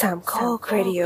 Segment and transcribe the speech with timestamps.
[0.00, 1.02] สามข้อครดิโอ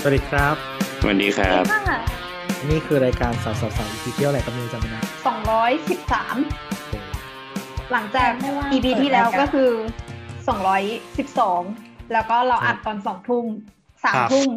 [0.00, 0.56] สวัสดีครับ
[1.00, 2.13] สวัสดีครับ
[2.70, 6.36] นี่คือรายการสาวสาวสาวอีเที่ยวอะไรก็ไม่รู้จำไม่ได้สองร้อยสิบสาม
[6.88, 6.98] โอ้
[7.92, 9.70] หลังจากไม่ว่า EP เปิดที่แล้วรายการก็คือ
[10.48, 10.82] สองร้อย
[11.18, 11.60] สิบสอง
[12.12, 13.46] แล้วก็เราอัดตอนสองทุ่ม
[14.04, 14.48] สามครับทุ่ม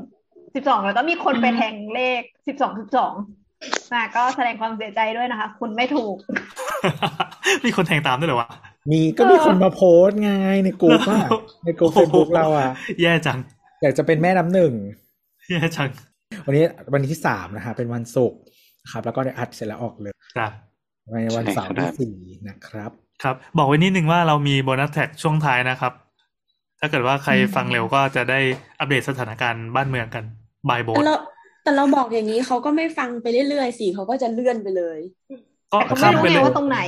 [0.55, 3.13] สิบสองแล้วก็มีคนไปแทงเลขสิบสองสิบสอง
[3.93, 6.15] นะก็แสดงความเสียใจด้วยนะคะ คุณไม่ถูก
[7.65, 8.49] มีคนแทงตามด้วยเหรอวะ
[8.91, 10.31] มีก็มีคนมาโพสต์ไง
[10.65, 11.19] ในกลุ่มอะ
[11.65, 12.69] ในกลุ่มเฟซบุ๊กเราอะ
[13.01, 13.39] แย่จัง
[13.81, 14.73] อยากจะเป็นแม่น้ำหนึ่ง
[15.49, 15.89] แย่จัง
[16.45, 18.39] วันนี้วันที่สามนะคะเป็นวันศุกร์
[18.91, 20.51] ครับ แล้วก็ได้อัดเสร็จแล้วออกเลยครับ
[21.11, 22.15] ในวันเสาร์ใช่ที่ครับสี่
[22.47, 22.91] นะครับ
[23.23, 25.93] ครับ บอกไว้นิดนึงว่าเรามีโบนัสแท็กช่วงท้ายนะครับ
[26.79, 28.39] ถ้าเกิดว่าใครฟังเร็วก็จะได้
[28.79, 30.23] อัปเดตสถานการณ์บ้านเมืองกัน
[30.69, 31.15] บายโบแต่นเรา
[31.63, 34.99] แต่เราบอกอย่างนี้เขาก็ไม่ฟังไปเรื่อยๆสิเขาก็จะเลื่อนไปเลย
[35.73, 36.79] ก็แต่เขาข้าไม่มรู้ไปเลยไงว่าตรงไหน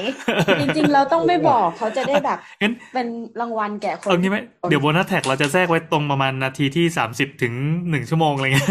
[0.61, 3.08] จริงๆเราต้องไม่บอกเขาจะได้แบบงั้นเป็น
[3.41, 4.38] รางวัลแก่คนเอางี้ไหม
[4.69, 7.53] เดี๋ยวโบนัสแท็กเราจะแทรกไว้ตรงประมาณนาทีที่สามสิบถึง
[7.89, 8.69] หนึ่งชั่วโมงอะไรเงี้ย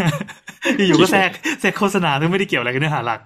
[0.87, 1.29] อยู่ๆก็แทรก
[1.61, 3.19] แทรกโฆษณาซึ่งไม่ได้เกี่ยวอะไรกับเนื้อหาหลัก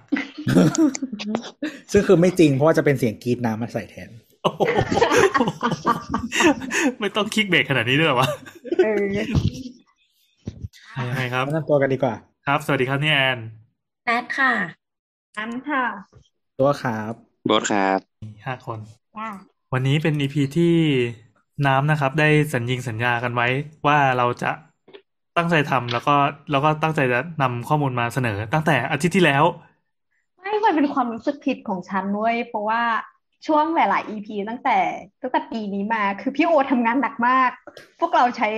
[1.92, 4.10] ซึ่งคือไม่จริงเพราะว่าจะเป็นเสียงกรีดน้ำมาใส่แทน
[4.42, 4.60] โอ้โห
[7.00, 8.28] ไม่ต้องคลิกเบรกขนาดนี้ด้วยเหรอวะ
[8.84, 9.02] เออ
[11.08, 12.14] ยังไงครับแนะนำตัวกันดีกว่า
[12.46, 13.38] ครับ สวัสดีครับนี่แอน
[14.06, 14.52] แอดค่ะ
[15.38, 15.84] อันค่ะ
[16.60, 17.12] ตัวครับ
[17.46, 17.98] โบทครับ
[18.46, 18.78] ห้าคน
[19.16, 19.28] จ้า
[19.72, 20.74] วันนี้เป็นอีพีที่
[21.66, 23.48] น้ำนะครับ ได้สัญญิงสัญญากันไว้
[23.86, 24.50] ว่าเราจะ
[25.36, 26.14] ตั้งใจทำแล้วก็
[26.50, 29.44] แล้วก็ตั้งใจจะนำข้อมูลมาเสนอ ตั้งแต่อาทิตย์ที่แล้ว
[30.40, 32.82] ไม่มันเป็นความรู้สึกผิดของฉันเว้ยเพราะว่า
[33.46, 34.78] ช่วงหลาย ๆ EP ตั้งแต่
[35.20, 37.50] ตั้งแต่ปีนี้มา คือพี่โอทำงานหนักมาก
[38.00, 38.48] พวกเราใช้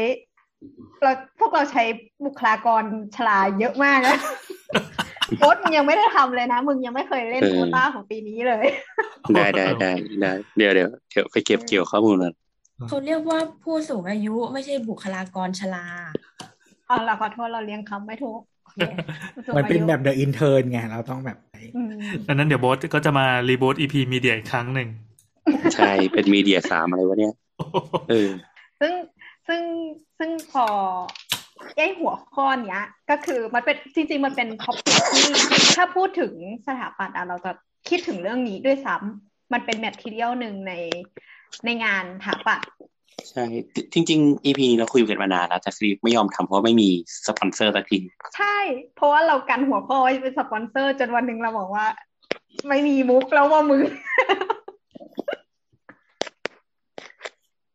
[1.03, 1.83] เราพวกเราใช้
[2.25, 2.83] บุคลากร
[3.17, 4.19] ชราเยอะมากนะ
[5.41, 8.67] โอ๊ตมึงยังไม่ได้ทำเลยนะ มึงยังไม่เคยเล่นเออโควต้าของปีนี้เลย
[9.35, 12.35] ได้ได้ได้ได้เดี๋ยวเดี๋ยวเดี๋ยวไปเก็บเกี่ยวข้อมูลกัน
[12.89, 15.87] เขาเรียกว่าผู้สูงอายุไม่ใช่บุคลากรชรา
[16.87, 18.81] เอาละขอโทษเราเรียกคำไม่ถูกโอเค
[19.35, 21.37] ผู้สูงมันเป็นอายุแบบ the inter ไงเราต้องแบบ
[21.77, 21.91] อืม
[22.27, 24.89] ดังนั้นเดี๋ยวโบสก็จะมา reboot EP media อีกครั้งหนึ่ง
[25.75, 27.35] ใช่ เป็น media สามอะไรวะเนี่ย
[28.11, 28.31] เออ
[28.81, 28.93] ซึ่ง
[29.49, 29.63] ซึ่ง
[30.19, 30.67] ซึ่งพอ
[31.77, 35.27] ไอ้หัวข้อเนี้ย ก็คือมันเป็นจริง ๆ มันเป็น topic ที่
[35.77, 36.33] ถ้าพูดถึง
[36.67, 37.53] สถาปัตย์อะเราจะ
[37.89, 40.73] คิดถึงเรื่องนี้ด้วยซ้ำมันเป็น material หนึ่งใน
[41.65, 42.69] ในงานถาปัตย์
[43.31, 43.45] ใช่
[43.93, 46.89] จริง ๆ EP นี้เราคุยกันมานานแล้วแต่คือไม่ยอมทำเพราะไม่มี
[47.27, 47.99] สปอนเซอร์สักที
[48.37, 48.57] ใช่
[48.97, 51.87] เพราะว่าเรากันหัวข้อไว้เป็นสปอนเซอร์ จนวันหนึ่งเราบอกว่า
[52.69, 53.83] ไม่มีมุกแล้วว่ามึง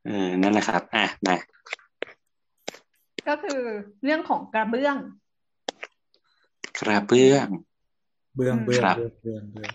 [0.06, 1.36] เออนั่นแหละครับ อะมา
[3.28, 3.62] ก็คือ
[4.04, 4.96] เรื่องของกระเบื้อง
[6.82, 7.48] กระเบื้อง
[8.36, 9.74] เบื้องเบื้องครับเบื้องเบื้องเบื้อง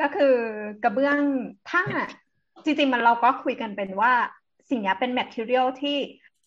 [0.00, 0.36] ก็คือ
[0.82, 1.18] กระเบื้อง
[1.70, 1.82] ถ้า
[2.64, 4.12] จริงๆมันเราก็คุยกันเป็นว่า
[4.70, 5.96] สิ่งนี้เป็นแมทเทียลที่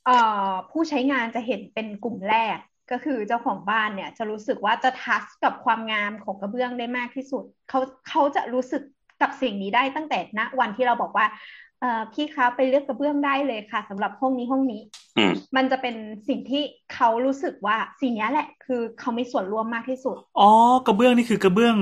[0.05, 0.17] เอ่
[0.49, 2.57] อผู้ใช้งานจะเห็นเป็นกลุ่มแรก
[2.91, 8.83] ก็คือเจ้าของบ้านเนี่ย จะรู้สึกว่าจะทัชกับความงามของกระเบื้องได้มากที่สุดเขาเขาจะรู้สึก
[9.21, 11.37] กับสิ่งนี้ได้ตั้งแต่ณวันที่เราบอกว่าเอ่
[11.72, 11.72] อ
[12.13, 14.81] พี่คะไปเลือกกระเบื้องได้เลยค่ะสำหรับห้องนี้ห้องนี้
[15.17, 15.95] อืมมันจะเป็น
[16.27, 16.63] สิ่งที่
[16.93, 20.49] เขารู้สึกว่าสิ่งนี้แหละ คือเขามีส่วนร่วมมากที่สุด อ๋อ
[20.85, 21.75] กระเบื้องนี่คือกระเบื้อง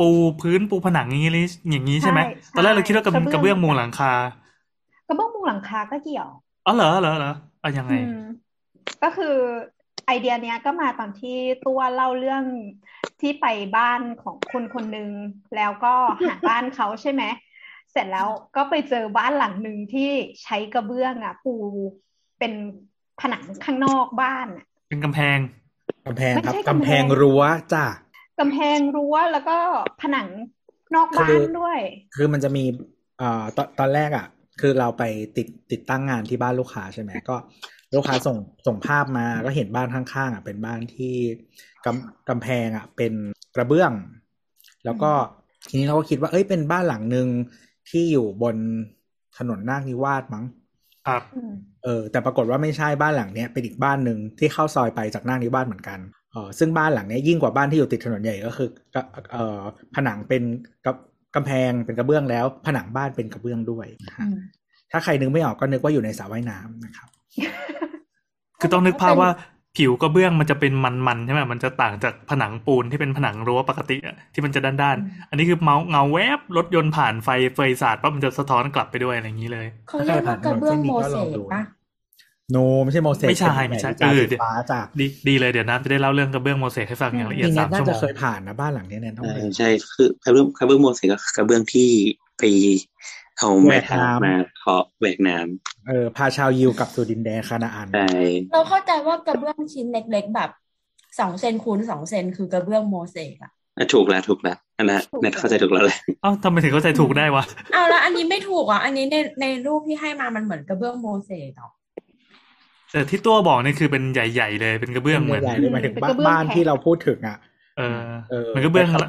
[0.00, 0.08] ปู
[0.40, 4.12] พื้นปูผนังอย่างนี้เลยอย่างนี้ใช่ไหมใช่ตอนแรกเราคิดว่ากระกระเบื้องกระเบื้องมุงหลังคา
[5.08, 6.28] กระเบื้องมุงหลังคาก็เกี่ยว
[6.66, 8.20] อ๋อเหรอเหรอเหรอเอายังไงอืม
[9.02, 9.36] ก็คือ
[10.06, 12.44] ไอเดียเนี้ยก็มาตอนที่ตัวเล่าเรื่อง
[13.20, 13.46] ที่ไป
[13.76, 15.10] บ้านของคนคนหนึ่ง
[15.56, 15.94] แล้วก็
[16.26, 17.22] หาบ้านเขาใช่ไหม
[17.94, 20.10] เสร็จแล้วก็ไปเจอบ้านหลังหนึ่งที่
[20.44, 21.54] ใช้กระเบื้องอะ ปู
[22.38, 22.52] เป็น
[23.20, 25.38] ผนังข้างนอกบ้านอะ เป็นกำแพง
[26.06, 27.42] กำแพงครับไม่ใช่กำกำแพแพงงรั้ว
[27.72, 27.86] จ้ะ
[28.40, 29.56] กำแพงรั้วแล้วก็
[30.00, 30.28] ผนัง
[30.94, 31.78] นอกบ้าคืนอด้วย
[32.14, 32.64] คือมันจะมี
[33.18, 34.26] เอ่อตอนตอนแรกอะ
[34.60, 35.02] คือเราไป
[35.36, 37.36] ติดติดตั้งงานที่บ้านลูกค้าใช่ไหมก็
[37.96, 38.36] ลูกค้าส่ง
[38.66, 41.14] ส่งภาพมาก็เห็นบ้านข้างๆอะเป็นบ้านที่
[41.86, 43.12] กำกำแพงอะ เป็น
[43.56, 43.92] กระเบื้อง
[44.84, 45.10] แล้วก็
[45.68, 47.28] ทีนี้เราก็คิดว่าเอ้ยเป็นบ้านหลังหนึ่ง
[47.90, 48.56] ที่อยู่บน
[49.38, 50.44] ถนนนาคนิวาสมั้ง
[51.06, 51.52] ครับอืม
[51.84, 55.98] เออแต่ปรากฏว่าไม่ใช่บ้านหลังเนี้ยเป็นอีกบ้านหนึ่งที่เข้าซอยไปจากนาคนิวาสเหมือนกัน
[56.32, 59.00] เออซึ่งบ้านหลังเนี้ยยิ่งกว่าบ้านที่อยู่ติดถนนใหญ่ก็คือก็
[59.32, 59.60] เออ
[59.94, 60.42] ผนังเป็น
[60.86, 60.96] กับ
[61.34, 64.38] กำแพงเป็นกระเบื้องแล้ว ผนังบ้านเป็นกระเบื้องด้วยนะฮะอืม
[64.92, 67.08] ถ้าใครนึกไม่ออกก็นึกว่าอยู่ในสระว่ายน้ำนะครับ
[68.60, 69.30] คือต้องนึกภาพว่า
[69.76, 81.62] ผิวกระเบื้องมันจะเป็นมันๆใช่ไหมมันจะต่างจากผนังปูนที่เป็นผนังรั้วปกติอะที่มันจะด้านๆ อันนี้คือเมาเงาแวบรถยนต์ผ่านไฟเฟยสาดปั๊บมันจะสะท้อนกลับไปด้วยอะไรอย่างนี้เลยเขาเรียกว่ากระเบื้องโมเสกปะ
[82.52, 91.88] โนไม่ใช่โมเสกไม่ใช่เป็นไม่ใช่จานเออสีฟ้าจากดีดีเลยเดี๋ยวน้ำจะได้เล่าเรื่องกระเบื้องโมเสกให้ฟังอย่างละเอียดจริงๆสามน่าชั่วโมจะงเคยผ่านนะบ้านหลังเนี้ยเนี่ยต้องใช่ไปใช่คือกระเบื้องกระเบื้องโมเสกก็คือกระเบื้องที่
[92.38, 92.42] ไป
[93.38, 95.38] เอาแม่ทัพมาเคาะแหวกน้
[95.88, 98.08] เออพาชาวยิวกลับสู่ดินแดนคานาอันำใช่
[98.52, 100.50] เราเข้าใจว่ากระเบื้องชิ้นเล็กๆแบบ
[101.20, 111.70] สองเซนคูณสองเซนคือกระเบื้องโมเสกอะอะถูกแล้วถูกแล้วอันนั้นเน็ตเข้าใจถูกแล้วแหละเอ้าทำไมถึงเข้าใจถูกได้วะเอาแล้วอันนี้ไม่ถูกอะอันนี้ในในรูปที่ให้มามันเหมือนกระเบื้องโมเสกเหรอ
[112.92, 117.38] แต่ที่ตัวบอกนี่คือเป็นใหญ่ๆเลยเป็นกระเบื้องเหมือนใหญ่ๆเลยหมายถึงเป็นบ้ากระเบื้องบ้านแข็งที่เราพูดถึงอะ
[117.78, 118.00] เออ
[118.30, 119.00] เออเหมือนกระเบื้องขับ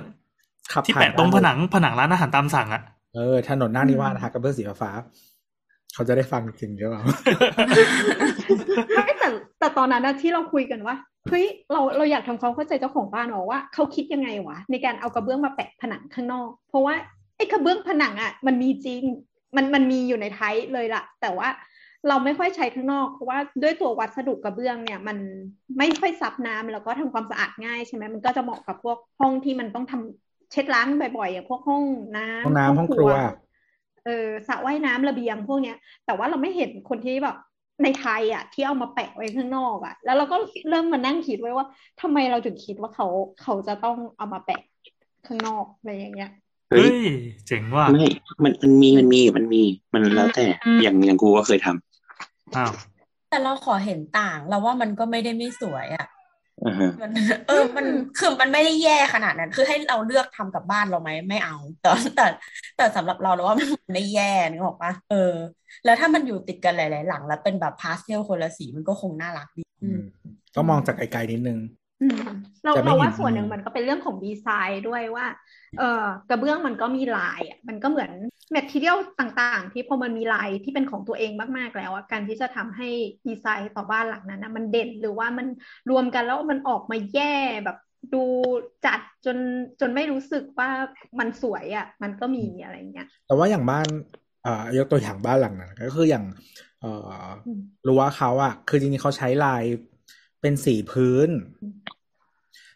[0.73, 2.81] ขับที่ผ่าแปะตรงผนังผนังร้านอาหารตามสั่งอะ
[3.15, 7.03] เออถนนหน้านิวาสนะคะกระเบื้องสีฟ้าๆเขาจะได้ฟังจริงหรือเปล่า
[8.95, 9.27] ไม่แต่
[9.59, 10.95] แต่ตอนนั้นนะที่เราคุยกันว่า
[11.29, 16.95] เฮ้ยเราเราอยากทำความเข้าใจเจ้าของบ้านหรอว่าเขาคิดยังไงวะในการเอากระเบื้องมาแปะผนังข้างนอก เพราะว่า
[17.37, 19.01] ไอ้กระเบื้องผนังอะ มันมีจริง
[19.55, 21.47] มันมันมีอยู่ในไทยเลยล่ะ แต่ว่า
[22.07, 25.17] เราไม่ค่อยใช้ข้างนอกเพราะว่าด้วยตัววัสดุกระเบื้องเนี่ย มัน
[25.77, 30.87] ไม่ค่อยซับน้ำแล้วก็ทำความสะอาดง่ายใช่ไหมมันก็จะเหมาะกับพวกห้องที่มันต้องทำ เช็ดล้าง
[31.17, 31.83] บ่อยๆอย่างพวกห้อง
[32.17, 33.11] น้ำห้องน้ำห้องครัว
[34.05, 37.35] เออสระว่ายน้ำระเบียงพวกเนี้ย แต่ว่าเราไม่เห็นคนที่แบบ
[37.83, 40.37] ในไทยอะ ที่เอามาแปะไว้ข้างนอกอะ แล้วเราก็
[40.69, 41.65] เริ่มมานั่งคิดไว้ว่า
[42.01, 43.07] ทำไมเราถึงคิดว่าเขา
[43.41, 44.61] เขาจะต้องเอามาแปะ
[45.27, 46.31] ข้างนอกอะไรอย่างเงี้ย
[46.69, 47.13] เฮ้ยเฮ้ย
[47.47, 48.05] เจ๋งว่ะไม่
[48.43, 49.63] มันมันมีมันมีมันมี
[49.93, 50.45] มันแล้วแต่
[50.81, 52.71] อย่างอย่างกูก็เคยทำอ้าว
[53.29, 56.14] แต่เราขอเห็นต่างเราว่ามันก็ไม่ได้ไม่สวยอะอ่าฮะมัน
[57.47, 57.85] เออ มัน
[58.17, 62.25] คือมันไม่ได้แย่ขนาดนั้น คือให้เราเลือกทำกับบ้านเราไหมไม่เอา แต่แต่
[62.77, 65.33] แต่สำหรับเราเราว่ามันไม่แย่นึกออกปะเออ
[65.85, 70.01] แล้วถ้ามันอยู่ติดกันหลาย ๆ หลัง แล้วเป็นแบบพาสเทลคนละสีมันก็คงน่ารักดี อืม
[70.55, 71.84] ต้องมองจากไกลๆนิดนึงอืม
[72.65, 75.25] เราจะไม่เราว่าเห็นส่วนหนึ่งอืมมันก็เป็นเรื่องของดีไซน์ด้วยว่า
[75.79, 78.11] เออกระเบื้องมันก็มีลายอะมันก็เหมือน
[78.51, 82.89] แมทเทียลต่างๆ ที่พอมันมีลายที่เป็นของตัวเองมากๆแล้วอะการที่จะทำให้
[83.27, 85.47] ดีไซน์ต่อบ้านหลังนั้นนะมันเด่นหรือว่ามัน
[85.89, 87.35] รวมกันแล้วมันออกมาแย่
[87.65, 87.77] แบบ
[88.13, 88.23] ดู
[88.85, 89.37] จัดจน
[89.79, 90.69] จนไม่รู้สึกว่า
[91.19, 93.87] มันสวยอะ มันก็มีอะไรเงี้ย แต่ว่าอย่างบ้าน
[94.43, 96.25] เอ่อยกตัวอย่างบ้านหลังนั้นก็คืออย่าง
[96.81, 97.09] เอ่อ
[97.47, 99.63] อมรั้วเขาอะคือจริงๆเขาใช้ลาย
[100.41, 101.29] เป็นสีพื้น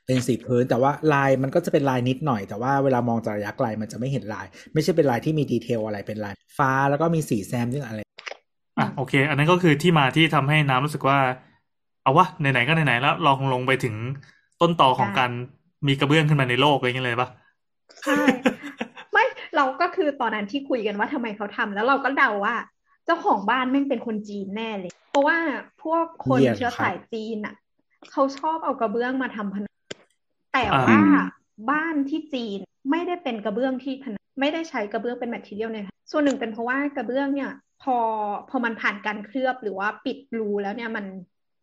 [0.10, 8.00] เป็นสีพื้นแต่ว่าลายมันก็จะเป็นลายนิดหน่อย แต่ว่าเวลามองจากระยะไกลมันจะไม่เห็นลาย ไม่ใช่เป็นลายที่มีดีเทลอะไรเป็นลายฟ้าแล้วก็มีสีแซมซึ่งอะไร
[8.80, 11.20] อะโอเค อันนั้นก็คือที่มาที่ทำให้น้ำรู้สึกว่า
[12.04, 13.96] เอาวะไหนๆก็ไหนๆแล้วลองลงไปถึง
[14.62, 15.32] ต้นตอของได้การ
[15.88, 17.30] มีกระเบื้องขึ้นมาในโลกอะไรอย่างเงี้ยเลยปะ
[18.04, 18.22] ใช่
[19.12, 19.26] ไม่
[19.56, 22.56] เราก็คือตอนนั้นที่คุยกันว่าทำไมเขาทำแล้วเราก็เดาว่า
[23.06, 25.38] เจ้าของบ้านแม่งเป็นคนจีนแน่เลย เพราะว่า
[25.84, 27.56] พวกคนเยี่ยมเชื้อครับสายจีนอะ
[28.12, 29.69] เขาชอบเอากระเบื้องมาทำผนัง
[30.54, 31.00] แต่อ่าว่า
[31.70, 32.60] บ้านที่จีน
[32.92, 37.52] ไม่ได้เป็นกระเบื้องที่ผนังไม่ได้ใช้กระเบื้องเป็น material เนี่ยส่วนหนึ่งเป็นเพราะว่ากระเบื้องเนี่ย
[37.84, 37.98] พอ
[38.50, 41.06] พอมันผ่านการเคลือบหรือว่าปิดรูแล้วเนี่ยมัน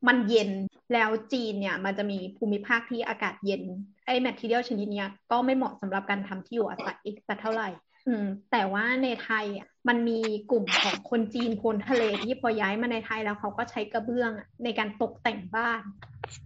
[0.09, 0.51] มันเย็น
[0.93, 3.63] แล้วจีนเนี่ยมันจะมีภูมิภาคที่อากาศเย็น
[4.07, 6.97] ไอ้ material ชนิดเนี้ยก็ไม่เหมาะสำหรับการทำที่อยู่อาศัย
[7.29, 7.69] สักเท่าไหร่
[8.07, 16.46] อืม แต่ว่าในไทยอะมันมีกลุ่มของคนจีนพ้นทะเลที่พอย้ายมาในไทยแล้วเขาก็ใช้กระเบื้องอะในการตกแต่งบ้านอื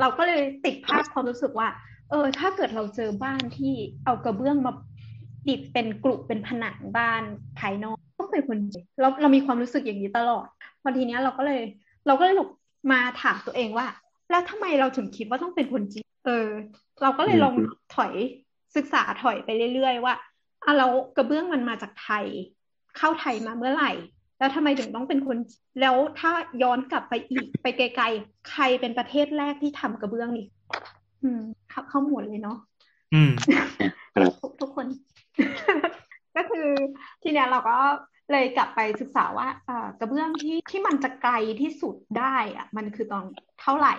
[0.00, 1.68] เราก็เลยติดภาพความรู้สึกว่า
[2.10, 4.72] เออ ถ้าเกิดเราเจอบ้านที่เอากระเบื้องมา
[5.48, 7.22] ติดเป็นกรุเป็นผนังบ้าน
[7.58, 10.46] ภายนอกต้องเป็นคนจีนเราเรามีความรู้สึกอย่างนี้ตลอด
[10.82, 11.62] พอทีเนี้ยเราก็เลย
[12.06, 12.36] เราก็เลย
[12.92, 13.86] มาถามตัวเองว่า
[14.30, 16.48] แล้วทำไมเราถึงคิดว่าต้องเป็นคนจีนเออ
[17.02, 17.54] เราก็เลยลอง
[17.94, 18.12] ถอย
[18.76, 20.14] ศึกษาถอยไปเรื่อยๆว่า
[20.64, 22.26] อะเรากระเบื้องมันมาจากไทย
[22.96, 23.92] เข้าไทยมาเมื่อไหร่
[24.40, 26.32] แล้วทำไมถึงต้องเป็นคนจีนแล้วถ้า
[26.62, 30.46] ย้อนกลับไปอีกไปไกลๆ ใครเป็นประเทศแรกที่ทำกระเบื้องนี่
[31.22, 32.58] อืมเข้าเข้าหมวดเลยเนาะ
[33.14, 33.30] อืม
[34.14, 34.86] ครับทุกทุกคน
[36.36, 36.68] ก็คือ
[37.22, 37.78] ทีเนี้ยเราก็
[38.32, 43.24] เลยกลับไปศึกษาว่าเอ่อกระเบื้องที่ที่มันจะไกลที่สุดได้อะมันคือตอน
[43.62, 43.94] เท่าไหร่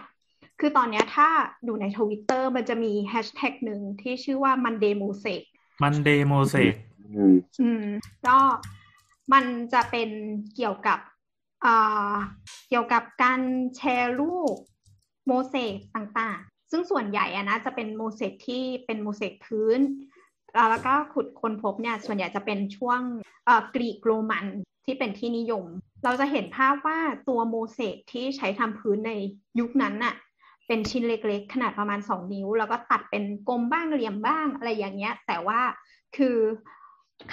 [0.60, 1.29] คือตอนเนี้ยถ้า
[1.67, 5.41] ดูในทวิตเตอร์มันจะมีแฮชแท็กหนึ่งที่ชื่อว่า Monday Mosaic
[5.84, 6.74] Monday Mosaic
[7.15, 7.83] อืมอืม
[8.27, 8.38] ก็
[9.34, 10.10] มันจะเป็น
[10.56, 11.00] เกี่ยวกับ
[12.70, 13.42] เกี่ยวกับการ
[13.75, 14.56] แชร์รูป
[15.28, 19.80] โมเสกต่างๆ ซึ่งส่วนใหญ่อะนะจะเป็นโมเสกที่เป็นโมเสกพื้น
[20.70, 23.00] แล้วก็ขุดค้นพบเนี่ยส่วนใหญ่จะเป็นช่วง
[23.75, 24.46] กรีกโรมัน
[24.86, 25.66] ที่เป็นที่นิยม
[26.04, 29.12] เราจะเห็นภาพว่าตัวโมเสกที่ใช้ทำพื้นใน
[29.60, 30.16] ยุคนั้นน่ะ
[30.68, 35.60] เป็นชิ้นเล็กๆ ขนาดประมาณ 2 นิ้ว แล้วก็ตัดเป็นกลมบ้างเหลี่ยมบ้างอะไรอย่างเงี้ย แต่ว่า
[36.18, 36.38] คือ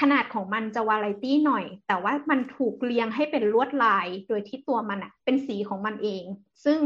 [0.00, 6.24] ขนาดของมันจะวาไรตี้หน่อย แต่ว่ามันถูกเรียงให้เป็นลวดลายโดยที่ตัวมันอะเป็นสีของมันเอง
[6.64, 6.78] ซึ่ง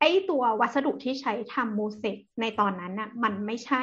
[0.00, 3.82] ไอ้ตัววัสดุที่ใช้ทำโมเสกในตอนนั้นน่ะมันไม่ใช่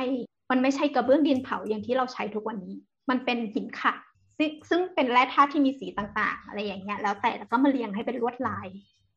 [0.51, 2.75] มันไม่ใช่กระเบื้องดินเผาอย่างที่เราใช้ทุกวันนี้
[3.09, 3.97] มันเป็นหินขัด
[4.37, 8.67] ซึ่งซึ่งเป็นแร่ธาตุที่มีสีต่างๆ อะไรอย่างเงี้ยแล้วแต่แล้วก็มาเรียงให้เป็นลวดลาย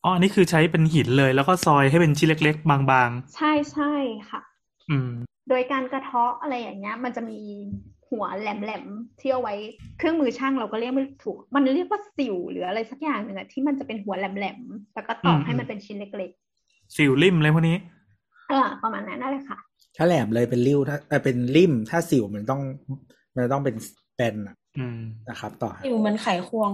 [0.05, 3.93] อ๋ออันนี้คือใช้เป็นหินเลย แล้วก็ซอยให้เป็นชิ้นเล็ก ๆ บางใช่ใช่
[4.31, 5.11] ค่ะๆอืม
[5.49, 7.41] โดยการกระเทาะอะไรอย่างเงี้ย มันจะมี
[8.11, 9.55] หัวแหลมๆที่เอาไว้
[9.99, 16.31] เครื่องมือช่างเราก็เรียกไม่ถูก มันเรียกว่าสิวหรืออะไรสักอย่างหนึ่งอะที่มันจะเป็นหัวแหลมๆแล้วก็ตอกอืมให้มันเป็นชิ้นเล็ก
[16.97, 19.59] สิวลิ่มอะไรพวกนี้ๆเออประมาณนั้นนั่นแหละค่ะ
[19.97, 22.61] ถ้าแหลมเลยเป็นริ้วถ้าเอ่อเป็นริมถ้าสิวมันต้อง
[23.35, 23.77] มันต้องเป็น
[24.17, 24.99] แบนอะอืม
[25.29, 26.73] นะครับ ต่อฮะอยู่มันไขควง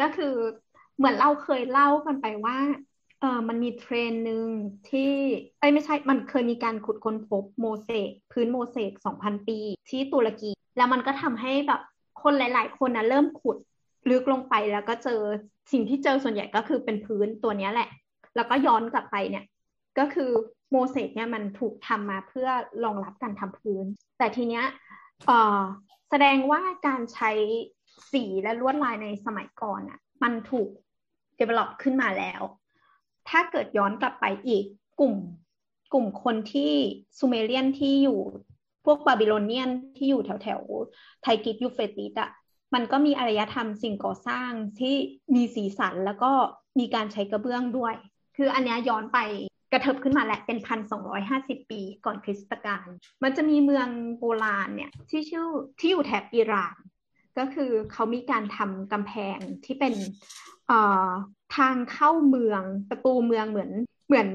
[0.00, 0.34] ก็คือ
[0.96, 2.56] เหมือนเราเคยเล่ากันไปว่า
[3.22, 4.46] เออมันมีเทรนหนึ่ง
[4.90, 5.10] ที่
[5.60, 9.58] เอ้ไม่ใช่ มันเคยมีการขุดค้นพบโมเสกพื้นโมเสก2,000ปี
[9.90, 11.80] ที่ตุรกี แล้วมันก็ทำให้แบบ
[12.22, 13.56] คนหลาย ๆ คนนะเริ่มขุด
[14.10, 15.20] ลึกลงไปแล้วก็เจอ
[15.72, 17.88] สิ่งที่เจอส่วนใหญ่ก็คือเป็นพื้นตัวเนี้ยแหละ
[18.36, 19.44] แล้วก็ย้อนกลับไปเนี่ย
[19.98, 20.30] ก็คือ
[20.70, 22.48] โมเสกเนี่ยมันถูกทำมาเพื่อ
[22.84, 23.84] รองรับการทำพื้น
[24.18, 24.64] แต่ทีเนี้ย
[25.26, 25.60] เออ
[26.10, 27.30] แสดงว่าการใช้
[28.12, 30.68] สีและลวดลายในสมัยก่อนอะ มันถูก
[31.38, 32.42] develop ขึ้นมาแล้ว
[33.28, 34.64] ถ้าเกิดย้อนกลับไปอีก
[35.00, 35.14] กลุ่ม
[35.92, 36.72] กลุ่มคนที่
[37.18, 38.20] ซูเมเรียนที่อยู่
[38.84, 40.60] พวกบาบิโลเนียนที่อยู่แถวแถว
[41.22, 42.30] ไทกริสยูเฟรติสอะ
[42.74, 44.50] มันก็มีอารยธรรมสิ่งก่อสร้าง
[44.80, 44.94] ที่
[45.34, 46.32] มีสีสันแล้วก็
[46.78, 47.94] มีการใช้กระเบื้องด้วย
[48.36, 49.18] คืออันเนี้ยย้อนไป
[49.72, 52.86] กระเถิบขึ้นมาแหละเป็นพันสองร้อยห้าสิบปีก่อนคริสตกาล
[53.22, 53.88] มันจะมีเมือง
[54.18, 55.46] โบราณเนี่ยที่ชื่อ
[55.80, 56.76] ที่อยู่แถบอิหร่าน
[57.38, 59.94] ก็คือเขามีการทำกำแพงที่เป็น
[61.56, 63.70] ทางเข้าเมืองประตูเมืองเหมือน
[64.08, 64.28] เหมือน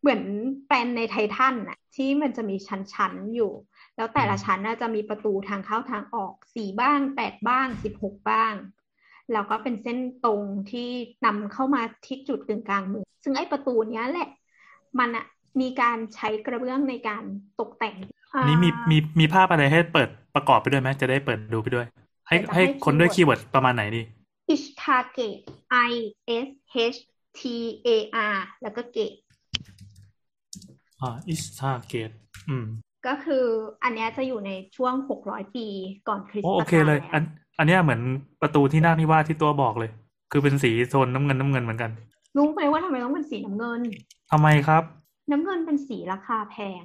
[0.00, 0.22] เหมือน
[0.66, 3.52] แปลนในไททันน่ะที่มันจะมีชั้นๆอยู่
[3.96, 8.54] แล้วแต่ละชั้นน่าจะมีประตูทางเข้าทางออกสี่บ้างแปดบ้างสิบหกบ้าง
[9.32, 10.88] แล้วก็เป็นเส้นตรงที่
[11.26, 14.28] นำเข้ามาที่จุดกึ่งกลางเมืองซึ่งไอ้ประตูเนี้ยแหละ
[14.98, 15.26] มันอะ
[15.60, 17.22] มีการใช้กระเบื้องในการ
[17.60, 17.94] ตกแต่ง
[18.34, 21.86] อันนี้มีมีมีภาพอะไรให้เปิดประกอบไปด้วยไหมจะได้เปิดดูไปด้วย
[22.28, 24.02] ให้ให้คนด้วย keyword ประมาณไหนดี
[24.50, 25.38] Ishtar Gate
[25.90, 25.92] I
[26.46, 26.48] S
[26.94, 26.98] H
[27.38, 27.40] T
[27.86, 27.88] A
[28.32, 29.12] R แล้วก็ gate
[31.00, 32.10] อ่า Ishtar Gate
[32.48, 32.66] อืม
[33.06, 33.44] ก็คือ
[33.82, 34.94] อันเนี้ยจะอยู่ในช่วง
[35.26, 35.66] 600 ปี
[36.08, 37.22] ก่อนคริสตโอ้กาโอลเคเลย อัน
[37.58, 38.00] อันเนี้ยเหมือน
[38.42, 39.90] ประตูที่นาคนิวาสที่ตัวบอกเลย
[40.32, 41.90] คือเป็นสีโทนน้ำเงินน้ำเงินเหมือนกัน
[42.36, 43.80] รู้ไหมว่าทำไมต้องเป็นสีน้ำเงิน
[44.30, 44.82] ทำไมครับ
[45.30, 46.84] น้ำเงินเป็นสีราคาแพง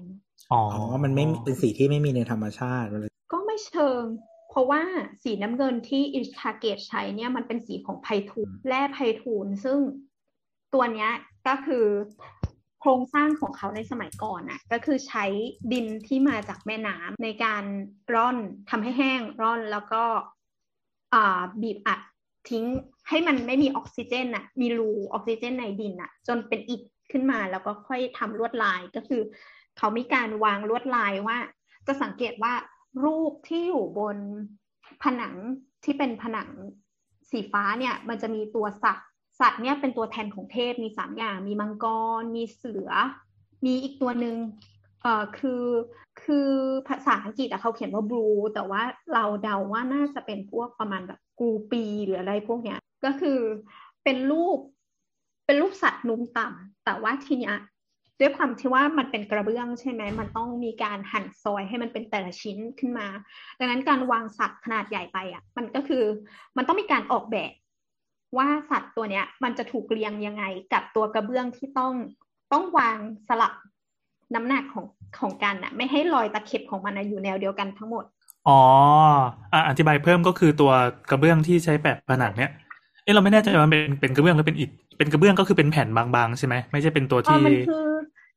[0.52, 4.04] อ๋ออ๋อมันไม่เป็นสีที่ไม่มีในธรรมชาติเลยก็ไม่เชิง
[4.52, 4.82] เพราะว่า
[5.24, 9.80] สีน้ำเงินที่อิชทาเกตใช้เนี่ยมันเป็นสีของไพทูลแร่ไพทูลซึ่ง
[10.74, 11.12] ตัวเนี้ย
[11.48, 11.86] ก็คือ
[12.80, 15.26] โครงสร้างของเขาในสมัยก่อนน่ะก็คือใช้
[15.72, 17.64] ดินที่มาจากแม่น้ำในการ
[18.14, 18.38] ร่อน
[18.70, 20.04] ทำให้แห้งร่อนแล้วก็
[21.14, 22.00] อ่าบีบอัด
[22.50, 22.66] ทิ้ง
[23.10, 26.82] ให้มันไม่มีออกซิเจนน่ะมีรูออกซิเจนในดินน่ะจนเป็นอิฐ
[27.12, 29.22] ขึ้นมาแล้วก็ค่อยทำลวดลายก็คือ
[29.78, 31.38] เขามีการวางลวดลายว่า
[31.88, 32.54] จะสังเกตว่า
[33.04, 34.18] รูปที่อยู่บน
[35.04, 35.36] ผนัง
[35.84, 36.50] ที่เป็นผนัง
[37.30, 39.08] สีฟ้าเนี่ยมันจะมีตัวสัตว์
[39.40, 41.86] สัตว์เนี่ยเป็นตัวแทนของเทพมีสามอย่าง มีมังก
[42.20, 42.90] ร มีเสือ
[43.66, 44.36] มีอีกตัวหนึ่ง
[45.02, 45.66] เอ่อคือ
[46.24, 46.50] คือ
[46.88, 48.82] ภาษาอังกฤษอะเขาเขียนว่าบลูแต่ว่า
[49.14, 53.40] เราเดาว่าน่าจะเป็นพวกประมาณแบบกูปีหรืออะไรพวกเนี้ยก็คือ
[54.04, 54.58] เป็นรูป
[55.46, 57.56] เป็นรูปสัตว์นุ่มต่ำแต่ว่าทีเนี้ย
[58.22, 63.08] ด้วยความที่ว่ามันเป็นกระเบื้องใช่ไหมมันต้องมีการหั่นซอยให้มันเป็นแต่ละชิ้นขึ้นมา
[63.60, 66.04] ดังนั้นการวางสัตว์ขนาดใหญ่ไปอะ มันก็คือ
[66.58, 67.52] มันต้องมีการออกแบบ
[68.38, 71.94] ว่าสัตว์ตัวเนี้ย มันจะถูกเรียงยังไงกับตัวกระเบื้องที่ต้อง
[72.52, 72.98] ต้องวาง
[73.28, 73.54] สลับ
[74.36, 74.86] น้ำหนักของ
[75.20, 78.06] ของกันอะ ไม่ให้รอยตะเข็บของมันอะอยู่แนวเดียวกันทั้งหมด
[78.48, 78.60] อ๋อ
[79.54, 80.72] อะอธิบายเพิ่มก็คือตัว
[81.10, 82.52] กระเบื้องที่ใช้แปะผนังเนี้ย
[83.04, 87.91] เอ้เราไม่แน่ใจว่ามันเป็นเป็นกระเบื้องหรือเป็นอิฐเป็นกระเบื้องก็คือเป็นแผ่นบางๆใช่ไหมไม่ใช่เป็นตัวเออที่มันคือ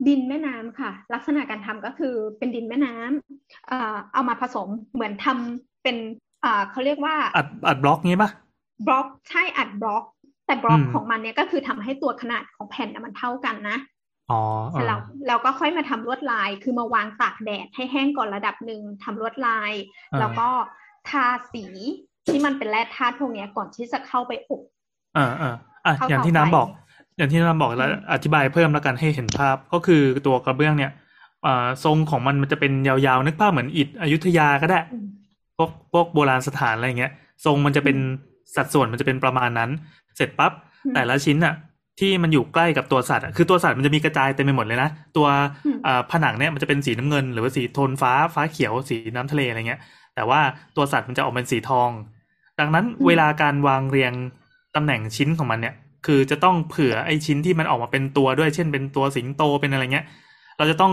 [0.08, 5.96] ดินแม่น้ำค่ะ ลักษณะการทำก็คือเป็นดินแม่น้ำเอ่อเอามาผสมเหมือนทำเป็น
[6.44, 8.30] อ่าเขาเรียกว่าอัดอัดบล็อกงี้ปะ
[8.86, 10.04] บล็อกใช่อัดบล็อก
[10.46, 13.76] แต่บล็อกอืมของมันเนี่ยก็คือทำให้ตัวขนาดของแผ่นน่ะมันเท่ากันนะ
[14.30, 19.72] อ๋อเสร็จแล้วเราก็ค่อยมาทำลวดลายคือมาวางตากแดดให้แห้งก่อนระดับหนึ่งทำลวดลาย
[20.12, 20.48] อ่าแล้วก็
[21.08, 21.64] ทาสี
[22.26, 24.62] ที่มันเป็นแร่ธาตุพวกเนี้ยก่อนที่จะเข้าไปอบ
[25.14, 26.68] เออเอออะเข้าอย่างที่ต่อน้ำไปบอก
[27.16, 30.92] อย่างที่น้ำบอกแล้วอืมอธิบายเพิ่มแล้วกันให้เห็นภาพก็คือตัวกระเบื้องเนี่ย
[31.46, 35.06] อ่าทรงของมันมันจะเป็นยาวๆนึกภาพเหมือนอิฐอยุธยาก็ได้อืม
[35.56, 37.12] พวกพวกโบราณสถานอะไรเงี้ย
[37.44, 37.96] ทรงมันจะเป็น
[38.56, 39.70] สัดส่วนมันจะเป็นประมาณนั้น
[40.16, 40.52] เสร็จปั๊บ
[40.84, 41.54] อืมแต่ละชิ้นอะ
[42.00, 45.26] ที่มันอยู่ใกล้กับตัวสัตว์อะคือตัวสัตว์มันจะมีกระจายเต็มไปหมดเลยนะ ตัว
[45.66, 49.80] อืมอ่าผนังเนี่ยมันจะเป็นสีน้ำเงิน หรือว่าสีโทนฟ้าฟ้าเขียวสีน้ำทะเลอะไรเงี้ย
[50.14, 50.40] แต่ว่า
[50.76, 51.90] ตัวสัตว์มันจะออกเป็นสีทอง
[52.60, 54.12] ดังนั้นเวลาการวางเรียง
[54.76, 55.74] ตำแหน่งชิ้นของมันเนี่ย
[56.06, 60.06] คือจะต้องเผื่อไอ้ชิ้นที่มันออกมาเป็นตัวด้วย เช่นเป็นตัวสิงโตเป็นอะไรเงี้ย
[60.58, 60.92] เราจะต้อง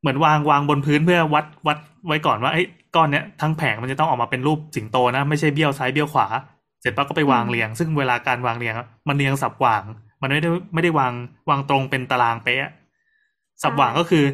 [0.00, 2.62] เหมือนวางวางบนพื้นเพื่อวัดวัดไว้ก่อนว่าไอ้
[2.96, 6.26] ก้อนเนี้ยทั้งแผงมันจะต้องออกมาเป็นรูปสิงโตนะ ไม่ใช่เบี้ยวซ้ายเบี้ยวขวา
[6.80, 9.82] เสร็จปั๊บก็ไปวางเรียง ซึ่งเวลาการวางเรียงอะมันเรียงสับวาง
[10.22, 11.12] มันไม่ได้ไม่ได้วาง
[11.50, 12.70] วางตรงเป็นตารางเป๊ะ
[13.62, 14.24] สับวางก็คือ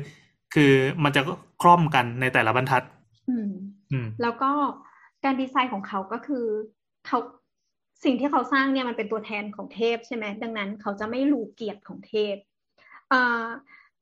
[0.54, 0.72] คือ
[1.04, 1.20] มันจะ
[1.62, 2.82] คล่อมกันในแต่ละบรรทัด
[3.28, 3.48] อืม
[3.92, 4.50] อืมแล้วก็
[5.24, 6.44] การดีไซน์ของเขาก็คือ
[7.06, 7.18] เขา
[8.02, 12.36] สิ่งที่เขาสร้างเนี่ยมันเป็นตัวแทนของเทพใช่ไหมดังนั้นเขาจะไม่รู้เกียรติของเทพ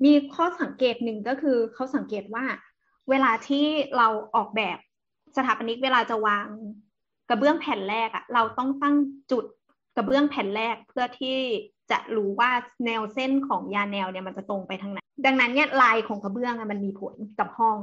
[0.04, 2.44] มีข้อสังเกตหนึ่งก็คือเขาสังเกตว่า
[3.11, 4.78] เวลาที่เราออกแบบ
[5.37, 6.46] สถาปนิกเวลาจะวาง
[7.28, 8.96] กระเบื้องแผ่นแรกอะเราต้องตั้ง
[9.30, 9.44] จุด
[9.96, 11.37] กระเบื้องแผ่นแรกเพื่อที่
[11.90, 12.50] จะรู้ว่า
[12.87, 17.76] แนวเส้นของยาแนวเนี่ยมันจะตรงไปทางไหนดังนั้นเนี่ยลายของกระเบื้องมันมีผลกับห้อง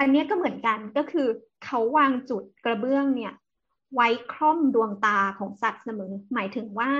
[0.00, 1.28] อันนี้ก็เหมือนกันก็คือ
[1.64, 3.32] เขาวางจุดกระเบื้องเนี่ย
[3.94, 6.90] ไว้คล่อมดวงตาของสัตว์เสมอ หมายถึงว่า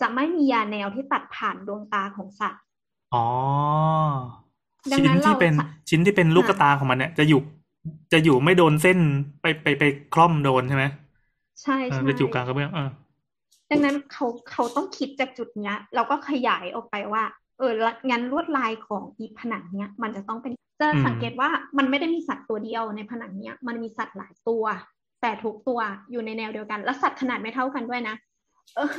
[0.00, 2.62] จะไม่มียาแนวที่ตัดผ่านดวงตาของสัตว์
[3.12, 3.24] อ๋อ
[4.92, 7.40] ดังชิ้นนั้นที่เป็นเราชิ้นที่เป็นลูกค่ะตาของมันเนี่ย จะอยู่
[8.12, 8.98] จะอยู่ไม่โดนเส้น
[9.40, 9.82] ไปไปไป
[10.14, 10.84] คล่อมโดนใช่ไหม
[11.62, 12.88] ใช่เออใช่จะอยู่กลางกระเบื้องเออ
[13.70, 17.22] ดังนั้นเขาเขาต้องคิดจากจุดเนี้ยเราก็ขยายออกไปว่า
[17.58, 21.48] เออละงั้นลวดลายของอีผนังเนี้ยมันจะต้องเป็นจะอืมสังเกตว่า
[21.78, 24.64] มันไม่ได้มีสัตว์ตัวเดียวในผนังเนี้ย มันมีสัตว์หลายตัว
[25.24, 28.14] แต่ทุกตัวอยู่ในแนวเดียวกัน และสัตว์ขนาดไม่เท่ากันด้วยนะ
[28.76, 28.90] เออ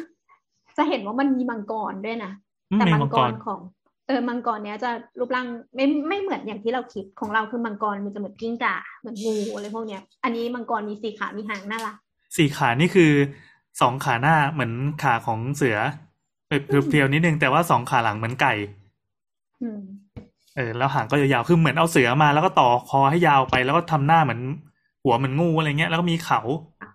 [0.77, 2.31] จะเห็นว่ามันมีมังกรด้วยนะ
[2.71, 3.59] อืมแต่มีมังมังกกรรของ
[4.07, 4.89] เออมังกรเนี้ยจะ
[5.19, 11.95] รูปร่างไม่ไม่เหมือนอย่างที่เราคิดของเราคือมังกรมันจะเหมือนกิ้งก่าเหมือนงูอะไรพวกเนี้ย อันนี้มังกรมีสี่ขามีหางน่ารัก
[12.37, 13.11] สี่ขานี่คือ
[13.81, 14.71] สองขาหน้าเหมือน
[15.03, 15.77] ขาของเสือ
[16.47, 18.53] เพรียวๆนิดนึงแต่ว่าสองขาหลังเหมือนไก่
[19.61, 19.79] อืม
[20.55, 24.41] เออแล้วหางก็ยาวๆคือเหมือนเอาเสือมาแล้วก็ต่อคอให้ยาวไปแล้วก็ทำหน้าเหมือน
[25.05, 26.39] หัวเหมือนงูอะไรเงี้ย แล้วก็มีเขา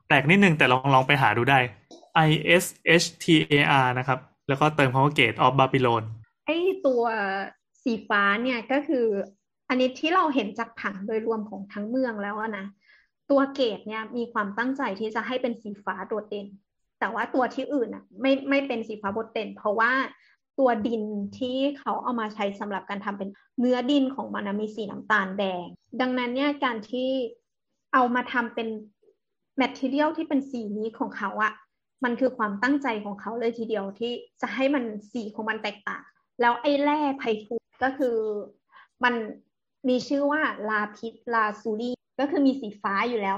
[0.09, 1.59] แปลกนิดนึงแต่ลองลองไปหาดูได้
[2.29, 2.31] I
[2.62, 2.64] S
[3.02, 6.02] H T A R นะครับ แล้วก็เติมคำว่า Gate of Babylon
[6.47, 7.02] ไอ้ตัว
[7.83, 9.07] สีฟ้าเนี่ยก็คือ
[9.68, 12.66] อันนี้ที่เราเห็นจากผังโดยรวมของทั้งเมืองแล้วอะนะ
[13.31, 16.46] ตัวเกตเนี่ยมีความตั้งใจที่จะให้เป็นสีฟ้าโดดเด่น
[17.01, 19.92] แต่ว่าตัวที่อื่นอะไม่ไม่เป็นสีฟ้าโดดเด่น เพราะว่า
[20.59, 21.03] ตัวดิน
[21.38, 25.66] ที่เขาเอามาใช้สำหรับการทำเป็นเนื้อดินของมันนะมีสีน้ำตาลแดง
[26.01, 27.11] ดังนั้นเนี่ยการที่
[27.94, 28.68] เอามาทำเป็น
[29.57, 31.53] material ที่เป็นสีนี้ของเขาอะ
[32.05, 36.03] มันคือความตั้งใจของเขาเลยทีเดียวที่จะให้มันสีของมันแตกต่าง
[36.40, 38.16] แล้วไอ้แร่ไพฑูรย์ก็คือ
[39.05, 39.14] มัน
[39.88, 43.37] มีชื่อว่า lapis lazuli ก็คือมีสีฟ้าอยู่แล้ว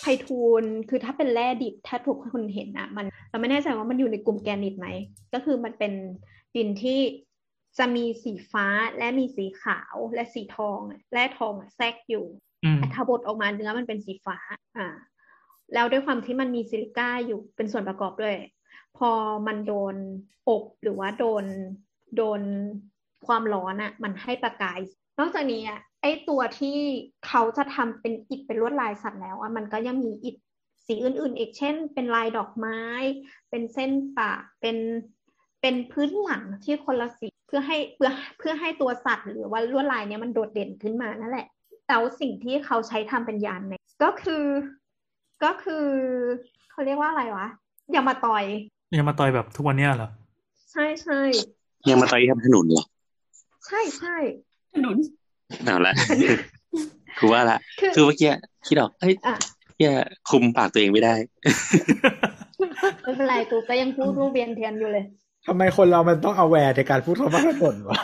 [0.00, 4.88] ไพฑูรย์คือถ้าเป็นแร่ดิบถ้าทุกคนเห็นอะมันเราไม่แน่ใจว่ามันอยู่ในกลุ่มแกรนิตไหม
[5.34, 5.92] ก็คือมันเป็น
[6.56, 7.00] ดินที่
[7.78, 8.66] จะมีสีฟ้า
[8.98, 10.78] และมีสีขาวและสีทอง
[11.12, 12.26] แร่ทองแทรกอยู่
[12.76, 14.38] แต่ถ้าบดออกมาเนื้อมันเป็นสีฟ้า
[14.76, 14.88] อ่า
[15.74, 18.36] แล้วด้วยความที่มันมีซิลิก้าอยู่เป็นส่วนประกอบด้วย
[18.98, 19.10] พอ
[19.46, 19.94] มันโดน
[20.48, 21.44] อบหรือว่าโดน
[22.16, 22.40] โดน
[23.26, 24.80] ความร้อนอะมันให้ประกาย
[25.18, 26.76] นอกจากนี้อะไอตัวที่
[27.26, 30.36] เขาจะทำเป็นอิฐเป็นลวดลายสัตว์แล้วอะมันก็ยังมีอิฐ
[30.86, 32.80] สีอื่นๆอีกเช่น เป็นลายดอกไม้
[33.50, 34.76] เป็นเส้นปะเป็น
[35.60, 41.46] เป็นพื้นหลังที่คนละสีเพื่อให้เพื่อเพื่อให้ตัวสัตว์หรือว่าลวดลายเนี้ยมันโดดเด่นขึ้นมานั่นแหละ
[41.92, 44.44] แต่ว่าสิ่งที่เขาใช้ทำเป็นยานเนี่ยก็คือ
[45.44, 45.86] ก็คือ
[46.70, 47.46] เขาเรียกว่าอะไรวะ
[47.94, 48.44] ยามาตอย
[48.96, 50.10] ยังมาต่อยแบบทุกวันเนี้ยเหรอ
[50.72, 51.20] ใช่ใช่
[51.88, 52.84] ยังมาต่อยทำถนนเหรอ
[53.66, 54.16] ใช่ใช่
[54.74, 54.96] ถนน
[55.64, 55.94] เอาละ
[57.18, 58.30] คือว่าละ คือคือเมื่อกี้
[58.66, 59.34] คิดออกเฮ้ยอะ
[59.76, 59.92] เหี้ย
[60.30, 61.14] คุมปากตัวเองไม่ได้
[63.02, 65.04] ไม่เป็นไรกูก็ยังพูดรูปเบียนเทียนอยู่เลย
[65.46, 67.98] ทำไมคนเรามันต้องเอาแวร์ในการพูดคำว่าถนนวะ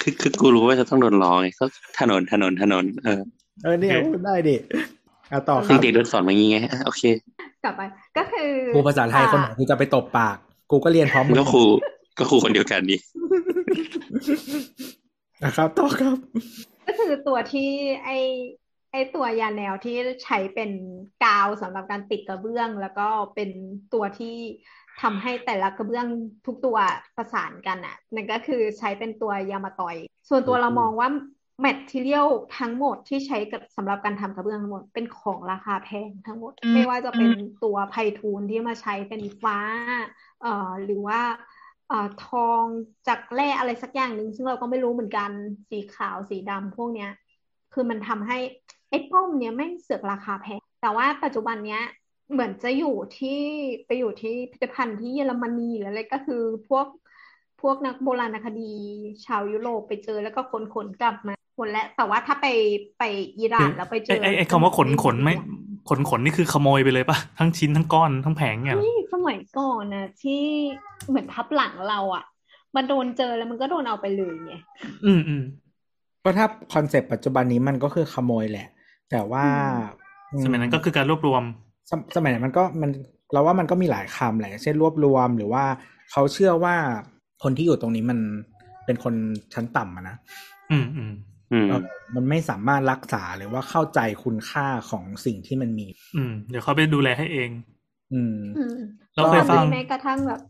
[0.00, 1.64] คือคือกูรู้ว่าจะต้องโดนล้อไงก็
[1.98, 3.20] ถนนถนนถนน เออ
[3.62, 4.56] เออเนี่ยโอเคพูดได้ดิ
[5.32, 7.02] อะต่อครับเด็กๆโดนสอนมาอย่างงี้ไงอะโอเค
[7.64, 7.82] กลับไป
[8.16, 10.36] ก็คือครูภาษาไทยคนไหนที่จะไปตบปาก
[10.70, 11.62] กูก็เรียนพร้อมมันก็ครู
[12.18, 12.96] ก็ครูคนเดียวกันดิ
[15.44, 16.16] นะครับต่อครับ
[16.86, 17.70] ก็คือตัวที่
[18.04, 18.10] ไอ
[18.92, 20.70] ไอตัวยาแนวที่ใช้เป็น
[21.24, 23.50] กาวสำหรับการติดกระเบื้อง แล้วก็เป็น
[23.94, 24.36] ตัวที่
[25.02, 26.06] ทำให้แต่ละกระเบื้อง
[26.46, 26.76] ทุกตัว
[27.16, 29.96] ประสานกันอะนั่นก็คือใช้เป็นตัวยางมะตอย
[30.28, 31.08] ส่วนตัวเรามองว่า
[31.60, 37.30] material ทั้งหมดที่ใช้กับสำหรับการทำกระเบื้องทั้งหมดเป็นของราคาแพงทั้งหมด ไม่ว่าจะเป็น
[37.64, 39.58] ตัวไพทูลที่มาใช้เป็นฟ้า
[40.42, 41.20] เอ่อหรือว่า
[41.88, 42.62] เอ่อทอง
[43.08, 45.30] จากแร่อะไรสักอย่างหนึ่งซึ่งเราก็ไม่รู้เหมือนกัน
[45.70, 47.10] สีขาวสีดำพวกเนี้ย
[47.72, 48.38] คือมันทำให้
[48.90, 51.82] ไอ้ป้อมเนี้ยไม่งเสือกราคาแพงแต่ว่าปัจจุบันเนี้ย
[52.32, 53.40] เหมือนจะอยู่ที่
[53.86, 56.86] ไปอยู่ที่พิพิธภัณฑ์ที่เยอรมนีหรืออะไรก็คือพวก
[57.62, 58.72] พวกนักโบราณคดี
[59.26, 62.46] ชาวยุโรปไปเจอแล้วก็ขนขนกลับมาหมดแล้วแต่ว่าถ้าไป
[62.98, 63.02] ไป
[63.38, 65.34] อิหร่านแล้วไปเจไอ้อไอ้ไอ้คำว่าขนขนไม่
[65.88, 70.42] ขนขนนี่คือขโมยไปเลยปะทั้งชิ้นทั้งก้อนทั้งแผงเนี่ยเหรอนี่สมัยก่อนนะที่
[71.08, 72.24] เหมือนทับหลังเราอะ
[72.76, 74.54] มันโดนเจอแล้วมันก็โดนเอาไปเลยไง
[75.04, 75.42] อืมอืม
[76.24, 78.66] ก็ถ้าคอนเซปต์ปัจจุบันนี้มันก็คือขโมยแหละ
[79.10, 79.44] แต่ว่า
[80.44, 81.42] สมัยนั้นก็คือการรวบรวม
[81.90, 82.90] สมสมัยนั้นมันก็มัน
[83.32, 85.64] เราว่ามันก็มีหลายคำแหละเช่นรวบรวมหรือว่า
[86.12, 86.74] เขาเชื่อว่า
[87.42, 88.18] คนที่อยู่ตรงนี้มัน
[88.86, 89.14] เป็นคน
[89.54, 90.16] ชั้นต่ำอะนะ
[90.70, 91.12] อืมอืม
[91.52, 91.82] อืมเออ
[92.14, 97.50] มันไม่สามารถรักษาหรือว่าเข้าใจคุณค่าของสิ่งที่มันมี อืม เดี๋ยวเขาไปดูแลให้เอง
[98.12, 98.76] อืมอืม
[99.14, 100.40] เราเคยฟังแม้กระทั่งแบบ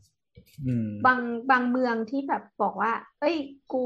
[0.66, 3.36] อืมบางบางเมืองที่แบบบอกว่า เอ้ย
[3.72, 3.84] กู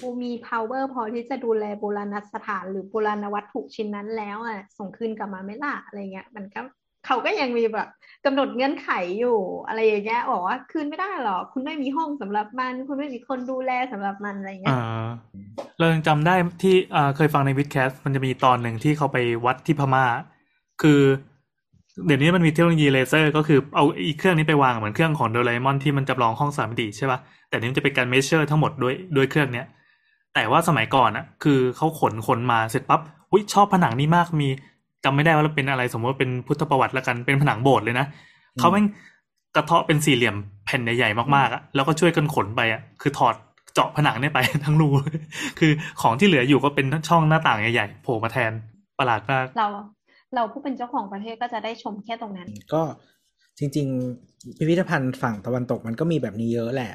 [0.00, 6.60] กูมี power พอที่จะดูแลโบราณสถานหรือโบราณวัตถุชิ้นนั้นแล้วอะส่งคืนกลับมาไม่ล่ะอะไรเงี้ย มันก็
[7.06, 7.88] เขาก็ยังมีแบบ
[8.24, 14.78] กำหนดเงื่อนไขอยู่ อะไรอย่างเงี้ยบอกว่าคืนไม่ได้หรอกคุณไม่มีห้องสำหรับมัน คุณไม่มีคนดูแลสำหรับมันอะไรเงี้ย
[15.78, 16.74] เรายังจำได้ที่
[17.16, 20.04] เคยฟังใน WiTcast มันจะมีตอนหนึ่งที่เขาไปวัดที่พม่า
[20.82, 21.00] คือ
[22.06, 29.66] เดี๋ยวนี้มันมีเทคโนโลยีเลเซอร์ ก็คือเอาอีกเครื่องนี้ไปวางเหมือนเครื่องของโดราเอมอนที่มันจำลองห้องสามมิติใช่ปะแต่นี่มันจะเป็นการ measure ทั้งหมดด้วยด้วยเครื่องเนี้ย
[30.34, 33.00] แต่ว่าสมัยก่อนอะคือเขาขนขนมาเสร็จปั๊บ
[33.32, 34.48] อุ้ยชอบผนังนี้มากมี
[35.04, 38.06] จำไม่ได้ว่าเป็นอะไรสมมติว่าเป็นพุทธประวัติละกันเป็นผนังโบสถ์เลยนะ
[38.58, 38.86] เขาแม่ง
[39.56, 43.34] กระเทาะเป็นสี่เหลี่ยมแผ่นใหญ่ๆมากๆอะแล้วก็ช่วยกันขนไปอะคือถอด
[43.74, 44.88] เจาะผนังเนี่ยไปทั้งรู
[45.58, 48.52] คือของที่เหลืออยู่ก็เป็นช่องหน้าต่างใหญ่ๆโผล่มาแทน
[48.98, 49.68] ประหลาดมากเรา
[50.34, 52.82] เราผู้เป็นเจ้าของประเทศก็จะได้ชมแค่ตรงนั้น ก็
[53.58, 53.86] จริง
[54.22, 56.92] ๆ พิพิธภัณฑ์ฝั่งตะวันตกมันก็มีแบบนี้เยอะแหละ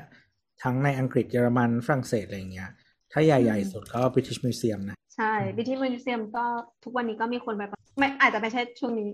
[0.63, 2.69] ทั้งในอังกฤษเยอรมันฝรั่งเศสอะไรอย่างเงี้ย
[3.17, 6.45] ถ้าใหญ่ ๆ สุดก็ British Museum นะ ใช่ British Museum ก็
[6.83, 9.09] ทุกวันนี้ก็มีคนไปประไม่อาจจะไม่ใช่ช่วงนี้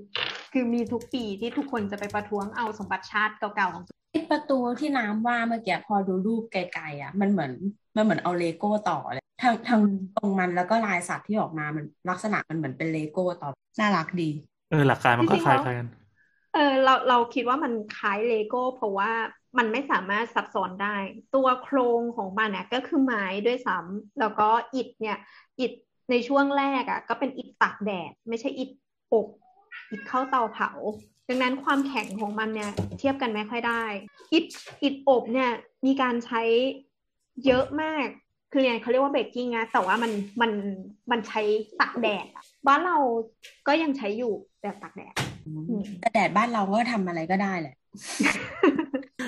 [0.53, 7.51] คือมีทุกปีที่ทุกคนจะไปประท้วงเอาสมบัติชาติเก่าๆของตัวไอ้ประตูที่น้ำว่าเมื่อกี้พอดูรูปไกลๆอะ มันเหมือน
[7.95, 9.81] มันเหมือนเอาเลโก้ต่อเลยทางทาง
[10.15, 14.29] ตรงมันแล้วก็ลายสัตว์ที่ออกมามันลักษณะมันเหมือนเป็นเลโก้ต่อน่ารักดี
[14.71, 15.89] เออหลักการมันก็คล้ายๆกัน
[16.53, 19.11] เออเราเราคิดว่ามันคล้ายเลโก้เพราะว่า
[19.57, 20.95] มันไม่สามารถซับซ้อนได้
[21.35, 25.17] ตัวโครงของมันเนี่ยก็คือไม้ด้วยซ้ำแล้วก็อิฐเนี่ย
[25.59, 25.71] อิฐ
[26.11, 28.69] ในช่วงแรกอะ ก็เป็นอิฐตากแดด ไม่ใช่อิฐ
[29.13, 29.27] อบ
[29.91, 30.71] อิฐเข้าเตาเผา
[31.27, 33.83] ดังนั้นความแข็งของมันเนี่ย เทียบกันไม่ค่อยได้
[34.33, 34.45] อิฐ
[34.83, 35.49] อิฐอบเนี่ย
[35.85, 36.41] มีการใช้
[37.45, 38.05] เยอะมาก
[38.51, 40.11] คือเนี่ยเขาเรียกว่าเบกกิ้งนะแต่ว่ามัน
[40.41, 40.51] มัน
[41.11, 41.41] มันใช้
[41.81, 42.25] ตากแดด
[42.67, 42.97] บ้านเรา
[43.67, 45.13] ก็ยังใช้อยู่แบบตากแดด
[46.01, 47.75] แต่แดดบ้านเราก็ทำอะไรก็ได้แหละ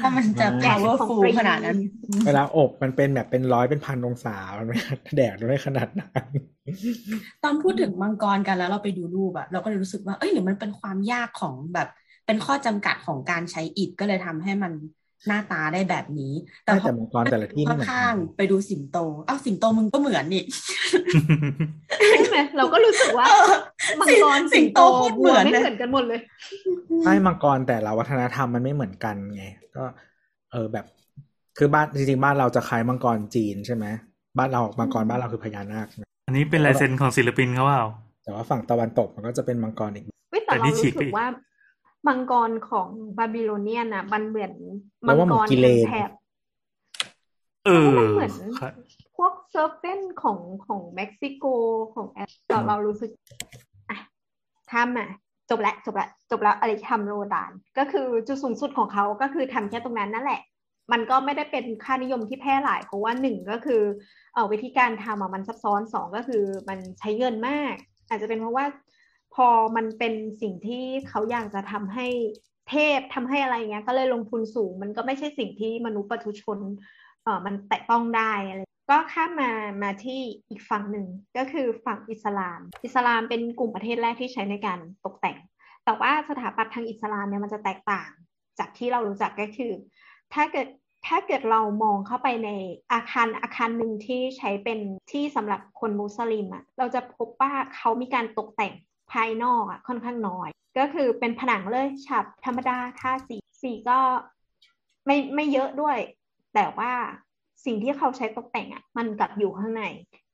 [0.02, 1.78] ถ้ามันจะแดดของ powerful ฟรีขนาดนั้น
[2.26, 4.78] เวลาอบมันเป็นแบบเป็นร้อยเป็นพันองศา มันไม่
[5.16, 6.26] แดดมันไม่ขนาดนั้น
[7.44, 11.88] ตอนพูดถึงมังกรกันแล้วเราไปดูรูปอะเราก็เลยรู้สึกว่า เอ้ยหรือมันเป็นความยากของแบบ
[12.26, 14.74] เป็นข้อจำกัดของการใช้อิฐก็เลยทำให้มัน
[15.28, 16.34] หน้าตาได้แบบนี้
[16.66, 20.44] แต่พอแต่มังกรแต่ละที่ไม่เหมือนกันข้างๆไปดูสิงโตเอ้าสิงโตมึงก็เหมือนนี่
[22.10, 23.54] ใช่ไหมเราก็รู้สึกว่าเออ
[24.00, 26.20] มังกรสิงโตโคตรเหมือนไม่เลยเหมือนกันหมดเลย
[27.04, 29.46] ใช่มังกรแต่ละวัฒนธรรมมันไม่เหมือนกันไง
[29.78, 29.84] ก็
[30.52, 30.86] เออแบบ
[31.58, 33.86] คือบ้านจริงๆบ้านเราจะคล้ายมังกรจีนใช่ไหม
[34.38, 37.84] บ้านเรามังกรบ้านเราคือพญานาคใช่ไหมอันนี้เป็นลายเซ็นของศิลปินเขาเปล่า
[38.24, 41.28] แต่ว่าฝั่งตะวันตกมันก็จะเป็นมังกรอีกเว้ยแต่แต่นี่เราฉีรู้กไปสึอีกกว่า
[42.08, 42.88] มังกรของ
[43.18, 44.54] บาบิโลเนียนอะ มันเหมือน
[45.04, 46.10] แล้มัวว่าเหมืกอนรกิเลนแถบ
[47.66, 48.74] เออมันเหมือนครับ
[49.18, 51.46] พวกเซิร์ฟเฟนของของเม็กซิโก
[51.96, 53.12] ของแอฟเราเรารู้สึก
[53.90, 53.98] อะ
[54.72, 55.10] ทำอะ
[55.50, 60.42] จบแล้วจบแล้วจบแล้วอะไรทำโรดาน ก็คือจุดสูงสุดของเขาก็คือทำแค่ตรงนั้นนั่นแหละ
[60.92, 63.82] มันก็ไม่ได้เป็นค่านิยมที่แพร่หลายเพราะว่าหนึ่งก็คือ
[64.34, 67.74] เอ่อวิธีการทำอะมันซับซ้อนสองก็คือมันใช้เงินมาก
[68.10, 68.66] อาจจะเป็นเพราะว่า
[69.36, 72.08] พอมันเป็นสิ่งที่เขาอยากจะทำให้
[72.70, 76.58] เทพทำให้อะไรเงี้ย ก็เลยลงทุนสูง มันก็ไม่ใช่สิ่งที่มนุษย์ปัจจุชน
[77.24, 79.52] เอ่อมันแตะต้องได้อะไรก็ข้ามมา
[79.84, 80.20] มาที่
[80.50, 85.38] อีกฝั่งหนึ่งก็คือฝั่งอิสลาม อิสลามเป็นกลุ่มประเทศแรกที่ใช้ในการตกแต่ง
[85.86, 88.10] แต่ว่าสถาปัตย์ทางอิสลามเนี่ยมันจะแตกต่าง
[88.60, 89.72] จากที่เรารู้จักก็คือ
[90.34, 90.68] ถ้าเกิด
[91.08, 92.50] ถ้าเกิดเรามองเข้าไปใน
[92.94, 94.80] อาคารอาคารหนึ่งที่ใช้เป็น
[95.12, 98.74] ที่สำหรับคนมุสลิมอะ เราจะพบว่าเขามีการตกแต่ง
[99.12, 104.00] ภายนอกอะค่อนข้างน้อย ก็คือเป็นผนังเลยฉาบธรรมดาทาสีสีก็
[105.06, 105.98] ไม่ไม่เยอะด้วย
[106.54, 106.92] แต่ว่า
[107.66, 109.84] สิ่งที่เขาใช้ตกแต่งอะมันกลับอยู่ข้างใน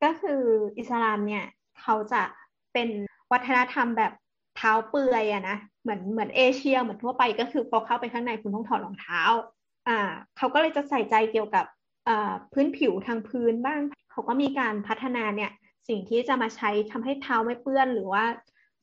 [0.04, 0.42] ก็คือ
[0.78, 1.46] อิสลามเนี่ย
[1.82, 2.22] เขาจะ
[2.74, 2.90] เป็น
[3.32, 4.14] วัฒนธรรมแบบ
[4.58, 9.22] เท้าเปลือยอะนะเหมือนเหมือนเอเชียเหมือนทั่วไปก็คือพอเข้าไปข้างในคุณต้องถอดรองเท้า
[9.88, 10.00] อ่า
[10.38, 11.66] เขาก็เลยจะใส่ใจเกี่ยวกับ
[12.54, 13.82] พื้นผิวทางพื้นบ้าง
[14.12, 15.52] เขาก็มีการพัฒนาเนี่ย
[15.88, 18.24] สิ่งที่จะมาใช้ทำให้เท้าไม่เปื้อน หรือว่า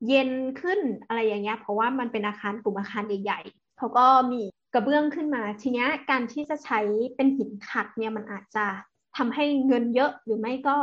[0.06, 0.30] เย็น
[0.60, 4.42] ขึ้นอะไรอย่างเงี้ยเพราะว่ามันเป็นอาคารกลุ่มอาคารใหญ่ๆเขาก็มี
[4.74, 6.80] กระเบื้องขึ้นมาทีเนี้ยการที่จะใช้
[7.16, 8.66] เป็นหินขัดเนี่ยมันอาจจะ
[9.16, 10.76] ทำให้เงินเยอะหรือไม่ก็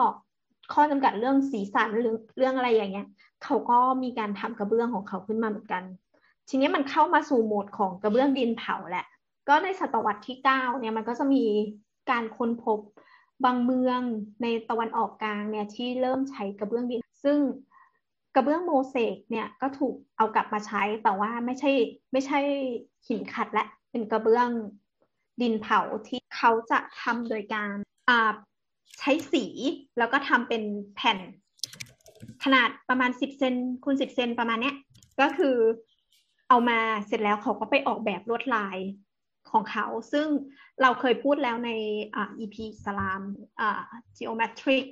[0.73, 3.07] ข้อจำกัดเรื่องสีสันหรือเรื่องอะไรอย่างเงี้ย
[3.43, 5.83] เขาก็มีการทำกระเบื้องของเขาขึ้นมาเหมือนกัน
[6.49, 9.05] ทีนี้มันเข้ามาสู่โหมดของกระเบื้องดินเผาแหละ
[9.47, 11.45] ก็ในศตวรรษที่เก้าเนี่ยมันก็จะมี
[12.11, 12.79] การค้นพบ
[13.45, 13.99] บางเมือง
[14.41, 17.39] ในตะวันออกกลางเนี่ยที่เริ่มใช้กระเบื้องดิน ซึ่ง
[18.35, 21.71] กระเบื้องโมเสกเนี่ยก็ถูกเอากลับมาใช้แต่ว่าไม่ใช่
[22.11, 22.39] ไม่ใช่
[23.07, 24.49] หินขัดและเป็นกระเบื้อง
[25.41, 27.73] ดินเผาที่เขาจะทำโดยการ
[28.99, 29.45] ใช้สี
[29.97, 30.63] แล้วก็ทำเป็น
[30.95, 31.17] แผ่น
[32.43, 34.75] ขนาดประมาณสิบเซนคูณสิบเซนประมาณเนี้ย
[35.21, 35.55] ก็คือ
[36.49, 38.77] เอามาเสร็จแล้วเขาก็ไปออกแบบลวดลาย
[39.51, 40.27] ของเขา ซึ่ง
[40.81, 41.71] เราเคยพูดแล้วใน
[42.15, 43.21] อ่า EP สลาม
[43.59, 43.81] อ่า
[44.17, 44.85] geometric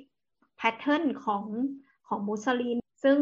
[0.60, 1.44] pattern ของ
[2.08, 3.16] ของมุสลิม ซึ่ง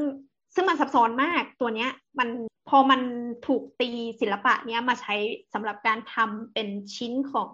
[0.54, 2.28] ซึ่งมันซับซ้อนมากตัวเนี้ยมัน
[2.68, 3.00] พอมัน
[3.46, 5.14] ถูกตีศิลปะเนี้ยมาใช้
[5.54, 7.50] สำหรับการทำเป็นชิ้นของ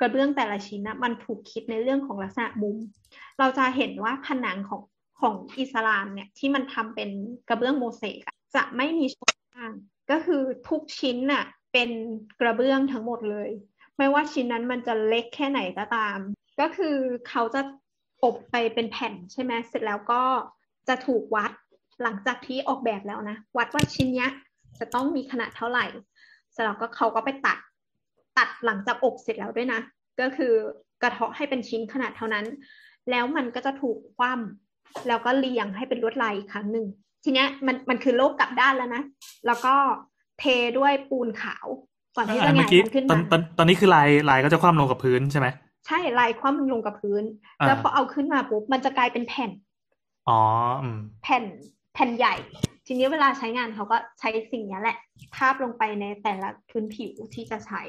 [0.00, 2.76] กระเบื้องแต่ละชิ้นนะมันถูกคิดในเรื่องของลักษณะมุม
[3.38, 4.82] เราจะเห็นว่าผนังของ
[5.20, 7.10] ของอิสลามเนี่ยที่มันทำเป็น
[7.48, 8.18] กระเบื้องโมเสก
[8.54, 9.72] จะไม่มีช่องว่าง
[10.10, 11.90] ก็คือทุกชิ้นน่ะเป็น
[12.40, 13.50] กระเบื้องทั้งหมดเลย
[13.98, 16.18] ไม่ว่าชิ้นนั้นมันจะเล็กแค่ไหนก็ตาม
[16.60, 16.96] ก็คือ
[17.28, 17.60] เขาจะ
[18.24, 20.22] อบไปเป็นแผ่นใช่ไหมเสร็จแล้วก็
[20.88, 21.52] จะถูกวัด
[22.02, 24.26] หลังจากที่ออกแบบแล้วนะ วัดว่าชิ้นนี้
[24.78, 25.86] จะต้องมีขนาดเท่าไหร่
[26.52, 27.58] เสร็จแล้วก็เขาก็ไปตัด
[28.38, 29.80] ตัดหลังจากอบเสร็จแล้วด้วยนะ
[30.20, 30.52] ก็คือ
[31.02, 32.46] กระเทาะให้เป็นชิ้นขนาดเท่านั้น
[33.10, 36.86] แล้วมันก็จะถูกคว่ำแล้วก็เรียงให้เป็นลวดลายอีกครั้งหนึ่ง
[37.24, 39.02] ทีเนี้ยมันมันคือโลกกลับด้านแล้วนะ
[39.46, 39.74] แล้วก็
[40.38, 40.44] เท
[40.78, 41.66] ด้วยปูนขาว
[42.16, 45.48] ก่อนที่จะหงายขึ้นมาตอนตอนนี้คือลายลายก็จะคว่ำลงกับพื้นใช่ไหม
[45.86, 47.22] ใช่ลายคว่ำลงกับพื้น
[47.66, 49.50] แล้วพอเอาขึ้นมาปุ๊บมันจะกลายเป็นแผ่น
[50.28, 50.40] อ๋อ
[51.22, 51.44] แผ่น
[51.94, 52.34] แผ่นใหญ่
[52.86, 54.96] ทีนี้เวลาใช้งานเขาก็ใช้สิ่งนี้แหละ
[55.36, 57.82] ทาบลงไปในแต่ละพื้นผิวที่จะใช้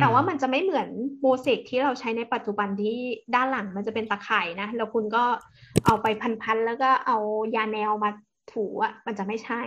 [0.00, 0.88] แต่ว่ามันจะไม่เหมือน
[1.20, 2.96] โมเสกที่เราใช้ในปัจจุบันที่
[3.34, 5.24] ด้านหลังมันจะเป็นตะข่ายนะ แล้วคุณก็
[5.86, 6.06] เอาไป
[6.42, 7.18] พันๆแล้วก็เอา
[7.56, 8.10] ยาแนวมา
[8.52, 9.60] ถูอะมันจะไม่ใช่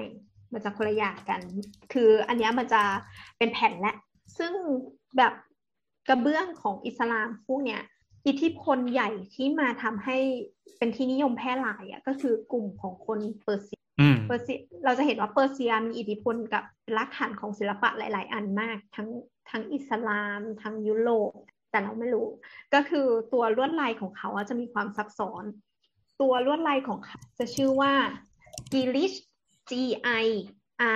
[0.53, 1.41] มันจะคนละอย่างกัน
[1.93, 2.81] คืออันนี้มันจะ
[3.37, 3.93] เป็นแผ่นและ
[4.37, 4.53] ซึ่ง
[5.17, 5.33] แบบ
[6.07, 7.81] กระเบื้องของอิสลามพวกเนี้ย
[8.29, 10.17] อิทธิพลใหญ่ที่มาทำให้
[10.77, 13.81] เป็นที่นิยมแพร่หลายอะก็คือกลุ่มของคนเปอร์เซีย
[14.27, 16.63] เปอร์เซียเราจะเห็นว่าเปอร์เซียมีอิทธิพลกับ
[16.97, 19.07] รากฐานของศิลปะหลาย ๆ อันมาก ทั้ง
[19.49, 21.31] ทั้งอิสลาม ทั้งยุโรป
[21.71, 22.27] แต่เราไม่รู้
[22.73, 25.43] ก็คือตัวลวดลายของเขาจะมีความซับซ้อน
[26.21, 27.93] ตัวลวดลายของเขาจะชื่อว่า
[28.73, 29.17] g i l i s h
[29.69, 29.73] G
[30.23, 30.25] I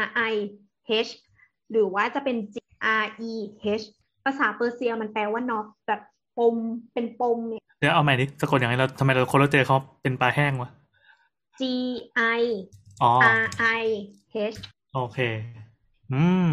[0.02, 0.36] R I
[1.08, 1.12] H
[1.72, 2.56] หรือว่าจะเป็น G
[3.04, 3.34] R E
[3.82, 3.86] H
[4.24, 6.02] ภาษาเปอร์เซียมันแปลว่านอกแบบ
[6.38, 6.56] ปม
[6.94, 10.70] เป็นปมเนี่ยเดี๋ยวเอาใหม่ดิสะกดอย่างไรเราทำไมเราคนเราเจอเขาเป็นปลาแห้งวะ
[11.60, 11.62] G
[12.40, 12.42] I
[13.40, 13.42] R
[13.82, 13.84] I
[14.54, 14.60] H
[14.96, 15.20] โอเค
[16.14, 16.52] อืม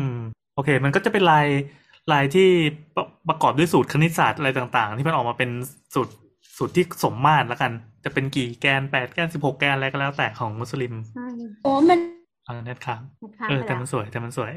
[0.55, 1.47] โอเค มันก็จะเป็นลาย
[2.13, 2.49] ลายที่
[2.97, 5.51] ประประกอบด้วยสูตรคณิตศาสตร์อะไรต่าง ๆ ที่มันออกมาเป็น
[5.95, 6.13] สูตร
[6.59, 7.73] สูตรที่สมมาตรแล้วกัน
[8.05, 10.95] จะเป็นกี่แกนแปดแกนสิบหกแกนอะไรก็แล้วแต่ของมุสลิม
[11.63, 11.99] โอ้มัน
[12.47, 13.01] อ่าเน็ตค้าง
[13.49, 14.53] เออแต่มันสวยแต่มันสวย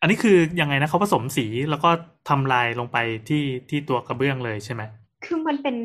[0.00, 1.90] อันนี้คือยังไงนะเขาผสมสีแล้วก็
[2.28, 4.82] ทำลายลงไปที่ที่ตัวกระเบื้องเลยใช่ไหม
[5.24, 5.76] คือมันเป็น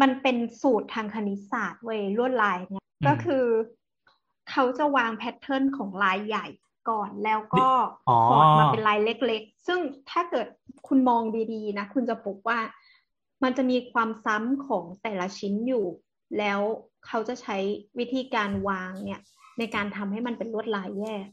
[0.00, 3.44] มันเป็นสูตรทางคณิตศาสตร์เว้ยลวดลายเนี่ยก็คือ
[4.50, 6.46] เขาจะวางแพทเทิร์นของลายใหญ่
[6.90, 7.68] ก่อนแล้วก็
[8.28, 9.78] พอดมาเป็นลายเล็ก ๆ ซึ่ง
[10.10, 10.46] ถ้าเกิด
[10.88, 12.58] คุณมองดีๆ นะ คุณจะพบว่า
[13.42, 15.86] มันจะมีความซ้ำของแต่ละชิ้นอยู่
[16.38, 16.60] แล้ว
[17.06, 17.56] เขาจะใช้
[17.98, 19.20] วิธีการวางเนี่ย
[19.58, 21.26] ในการทำให้มันเป็นลวดลายแยก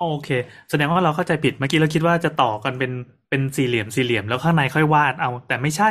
[0.00, 0.28] โอเค
[0.70, 2.92] แสดงว่าเราเข้าใจผิดเมื่อกี้เราคิดว่าจะต่อกันเป็น
[3.30, 5.90] เป็นสี่เหลี่ยมสี่เหลี่ยมแล้วข้างในค่อยวาดเอา แต่ไม่ใช่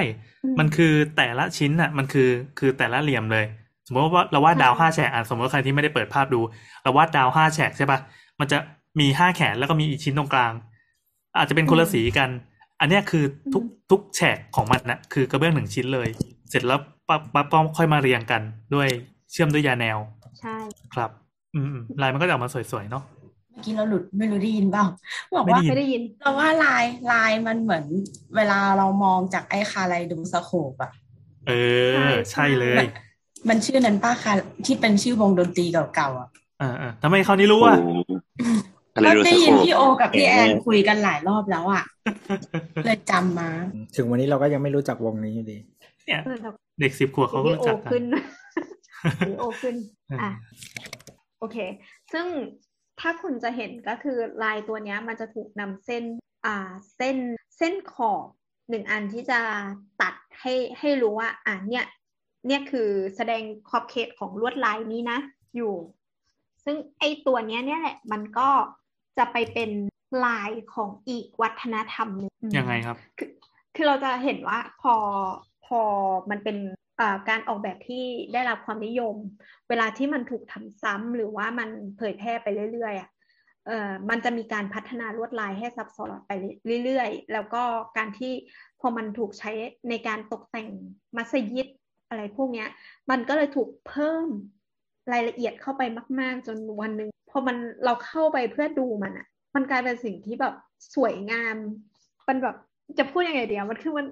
[0.60, 3.46] มันคือแต่ละชิ้นอะ มันคือคือแต่ละเหลี่ยมเลย
[3.88, 6.40] สมมติว่าเราวาดดาวห้าแฉกอะสมมติใครที่ไม่ได้เปิดภาพดู
[6.84, 8.00] เราวาดดาวห้าแฉกใช่ปะ
[8.40, 8.58] มันจะ
[9.00, 10.54] มีห้าแขนแล้วก็มีอีกชิ้นตรงกลาง
[11.38, 12.30] อาจจะเป็นคนละสีกัน
[12.80, 16.08] อันนี้คือทุกทุกแฉกของมันนะคือกระเบื้องหนึ่งชิ้นเลย
[16.50, 18.42] เสร็จแล้วปั๊บปั๊บก็ค่อยมาเรียงกัน
[18.76, 18.88] ด้วย
[19.32, 19.98] เชื่อมด้วยยาแนว
[20.40, 20.58] ใช่
[20.94, 21.10] ครับ
[21.56, 23.19] อืมลายมันก็จะออกมาสวยๆเนาะมื่อ
[23.64, 24.86] กี้เราหลุดไม่รู้ได้ยินเปล่า
[25.36, 27.86] บอกว่าไม่ได้ยินเราว่าลายลายมันเหมือน
[28.36, 30.92] เวลาเรามองจากไอ้คาไลดูสโคปอะ
[31.48, 31.52] เอ
[32.12, 32.76] อ ใช่เลย
[33.50, 34.34] มันชื่อนั้นป้าคา
[34.66, 36.30] ที่เป็นชื่อวงดนตรีเก่าๆอะ
[36.62, 37.78] อ่าทำไมเขานี่รู้อะ
[39.04, 41.84] เราได้ยินพี่โอกับพี่แอนคุยกันหลายรอบแล้วอะ
[42.86, 43.50] เลยจำมา
[43.96, 45.58] ถึงวันนี้เราก็ยังไม่รู้จักวงนี้อยู่ดี
[46.06, 46.22] เนี่ย
[46.80, 47.92] เด็กสิบขวบเขาก็รู้จักกัน
[49.40, 49.76] โอขึ้น
[50.22, 50.30] อะ
[51.40, 51.58] โอเค
[52.14, 52.26] ซึ่ง
[53.02, 56.04] ถ้าคุณจะเห็นก็คือลายตัวนี้มันจะถูกนำเส้น
[56.46, 57.18] อ่าเส้น
[57.58, 58.26] เส้นขอบ
[58.70, 59.40] หนึ่งอันที่จะ
[60.02, 61.86] ตัดให้ให้รู้ว่าอ่าเนี่ย
[62.48, 65.20] เนี่ยคือแสดงขอบเขตของลวดลายนี้นะ
[65.56, 65.74] อยู่
[66.66, 68.50] ซึ่งไอตัวเนี้ยเนี่ยแหละมันก็
[69.18, 69.72] จะไปเป็น
[70.26, 73.30] ลายของอีกวัฒนธรรมหนึ่งยังไงครับ คือ
[73.76, 74.96] คือเราจะเห็นว่าพอ
[75.66, 75.82] พอ
[76.30, 76.58] มันเป็น
[77.30, 79.16] การออกแบบที่ได้รับความนิยม
[79.70, 83.10] เวลาที่มันถูกทำซ้ำหรือว่ามันเผยแพร่ไปเรื่อยๆอะ
[83.66, 86.32] เอ่อมันจะมีการพัฒนาลวดลายให้ซับซ้อนไป
[86.84, 87.64] เรื่อยๆ แล้วก็
[87.98, 88.34] การที่
[88.80, 89.52] พอมันถูกใช้
[89.90, 90.70] ในการตกแต่ง
[91.18, 91.68] มัสยิด
[92.10, 92.68] อะไรพวกเนี้ย
[93.10, 94.28] มันก็เลยถูกเพิ่ม
[95.14, 95.82] รายละเอียดเข้าไป
[96.20, 100.54] มาก ๆ จนวันหนึ่งพอมันเราเข้าไปเพื่อดูมันอะมันกลายเป็นสิ่งที่แบบ
[100.96, 101.56] สวยงาม
[102.28, 102.56] มันแบบ
[103.00, 104.08] จะพูดยังไงเดียวมันคือมัน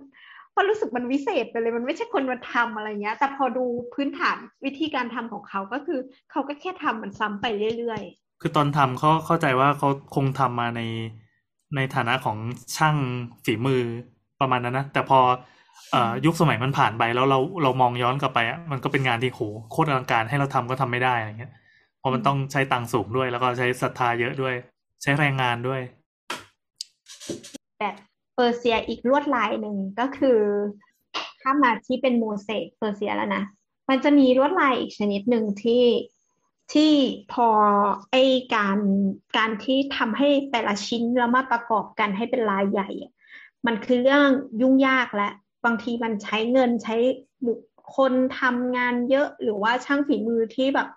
[0.57, 5.99] มันรู้สึกมันวิเศษไปเลยมันไม่ใช่คนมาทำอะไรเงี้ย แต่พอดูพื้นฐานวิธีการทำของเขาก็คือ
[6.31, 7.45] เขาก็แค่ทำมันซ้ำไป
[7.77, 10.81] เรื่อยๆ คือตอนทำเขาเข้าใจว่าเขาคงทำมาใน
[11.75, 12.37] ในฐานะของ
[12.77, 12.95] ช่าง
[13.45, 13.81] ฝีมือ
[14.41, 15.19] ประมาณนั้นนะ แต่พอ
[15.93, 19.41] อยุคสมัยมันผ่านไปแล้วเราเรามองย้อนกลับไปอะมันก็เป็นงานที่โห
[19.71, 21.51] โคตรอลังการให้เราทำก็ทำไม่ได้อะไรเงี้ย
[21.99, 24.55] เพราะมันต้องใช้ตังค์สูงด้วย แล้วก็ใช้ศรัทธาเยอะด้วย
[25.01, 25.81] ใช้แรงงานด้วย
[27.79, 27.95] แบบ
[28.37, 30.39] เปอร์เซียอีกลวดลายหนึ่งก็คือ
[31.41, 33.43] ถ้ามาที่เป็นโมเสกเปอร์เซียแล้วนะ
[33.89, 35.83] มันจะมีลวดลายอีกชนิดหนึ่งที่
[36.73, 36.93] ที่
[37.33, 37.49] พอ
[38.11, 38.15] ไอ
[38.55, 38.79] การ
[39.37, 42.89] การที่ทำให้แต่ละชิ้นแล้วมาประกอบกันให้เป็นลายใหญ่
[43.65, 44.27] มันคือเรื่อง
[44.61, 45.29] ยุ่งยากและ
[45.65, 46.95] บางทีมันใช้เงินใช้
[47.47, 47.59] บุค
[47.95, 50.87] คลทำงานเยอะหรือว่าช่างฝีมือที่แบบ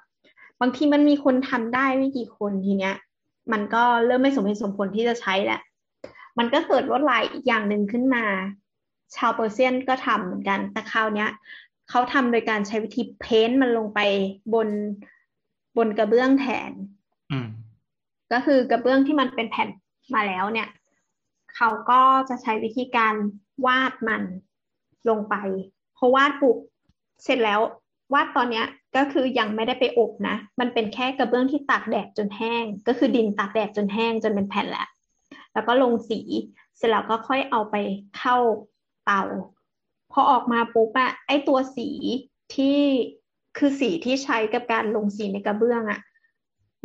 [0.60, 2.94] บางทีมันมีคนทำได้ไม่กี่คนทีเนี้ย
[3.52, 5.60] มันก็เริ่มไม่สมเหตุสมผลที่จะใช้แหละ
[6.40, 8.24] มันก็เกิดลวดลายอีกอย่างหนึ่งขึ้นมา
[9.16, 11.30] ชาวเปอร์เซียนก็ทำเหมือนกัน แต่คราวนี้ย
[11.90, 14.00] เขาทำโดยการใช้วิธีเพ้นมันลงไป
[14.54, 14.68] บน
[15.76, 16.70] บนกระเบื้องแทน
[17.30, 17.48] อืม
[18.32, 19.68] ก็คือกระเบื้องที่มันเป็นแผ่น
[20.14, 20.68] มาแล้วเนี่ย
[21.54, 23.14] เขาก็จะใช้วิธีการ
[23.66, 24.22] วาดมัน
[25.08, 25.34] ลงไป
[25.96, 26.56] พอวาดปุ๊บ
[27.24, 27.60] เสร็จแล้ว
[28.14, 34.88] วาดตอนเนี้ยก็คือยังไม่ได้ไปอบนะ มันเป็นแค่กระเบื้องที่ตากแดดจนแห้ง ก็คือดินตากแดดจนแห้งจนเป็นแผ่นแล้ว
[35.54, 36.20] แล้วก็ลงสี
[36.76, 37.76] เสร็จแล้วก็ค่อยเอาไป
[38.18, 38.36] เข้า
[39.04, 39.22] เตา
[40.12, 41.88] พอออกมาปุ๊บอะไอตัวสี
[42.54, 42.78] ที่
[43.58, 46.00] คือสีที่ใช้กับการลงสีในกระเบื้องอะ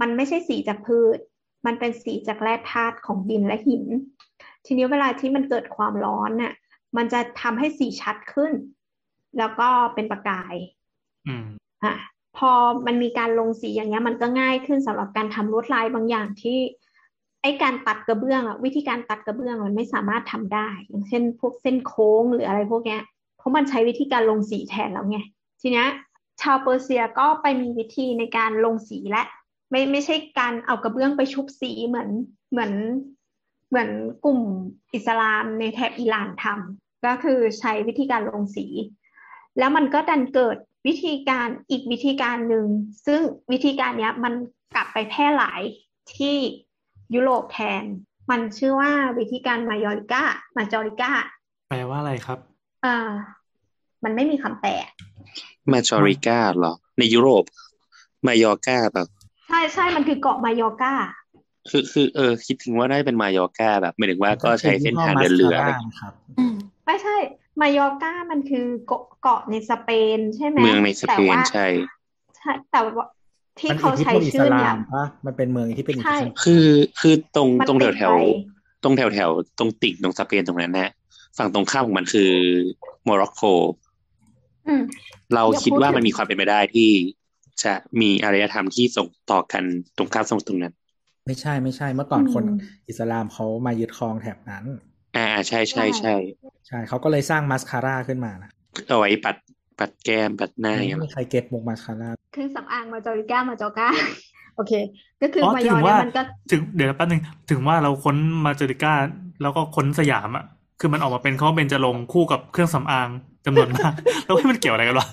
[0.02, 1.18] มันไม่ใช่สีจากพืช
[1.66, 3.86] มันเป็นสีจากแร่ธาตุของดินและหิน
[4.66, 6.54] ทีนี้เวลาที่มันเกิดความร้อนน่ะ
[6.98, 8.52] มันจะทำให้สีชัดขึ้น
[9.38, 10.56] แล้วก็เป็นประกาย
[11.28, 11.48] อืม
[11.84, 11.96] อะ
[12.38, 12.52] พอ
[12.86, 16.60] มันมีการลงสีอย่างเงี้ย มันก็ง่ายขึ้นสำหรับการทำลวดลายบางอย่างที่
[17.46, 23.02] ไอการตัดกระเบื้องอะวิธีการตัดกระเบื้องมันไม่สามารถทำได้ อย่างเช่น พวกเส้นโค้งหรืออะไรพวกเนี้ย
[23.38, 25.20] เพราะมันใช้วิธีการลงสีแทนแล้วไง
[25.62, 25.88] ทีเนี้ย
[26.42, 29.24] ชาวเปอร์เซียก็ไปมีวิธีในการลงสีและ
[29.72, 32.10] ไม่ไม่ใช่การเอากระเบื้องไปชุบสีเหมือน
[32.52, 32.72] เหมือน
[33.70, 33.90] เหมือน
[34.26, 34.42] กลุ่ม
[34.94, 38.66] อิสลามในแถบอิหร่านทำก็คือใช้วิธีการลงสี
[39.58, 42.68] แล้วมันก็ดันเกิดวิธีการอีกวิธีการหนึ่ง
[43.06, 44.34] ซึ่งวิธีการเนี้ยมัน
[44.76, 45.62] กลับไปแพร่หลาย
[46.18, 46.36] ที่
[47.14, 47.84] ยุโรปแทน
[48.32, 50.24] มันชื่อว่าวิธีการมายอริก้า
[50.58, 51.12] มาจอริก้า
[51.70, 52.40] แปลว่าอะไรครับ
[52.86, 53.12] อ่า
[54.04, 54.72] มันไม่มีคำแปล
[55.72, 57.44] มาจอริกาเหรอ ในยุโรป
[58.28, 59.08] มายอร์กาแบบ
[59.48, 60.94] ใช่ใช่มันคือเกาะมายอร์กา
[61.70, 67.16] คือคือเออคิดถึงว่าได้เป็นมายอร์กาแบบหมายถึงว่าก็ใช้เส้นทางเดินเรืออะไรอย่างเงี้ยครับอืมไม่ใช่
[67.62, 71.66] มายอร์กามันคือเกาะเกาะในสเปน ใช่ไหมเมืองในสเปแต่นว่าใช่
[72.38, 73.06] ใช่แต่ว่า
[73.60, 76.66] ที่มันเขาอิทธิใช้พลอิสชื่อลาเนี่ยมปะมันเป็นเมืองที่เป็นอิทธิใช่พลคือ
[77.00, 78.22] คือตรงมันตรงแถติวดแถวไป
[78.84, 80.90] ตรงแถวแถวตรงติ่งตรงสเปนตรงนั้นนะ
[81.38, 82.32] ฝั่งตรงข้ามของมันคือ
[83.04, 83.42] โมร็อกโก
[84.68, 84.84] อืม
[85.34, 86.90] เราอย่าคิดพูดว่าถึงมันมีความเป็นไปได้ที่
[87.64, 89.64] จะมีอารยธรรมที่ส่งต่อกัน
[89.98, 90.74] ตรงข้ามสมุทรตรงนั้น
[91.28, 92.44] ไม่ใช่ไม่ใช่เมื่อก่อนคน
[92.88, 94.64] อิสลามเขามายึดครองแถบนั้น
[95.16, 96.14] อ่าใช่ใช่ใช่
[96.68, 98.50] ใช่เขาก็เลยสร้างมัสคาร่าขึ้นมานะ
[98.88, 99.36] เอาไว้ปัด
[99.80, 103.88] ปัดแก้มปัดหน้าอย่างเงี้ยไม่หรมีอใครเก็ตมุกมัสคาร่า เครื่องสำอางมาจอริก้ามาจอก้า
[104.56, 104.74] โอเค
[105.22, 106.22] ก็คืออ๋อมายถึองร์ว่าเนี่ยมันก็
[106.52, 108.94] ถึงเดี๋ยวแป๊บนึงถึงว่าเราค้นมาเจอริก้า
[109.42, 110.46] แล้วก็ค้นสยามอะ
[110.80, 113.08] คือมันออกมาเป็นเขาเบนจรงค์คู่กับเครื่องสำอาง
[113.46, 113.94] จำนวนมาก
[114.26, 115.08] แล้วให้มันเกี่ยวอะไรกันวะ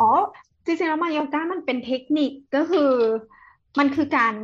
[0.00, 0.08] อ๋อ
[0.66, 2.90] จริงๆแล้วมายอร์ก้ามันเป็นเทคนิคก็คือ
[3.78, 4.34] มันคือการ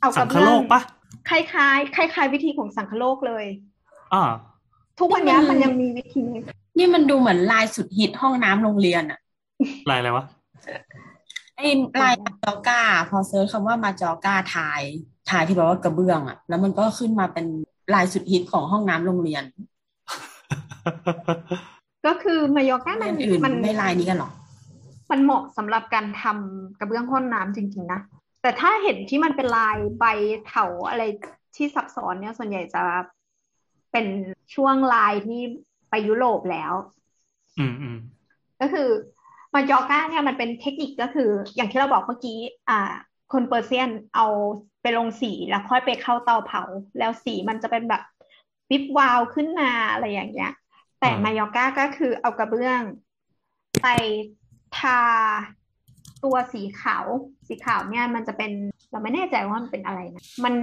[0.00, 0.80] เอากสัระงคเบื้โลองกปะ
[1.28, 3.44] คล้ายๆคล้ายๆวิธีของสังคโลกเลย
[4.14, 4.24] อ่า
[4.98, 6.40] ทุกวันเนี้ยมันยังมีวิธีนี้
[6.78, 9.18] นี่มันดูเหมือนลายสุดฮิตห้องน้ำโรงเรียนอะ
[9.90, 10.24] ลายอะไรวะ
[11.58, 11.68] ไอ้
[12.02, 17.46] ลาย majolica พอ search คำว่า majolica tile tile ที่แปลว่ากระเบื้องอะแล้วมันก็ขึ้นมาเป็น
[17.94, 19.44] ลายสุดฮิตของห้องน้ำโรงเรียน
[22.06, 24.30] ก็คือมายอร์ก้าโรงมัเรีนยนอื่นมันไม่ลายนี้กันหรอ
[25.10, 28.00] มันเหมาะสำหรับการทำกระเบื้องห้องน้ำจริงๆนะ
[28.42, 30.04] แต่ถ้าเห็นที่มันเป็นลายใบ
[30.46, 31.02] เถาอะไร
[31.56, 32.82] ที่ซับซ้อนเนี่ยส่วนใหญ่จะ
[33.92, 34.06] เป็น
[34.54, 35.40] ช่วงลายที่
[35.90, 36.72] ไปยุโรปแล้ว
[37.58, 37.96] อืมอืม
[38.60, 38.88] ก็คือ
[39.58, 42.38] มายอร์ก้าเนี่ยมันเป็นเทคนิคก็คืออย่างที่เราบอกเมื่อกี้
[42.68, 42.80] อ่า
[43.32, 44.26] คน Persian เอา
[44.82, 46.62] ไปลงสีแล้วค่อยไปเข้าเตาเผา
[46.98, 48.02] แล้วสีมันจะเป็นแบบ
[48.70, 50.52] วิบวาวขึ้นมาอะไรอย่างเงี้ย
[51.00, 52.80] แต่มายอร์ก้าก็คือเอากระเบื้อง
[53.82, 53.88] ไป
[54.78, 55.00] ทา
[56.24, 57.06] ตัวสีขาว
[57.46, 58.52] สีขาวเนี่ยมันจะเป็น
[58.90, 60.54] เราไม่แน่ใจว่ามันเป็นอะไรนะมัน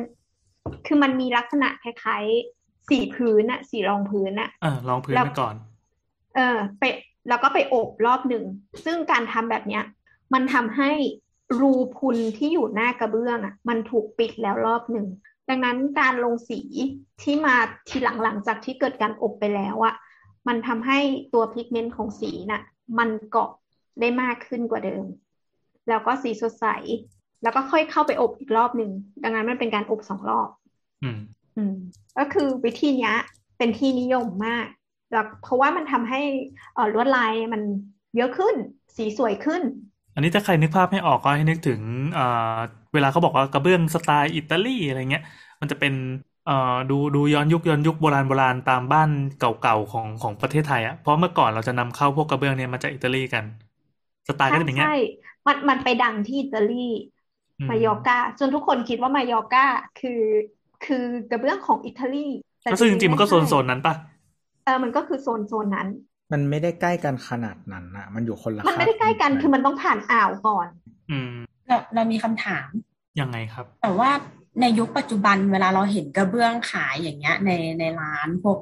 [0.86, 5.56] คือมันมีลักษณะคล้ายๆสีพื้นอะสีรองพื้นอะเออลองพื้นแล้วไปก่อน
[6.36, 6.84] เออ ไป
[7.28, 8.43] แล้วก็ไปอบรอบหนึ่ง
[8.86, 9.84] ซึ่งการทำแบบเนี้ย
[10.34, 10.91] มันทำให้
[11.59, 15.07] รูพุนที่อยู่หน้ากระเบื้องอะ มันถูกปิดแล้วรอบหนึ่ง
[15.49, 16.59] ดังนั้นการลงสี
[17.21, 17.55] ที่มา
[17.89, 19.95] ทีหลังหลังจากที่เกิดการอบไปแล้วอะ
[20.47, 20.99] มันทำให้
[21.34, 22.61] ตัวพิกเมนต์ของสีน่ะ
[22.97, 23.49] มันเกาะ
[23.99, 25.05] ได้มากขึ้นกว่าเดิม
[25.89, 26.65] แล้วก็สีสดใส
[27.43, 28.91] แล้วก็ค่อยเข้าไปอบอีกรอบหนึ่ง
[29.23, 30.49] ดังนั้นมันเป็นการอบสองรอบ
[31.03, 31.19] อืม
[31.57, 31.76] อืม
[32.17, 33.15] ก็คือวิธีเนี้ย
[33.57, 34.67] เป็นที่นิยมมาก
[35.12, 36.18] แล้วเพราะว่ามันทำให้
[36.74, 37.62] เอ่อลวดลายมัน
[38.16, 38.56] เยอะขึ้น
[38.97, 39.64] สีสวยขึ้น
[40.14, 41.82] อันนี้ถ้าใครนึกภาพไม่ออกก็ให้นึกถึง
[42.14, 42.24] เอ่อ
[42.93, 45.22] เวลาเขาบอกว่ากระเบื้องสไตล์อิตาลีอะไรเงี้ย
[45.62, 45.93] มันจะเป็น
[46.43, 46.53] เอ่อ
[46.89, 53.45] ดูดูย้อนยุคย้อนยุคโบราณโบราณตามบ้านเก่าๆของของประเทศไทยอะเพราะเมื่อก่อนเราจะนำเข้าพวกกระเบื้องเนี่ยมาจากอิตาลีกัน
[54.28, 54.91] สไตล์ก็ใช่จะเป็นอย่างเงี้ยใช่
[55.47, 56.74] มันมันไปดังที่อิตาลี
[57.60, 59.60] อืมมายอร์กาจนทุกคนคิดว่ามายอร์กา
[59.95, 60.12] คือ
[60.82, 60.97] คือ
[61.30, 62.18] กระเบื้องของอิตาลี
[62.62, 63.93] แต่ก็ซึ่งจริงๆมันก็โซนไใช่โซนนั้นปะ
[64.66, 65.88] เออมันก็คือโซนโซนนั้น
[66.32, 70.68] มันไม่ได้ใกล้กันขนาดนั้นอะมันอยู่คนละมันไม่ได้ใกล้กันคาบคือมันต้องผ่านอ่าวก่อน
[71.11, 71.34] อืม
[71.68, 72.68] เราเรามีคำถาม
[73.20, 74.09] ยังไงครับ แต่ว่า
[74.61, 78.59] ในยุคปัจจุบันเวลาเราเห็นกระเบื้องขายอย่างเงี้ย ในในร้านพวก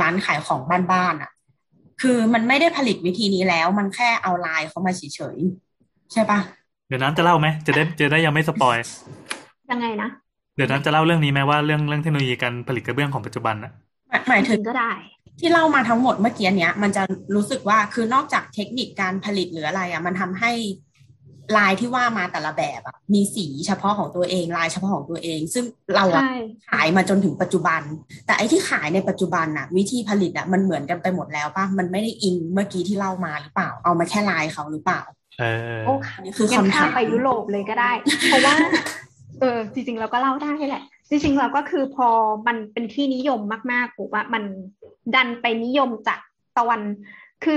[0.00, 0.60] ร้านขายของ
[0.92, 1.30] บ้านๆอะ
[2.02, 5.02] คือมันไม่ได้ผลิตวิธีนี้แล้ว มันแค่เอาลายเขามาเฉ
[5.36, 6.38] ยๆใช่ปะ
[6.88, 8.76] เดี๋ยวน้ำจะเล่าไหมจะได้จะได้ยังไม่สปอย
[9.70, 10.08] ยังไงนะ
[10.56, 13.72] เดี๋ยวน้ำจะเล่าเรื่องนี้ไหมว่าเรื่องเรื่องเทคโนโลยีการผลิตกระเบื้องของปัจจุบันอะ
[14.10, 14.92] หมายหมายถึถึงงก็ได้
[15.40, 17.02] ที่เล่ามาทั้งหมดเมื่อกี้เนี้ยมันจะ
[17.34, 20.52] รู้สึกว่าคือนอกจากเทคนิคการผลิตหรืออะไรอะมันทำให้
[21.56, 26.34] ลายที่ว่ามาแต่ละแบบอะมีสีเฉพาะของตัวเองลายเฉพาะของตัวเอง ซึ่งเราอะใช่
[26.70, 27.80] ขายมาจนถึงปัจจุบัน
[28.26, 35.00] แต่ไอ้ที่ขายในปัจจุบันอะ วิธีผลิตอะมันเหมือนกันไปหมดแล้วป่ะมันไม่ได้อิงเมื่อกี้ที่เล่ามาหรือเปล่า เอามาแค่ลายเขาหรือเปล่า
[35.40, 35.44] เอ
[35.76, 37.92] อโอ้อันนี้คืองั้นคำข้าถามมไปยุโรปเลยก็ได้
[38.30, 38.54] เพราะว่า
[39.40, 42.08] เออจริงๆเราก็เล่าได้แหละ จริงๆเราก็คือพอ
[42.46, 43.40] มันเป็นที่นิยม
[43.72, 44.44] มากๆผมว่ามัน
[45.14, 46.20] ดันไปนิยมจาก
[46.56, 46.80] ตะวัน
[47.44, 47.56] คือ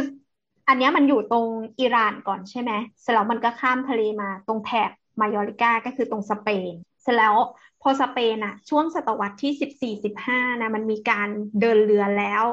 [0.68, 1.46] อันนี้มันอยู่ตรง
[1.80, 4.90] อิหร่านก่อนใช่ไหมเสร็จแล้วมันก็ข้ามทะเลมาตรงแถบ
[5.20, 7.36] มายอริกาก็คือตรงสเปน เสร็จแล้ว
[7.82, 11.28] พอสเปนอะช่วงศตวรรษที่สิบสี่สิบห้านะมันมีการ
[11.60, 12.44] เดินเรือแล้ว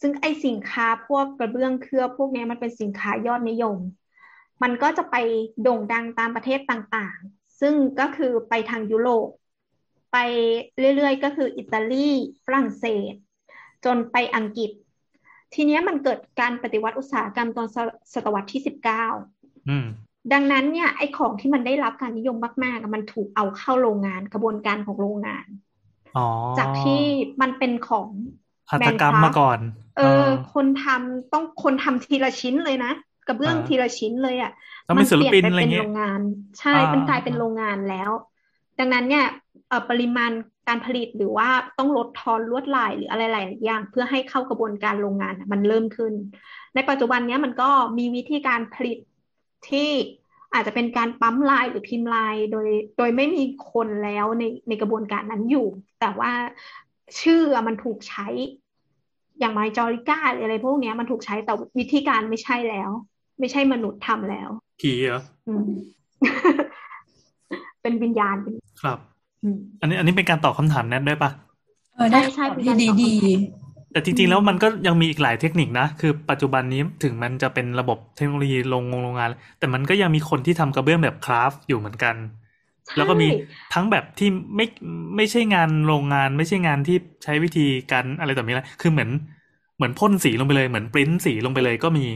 [0.00, 3.76] ซึ่งไอสินค้าพวกกระเบื้องเคลือบพวกนี้มันเป็นสินค้ายอดนิยม
[4.62, 5.16] มันก็จะไป
[5.62, 9.28] โด่งดังตามประเทศต่างๆ ซึ่งก็คือไปทางยุโรป
[10.12, 10.16] ไป
[10.78, 12.08] เรื่อยๆ ก็คืออิตาลี
[12.44, 13.14] ฝรั่งเศส
[13.84, 14.70] จนไปอังกฤษ
[15.54, 17.76] ทีเนี้ยมันเกิดการปฏิวัติอุตสาหกรรมตอนศ
[18.14, 19.04] ศตวรรษที่สิบเก้า
[19.68, 19.84] อืม
[20.32, 25.46] ดังนั้นเนี่ยไอ้ของที่มันได้รับการนิยมมากๆอะมันถูกเอาเข้าโรงงานกระบวนการของโรงงาน
[26.14, 26.22] อ๋อ
[26.56, 27.00] จากที่
[27.40, 28.10] มันเป็นของ
[28.70, 29.58] หัตถกรรมมาก่อน
[29.94, 30.02] เออ
[30.52, 32.88] คนทำต้องคนทำทีละชิ้นเลยนะ
[33.26, 34.50] กระเบื้องอ่าทีละชิ้นเลยอะ
[34.86, 36.20] ต้องเป็นศิลปินมัอะไรเปลี่ยนไปเป็นเงี้ยโรงงาน
[36.58, 38.10] ใช่อ่ามันกลายเป็นโรงงานแล้ว
[38.78, 39.51] ดังนั้นเนี่ยเอ่อ
[39.90, 40.32] ปริมาณ
[40.68, 41.48] การผลิตหรือว่า
[41.78, 46.12] ต้องลดทอนลวดลายหรืออะไรหลายอย่างเพื่อให้เข้ากระบวนการโรงงานอะมันเริ่มขึ้น
[46.74, 48.98] ในปัจจุบันเนี้ยมันก็มีวิธีการผลิต
[49.68, 49.90] ที่
[50.54, 52.68] อาจจะเป็นการปั๊มลายหรือพิมพ์ลายโดย
[52.98, 55.66] โดยไม่มีคนแล้วในในกระบวนการนั้นอยู่
[56.00, 56.32] แต่ว่า
[57.20, 58.28] ชื่ออะมันถูกใช้
[59.40, 62.90] อย่างไมจอริก้าหรืออะไรพวกเนี้ยมันถูกใช้แต่วิธีการไม่ใช่แล้ว
[63.40, 64.50] ไม่ใช่มนุษย์ทำแล้ว
[64.80, 65.70] ผีเหรออืม
[67.82, 68.98] เป็นวิญญาณเป็นครับ
[69.42, 71.30] อืมอันนี้อันนี้เป็นการตอบคำถามแนทด้วยปะ
[71.94, 73.32] เออได้ใช่ใช่ตอบเป็นที่การดีตอบคำถามดี
[73.92, 82.16] แต่จริงๆแล้วมันก็ยังมีอีกหลายเทคนิคนะ คือปัจจุบันนี้ถึงมันจะเป็นระบบเทคโนโลยีโรงงงโรงงาน แต่มันก็ยังมีคนที่ทำกระเบื้องแบบคราฟต์อยู่เหมือนกัน
[82.86, 83.28] ใช่แล้วก็มี
[83.74, 84.66] ทั้งแบบที่ไม่
[85.16, 89.10] ไม่ใช่งานโรงงาน ไม่ใช่งานที่ใช้วิธีการอะไรแบบนี้แหละคือเหมือน
[89.76, 92.06] เหมือนพ่นสีลงไปเลยเหมือนปริ้นสีลงไปเลยก็มี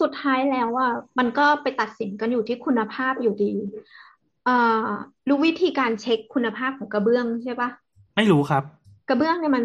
[0.00, 4.88] สุดท้ายแล้วอะมันก็ไปตัดสินกันอยู่ที่คุณภาพอยู่ดีเอ่อ
[5.28, 7.70] รู้วิธีการเช็คคุณภาพของกระเบื้องใช่ปะ
[8.16, 8.62] ไม่รู้ครับ
[9.08, 9.64] กระเบื้องเนี่ยมัน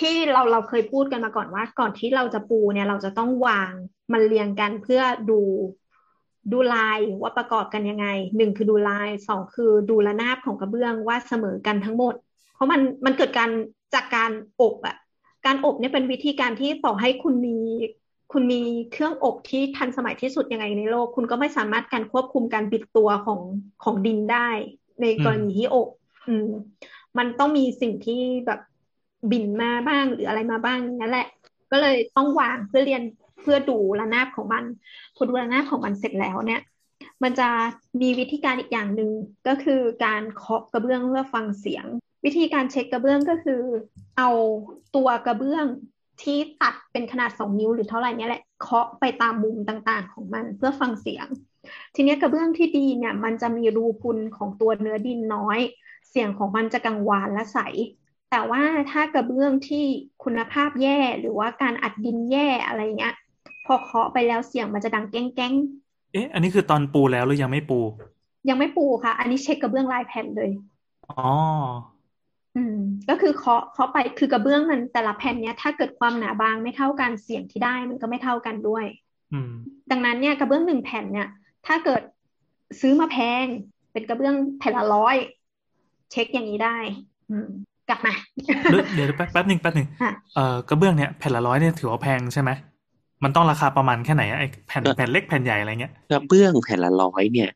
[0.00, 3.72] ที่เราเราเคยพูดกันมาก่อนว่า ก่อนที่เราจะปูเนี่ยเราจะต้องวาง
[4.12, 5.40] มันเรียงกันเพื่อดู
[6.52, 12.14] ดูลายว่าประกอบกันยังไงหนึ่งคือดูลายสองคือดูระนาบของกระเบื้องว่าเสมอกันทั้งหมด
[12.54, 13.50] เพราะมันมันเกิดการ
[13.94, 14.30] จากการ
[14.60, 14.96] อบอะ
[15.46, 17.58] การอบเนี่ยเป็นวิธีการที่ต่อให้คุณมี
[18.32, 18.60] คุณมี
[18.92, 23.40] เครื่องอบที่ทันสมัยที่สุดยังไงในโลก คุณก็ไม่สามารถการควบคุมการบิดตัวของ
[23.84, 24.48] ของดินได้
[25.00, 25.88] ในกรณีที่อบ
[26.26, 26.48] อืม
[27.18, 28.60] มันต้องมีสิ่งที่แบบ
[29.30, 31.28] บินมาบ้างหรืออะไรมาบ้างนั่นแหละ
[31.70, 33.02] ก็เลยต้องวางเพื่อเรียน
[33.40, 34.64] เพื่อดูระนาบของมัน
[35.14, 36.62] พอดูระนาบของมันเสร็จแล้วเนี่ย
[37.22, 37.48] มันจะ
[38.00, 39.10] มีวิธีการอีกอย่างหนึ่ง
[39.48, 41.86] ก็คือการเคาะกระเบื้องเพื่อฟังเสียง
[42.24, 43.62] วิธีการเช็คกระเบื้องก็คือ
[44.18, 44.30] เอา
[44.96, 45.66] ตัวกระเบื้อง
[46.22, 51.26] ที่ตัดเป็นขนาดสองนิ้วหรือเท่าไหร่เนี่ยแหละเคาะไปตามมุมต่างๆ ของมันเพื่อฟังเสียง
[51.94, 55.58] ทีนี้กระเบื้องที่ดีเนี่ย มันจะมีรูพุนของตัวเนื้อดินน้อย
[56.10, 57.58] เสียงของมันจะกังวานและใส
[58.30, 59.84] แต่ว่าถ้ากระเบื้องที่
[60.24, 63.14] คุณภาพแย่หรือว่าการอัดดินแย่อะไรเงี้ย
[63.66, 65.52] พอเคาะไปแล้วเสียงมันจะดังแก้งแก้ง
[66.12, 67.78] เอ๊ะ อันนี้คือตอนปูแล้วหรือยังไม่ปู
[68.48, 70.50] ยังไม่ปูค่ะ อันนี้เช็คกระเบื้องลายแผ่นเลย
[71.08, 71.24] อ๋อ
[72.56, 72.76] อืม
[73.08, 78.84] ก็คือเคาะเคาะไปคือกระเบื้องมันแต่ละแผ่นเนี้ยถ้าเกิดความหนาบางไม่เท่ากันเสียงที่ได้มันก็ไม่เท่ากันด้วย
[79.32, 79.52] อืม
[79.90, 81.28] ดังนั้นเนี่ยกระเบื้องหนึ่งแผ่นเนี่ย
[81.66, 82.02] ถ้าเกิด
[82.80, 83.46] ซื้อมาแพง
[83.92, 85.16] เป็นกระเบื้องแผ่นละร้อย
[86.12, 86.76] เช็คอย่างนี้ได้
[87.30, 87.48] อืม
[87.88, 88.12] กลับมา
[88.70, 92.50] เดี๋ยวเดี๋ยวแป๊บแป๊บหนึ่งแป๊บหนึ่งค่ะเอ่อกระเบื้องเนี่ยแผ่นละร้อยเนี่ยถือว่าแพงใช่ไหม
[93.24, 97.50] มันต้องราคาประมาณแค่ไหนอะไอ้แผ่นแผ่นเล็กแผ่นใหญ่อะไรเงี้ยกระเบื้องแผ่นละร้อยเนี่ย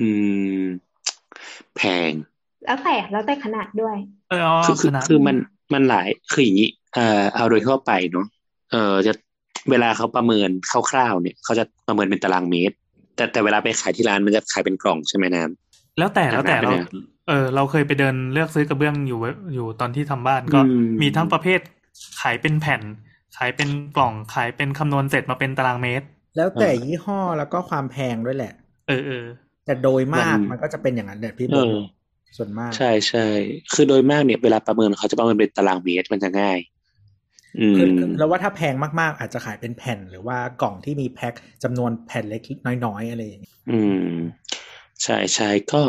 [0.00, 0.10] อื
[0.60, 0.62] ม
[1.76, 2.12] แพง
[2.64, 3.96] แล้วแต่แล้วแต่ขนาดด้วย
[4.28, 5.36] เอออ๋อคือคือขนาดคือมัน
[5.72, 8.26] มันหลายคืออย่างนี้เอ่อเอาโดยทั่วไปเนาะ
[8.72, 9.12] เออจะ
[9.70, 10.50] เวลาเขาประเมิน
[10.90, 12.74] คร่าวๆเนี่ยเขาจะประเมินเป็นตารางเมตร
[13.16, 16.84] แต่แต่เวลาไปขายที่ร้านมันจะขายเป็นกล่องใช่ไหมน้ำแล้วแต่แล้วแต่ขนาดเราเนี่ย
[17.28, 21.60] เออเราเคยไปเดินเลือกซื้อกระเบื้องอยู่เว้ยอยู่ตอนที่ทำบ้านก็อืมมีทั้งประเภท
[22.20, 22.82] ขายเป็นแผ่น
[23.36, 26.06] ขายเป็นกล่องขายเป็นคำนวณเสร็จมาเป็นตารางเมตร
[26.36, 28.52] แล้วแต่ยี่ห้อแล้วก็ความแพงด้วยแหละ
[28.88, 29.24] เออเออ
[29.64, 31.99] แต่โดยมากมันมันก็จะเป็นอย่างนั้นแหละพี่บเออลอ
[32.36, 33.26] ส่วนมาก ใช่ใช่
[33.72, 36.58] คือโดยมากเนี่ยเวลาประเมินเขาจะประเมินเป็นตารางเมตรมันจะง่าย
[37.60, 42.42] อืคือมแล้วว่าถ้าแพงมากๆ อาจจะขายเป็นแผ่น หรือว่ากล่องที่มีแพ็คจำนวนแผ่นเล็ก
[42.84, 44.12] น้อยๆอะไรอย่างเงี้ยอืม
[45.02, 45.82] ใช่ใช่ก็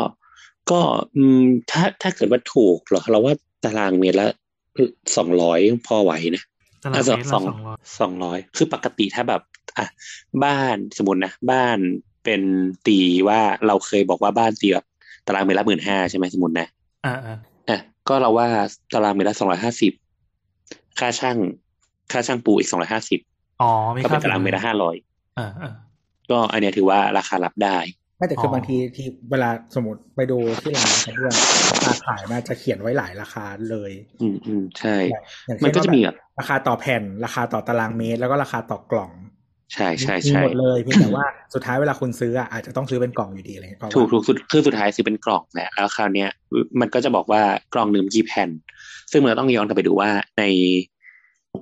[0.70, 0.80] ก็
[1.16, 3.34] อืมถ้าถ้าเกิดว่าถูกเหรอเราว่า
[3.64, 4.28] ตารางเมตรละ
[5.16, 6.42] สองร้อยพอไหวนะ
[6.84, 9.42] ตารางเมตรละสองสองร้อยสองร้อยคือปกติถ้าแบบ
[9.78, 9.86] อะ
[10.44, 11.78] บ้านสมมตินะบ้าน
[12.24, 12.42] เป็น
[12.86, 14.86] ตีว่าเราเคยบอกว่าบ้านตีแบบ
[15.26, 16.66] ตารางเมตรละหมื่นห้าใช่ไหมสมมตินะ
[17.06, 17.36] อ่าอ่า
[17.68, 18.46] อะก็เราว่า
[18.94, 19.92] ตารางเมตรละสองร้อยห้าสิบ
[20.98, 21.36] ค่าช่าง
[22.12, 23.20] ค่าช่างปูอีกสองร้อยห้าสิบ
[23.62, 24.96] อ๋อมีก็ค่าเป็นตารางเมตรละห้าร้อย
[25.38, 25.72] อ่าอ่า
[26.30, 27.78] ก็อันเนี้ยถือว่าราคารับได้
[28.18, 31.34] ไม่แต่คืออบางทีที่เวลาสมมติไปดูที่ร้านกระเบื้อง
[31.70, 34.96] ราคาขายมาจะเขียนไว้หลายราคาเลย อืมอืมใช่
[35.46, 39.10] อย่างมันเช่นก็ว่าจะมีแบแบบบราคาต่อแผ่น ราคาต่อตารางเมตร แล้วก็ราคาต่อกล่อง
[39.74, 46.30] ใช่ใช่มีใช่หมดเลยเพียงแต่ว่าสุดท้ายเวลาคุณซื้ออะอาจจะต้องซื้อเป็นกล่องอยู่ดีอะไรเงี้ยเพราะว่าถูกถูกสุดคือสุดท้ายซื้อเป็นกล่องแหละแล้วคราวเนี้ย
[46.80, 47.42] มันก็จะบอกว่า
[47.74, 48.50] กล่องหนึ่งกี่แผ่น
[49.10, 50.44] ซึ่งมันก็ต้องย้อนกลับไปดูว่าใน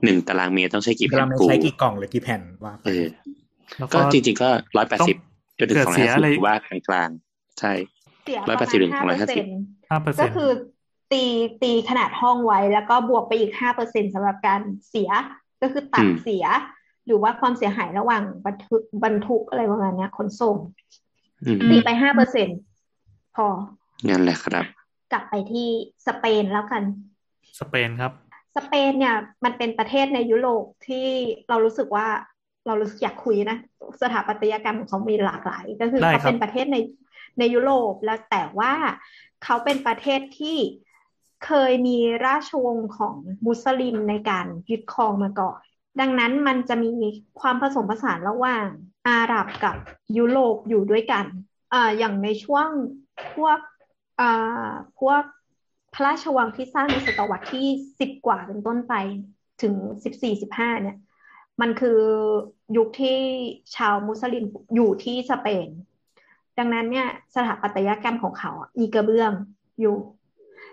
[0.05, 3.07] หนึ่งตารางเมตรต้องใช้กี่ตาแผ่รานงเมตรปูใช้กี่กล่องหรือกี่แผ่นว่าไปเออ
[3.79, 5.17] แล้วก็จริง ๆ ก็ร้อยแปดสิบ
[5.59, 7.73] จนถึงเกิดสองร้เสีอยยห้าอะไรสิบว่ากลางๆใช่
[8.25, 9.57] เสียร้อยปแประดสิมาบณถึงห้าสองร้เปออยร์ห้าสิเซ็บนต์
[9.91, 10.51] ห้าเปอร์ก็เซ็นต์คือ
[11.13, 11.25] ตี
[11.63, 15.11] ตีขนาดห้องไว้แล้วก็บวกไปอีกห้าเปอร์เซ็นสำหรับการเสีย
[15.63, 16.45] ก็คือตัดเสีย
[17.07, 20.57] หรือว่าความเสียหายระหว่างบรรทุกบรรทุกอะไรประมาณเนี้ยขนส่ง
[21.45, 22.49] อืมตีไปห้าเปอร์เซ็น
[23.37, 23.47] พอ
[24.09, 24.67] นั่นแหละครับ
[25.13, 25.69] กลับไปที่
[26.07, 26.83] สเปนแล้วกัน
[27.61, 28.13] สเปนครับ
[28.57, 31.07] สเปนเนี่ย มันเป็นประเทศในยุโรปที่
[31.49, 32.07] เรารู้สึกว่า
[32.67, 33.59] เรารู้สึกอยากคุยนะ
[34.03, 36.77] สถาปัตยกรรมของเขามีหลากหลาย ก็คือได้เขาครับเป็นประเทศใน
[37.39, 38.73] ในยุโรปแล้วแต่ว่า
[39.45, 40.59] เขาเป็นประเทศที่
[41.47, 43.15] เคยมีราชวงศ์ของ
[43.47, 45.61] มุสลิมในการยึดครองมาก่อน
[46.01, 46.93] ดังนั้นมันจะมี
[47.41, 48.67] ความผสมผสานระหว่าง
[49.09, 49.77] อาหรับกับ
[50.17, 51.25] ยุโรปอยู่ด้วยกัน
[51.73, 52.69] อ่าอย่างในช่วง
[53.35, 53.59] พวก
[54.21, 55.23] อ่าพวก
[55.95, 57.67] พระราชวังที่สร้างในศตวรรษที่
[58.01, 58.95] สิบกว่าเป็นต้นไป
[59.63, 59.75] ถึง
[60.05, 60.97] สิบสี่สิบห้าเนี่ย
[61.61, 62.01] มันคือ
[62.77, 63.19] ยุคที่
[63.77, 65.69] ชาวมุสลิมอยู่ที่สเปน
[66.59, 69.33] ดังนั้นเนี่ยสถาปัตยกรรมของเขาอะมีกระเบื้อง
[69.81, 69.97] อยู่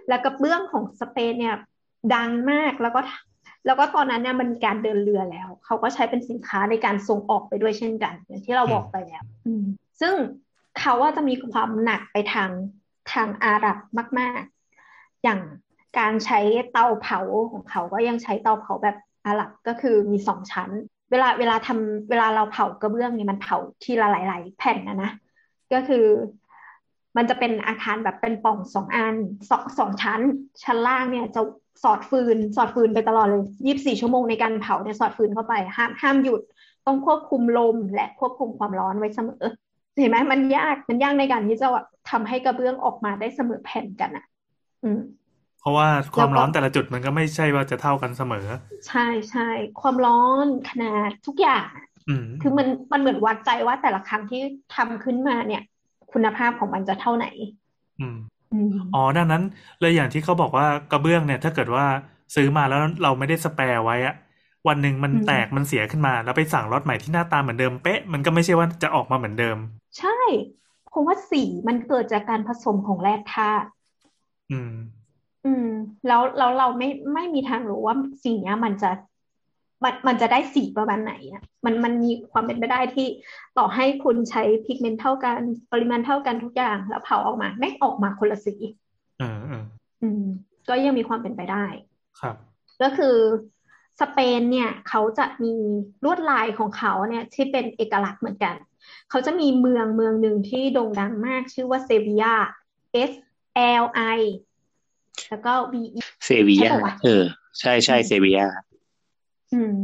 [0.08, 1.56] แล้วกระเบื้องของสเปนเนี่ย
[2.16, 3.02] ดังมากแล้วก็
[3.68, 9.64] แล้วก็ตอนนั้นเนี่ยมันมีการเดินเรือแล้ว เขาก็ใช้เป็นสินค้าในการส่งออกไปด้วยเช่นกัน อย่างที่เราบอกไปแล้วอืม
[10.02, 10.14] ซึ่ง
[10.80, 12.50] เขาว่าจะมีความหนักไปทาง
[13.14, 13.78] ทางอาหรับ
[14.20, 14.42] มาก
[14.84, 15.40] ๆ อย่าง
[16.00, 16.40] การใช้
[16.72, 17.20] เตาเผา
[17.52, 20.70] ของเขาก็ยังใช้เตาเผาแบบอาหรับก็คือมีสองชั้น
[21.12, 25.12] เวลาเวลาทำเวลาเราเผากระเบื้องเนี่ยมันเผาทีละหลาย ๆ แผ่นนะนะ
[25.74, 26.06] ก็คือ
[27.18, 29.16] มันจะเป็นอาคารแบบเป็นปล่องสองอัน
[29.50, 30.22] สองสองชั้น
[30.64, 31.42] ชั้นล่างเนี่ยจะ
[31.84, 36.42] สอดฟืน สอดฟืนไปตลอดเลยยี่สิบสี่ชั่วโมงในการเผาเนี่ยสอดฟืนเข้าไปห้ามห้ามหยุด
[36.88, 39.44] ต้องควบคุมลมและควบคุมความร้อนไว้เสมอ
[40.00, 41.68] เห็นไหมมันยากมันยากในการที่จะ
[42.10, 44.26] ทำให้กระเบื้องออกมาได้เสมอแผ่นกันอะ
[44.84, 45.00] อืม
[45.60, 48.46] เพราะว่าความแล้วก็ร้อนแต่ละจุดมันก็ไม่ใช่ว่าจะเท่ากันเสมอ
[48.88, 49.48] ใช่ใช่
[49.82, 51.70] ความร้อนขนาดทุกอย่าง
[52.10, 54.42] อืมคือมันมันเหมือนวัดใจว่าแต่ละครั้งที่
[54.76, 55.64] ทำขึ้นมาเนี่ย
[56.14, 57.26] คุณภาพของมันจะเท่าไหน
[58.52, 59.42] อืมอืมอ๋อดังนั้น
[59.80, 61.86] เลยอย่างที่เขาบอกว่ากระเบื้องเนี่ย ถ้าเกิดว่า
[62.36, 64.14] ซื้อมาแล้วเราไม่ได้สแปร์ไว้อะ
[64.68, 69.58] วันหนึ่งมันแตกมันเสียขึ้นมา แล้วไปสั่งรถใหม่ที่หน้าตาเหมือนเดิมเป๊ะมันก็ไม่ใช่ว่าจะออกมาเหมือนเดิม
[69.98, 70.10] ใช่
[70.88, 73.68] เพราะว่าสีมันเกิดจากการผสมของแร่ธาตุ
[74.52, 74.72] อืม
[75.44, 75.66] อืม
[76.06, 78.88] แล้วแล้วเราไม่ไม่มีทางรู้ว่าสิ่งเนี้ยมันจะ
[79.84, 83.08] มันมันจะได้สีประมาณไหนอะมันมันมีความเป็นไปได้ที่
[83.58, 85.40] ต่อให้คุณใช้พิกเมนต์เท่ากัน
[85.72, 88.56] ปริมาณเท่ากันทุกอย่าง แล้วเผาออกมาแม่งออกมาคนละสี
[89.20, 89.64] เออเออ
[90.04, 90.24] อืม
[90.70, 91.66] ก็ยังมีความเป็นไปได้
[92.20, 92.36] ครับ
[92.82, 93.18] ก็คือ
[94.02, 95.54] สเปนเนี่ยเขาจะมี
[96.04, 98.56] ลวดลายของเขาเนี่ยที่เป็นเอกลักษณ์เหมือนกัน
[99.10, 102.34] เขาจะมีเมืองเมืองหนึ่งที่โด่งดังมากชื่อว่าเซบียา
[103.10, 103.12] S
[103.84, 103.86] L
[104.18, 104.22] I
[105.30, 107.24] แล้วก็ V E เซบียาใช่ปะวะเออ
[107.60, 108.48] ใช่ใช่เซบียา
[109.54, 109.76] อืม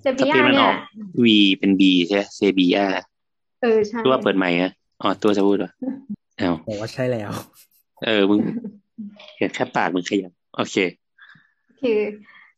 [0.00, 0.76] เซสบีเปยานมันอเนี่อยก
[1.24, 2.86] วีเป็นบีใช่ไหมเซบียา
[3.62, 4.70] เออใช่ตัวเปิดใหม่อะ
[5.02, 5.72] อ๋อตัวจะพูดเหรอ
[6.40, 7.30] อ้าวบอกว่าใช่แล้ว
[8.04, 8.38] เออมึง
[9.36, 10.76] เห็นแค่ปากมึงขยับโอเค
[11.80, 11.98] คือ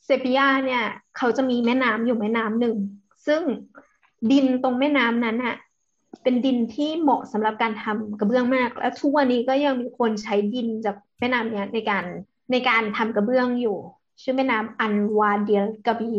[0.05, 0.83] เซบียาเนี่ย
[1.17, 2.77] เขาจะมีแม่น้ำอยู่แม่น้ำหนึ่ง
[3.27, 3.43] ซึ่ง
[4.31, 5.57] ดินตรงแม่น้ำนั้นอะ
[6.23, 12.05] เป็นดินที่เหมาะสำหรับการทำกระเบื้องมาก และทุกวันนี้ก็ยังมีคนใช้ดินจากแม่น้ำเนี้ยในการ
[12.53, 13.77] ในการทำกระเบื้องอยู่
[14.23, 16.13] ชื่อแม่น้ำอันวาเดียลกะบี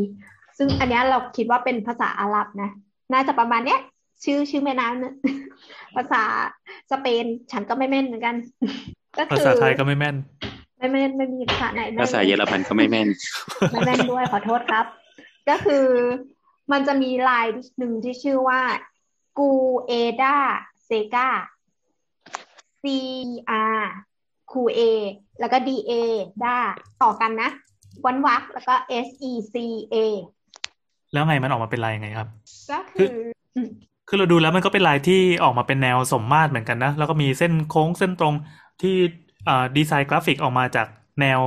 [0.58, 2.70] ซึ่งอันเนี้ยเราคิดว่าเป็นภาษาอาหรับนะ
[3.14, 3.80] น่าจะประมาณเนี้ย
[4.24, 5.14] ชื่อชื่อแม่น้ำเนี่ย
[5.96, 6.24] ภาษา
[6.92, 8.36] สเปนฉันก็ไม่แม่นเหมือนกัน
[9.18, 10.16] ก็ภาคือษาไทยก็ไม่แม่น
[10.78, 13.08] ไม่แม่นไม่มีภาษาไหนแม่นภาษาลเยอรมันก็ไม่แม่น
[13.72, 14.86] ไม่แม่นด้วยขอโทษครับ
[15.50, 15.86] ก็คือ
[16.72, 18.62] มันจะมีลายหนึ่งที่ชื่อว่า
[19.40, 21.30] cuerda seca
[22.82, 22.86] C
[23.76, 23.80] R
[24.52, 24.80] คูเอ
[25.40, 25.92] แล้วก็ D A
[26.44, 26.58] ด้า
[27.02, 27.50] ต่อกันนะ
[28.06, 28.74] เว้นวรรคแล้วก็
[29.06, 29.56] S E C
[29.94, 29.96] A
[31.14, 32.28] แล้วไงมันออกมาเป็นลายยังไงครับ
[32.70, 33.08] ก็คือ
[33.56, 33.70] อืม
[34.08, 38.36] คือเราดูแล้วมันก็เป็นลายที่ออกมาเป็นแนวสมมาตรเหมือนกันนะ แล้วก็มีเส้นโค้งเส้นตรง
[38.82, 38.96] ที่
[39.48, 40.88] อ่าดีไซน์กราฟิกออกมาจาก
[41.22, 41.42] แนว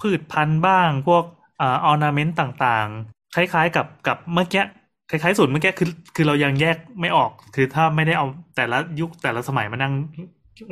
[0.00, 1.24] พืชพันธุ์บ้าง พวก
[1.60, 4.64] อ่าออร์นาเมนต์ต่างๆ คล้ายๆกับกับเมื่อกี้
[5.10, 9.92] คล้ายๆสูตรเมื่อกี้คือคือเรายังแยกไม่ออก คือถ้าไม่ได้เอาแต่ละยุคแต่ละสมัยมานั่ง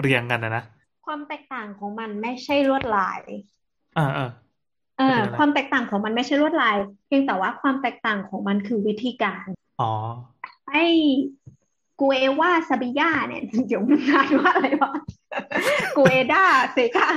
[0.00, 0.64] เรียงกันนะนะ
[1.07, 3.20] ความแตกต่างของมันไม่ใช่ลวดลาย
[3.98, 6.76] อ่าอ่าเออเป็นอะไรความแตกต่างของมันไม่ใช่ลวดลาย
[7.07, 9.47] เพียงแต่ว่าความแตกต่างของมันคือวิธีการ
[9.80, 9.92] อ๋อ
[10.68, 10.84] ไอ้
[12.01, 14.92] กูเอว่าซาบิยาเนี่ยเดี๋ยวมันอ่านว่าอะไรวะ
[15.97, 16.42] กูเอดา
[16.72, 17.09] เซกา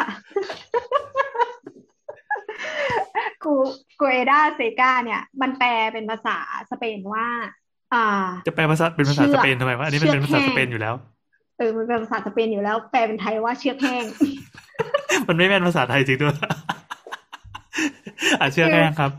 [3.43, 3.53] กู
[3.99, 6.38] กูเอดาเซกาเนี่ย มันแปลเป็นภาษา
[6.71, 7.28] สเปนว่า
[7.93, 8.05] อ่า
[8.47, 10.95] จะแปลภาษาเป็นภาษาเชืสอกเปนทำไมวะอันนี้มันเป็นภาษาเชือกสเปนแห้งอยู่แล้ว
[11.57, 14.05] เออมันเป็นภาษาสเปนอยู่แล้ว แปลเป็นไทยว่าเชือกแห้ง
[15.28, 16.36] มันไม่แม่นภาษาไทยจริงด้วย
[18.39, 19.11] อะเชื่อแน่ครับ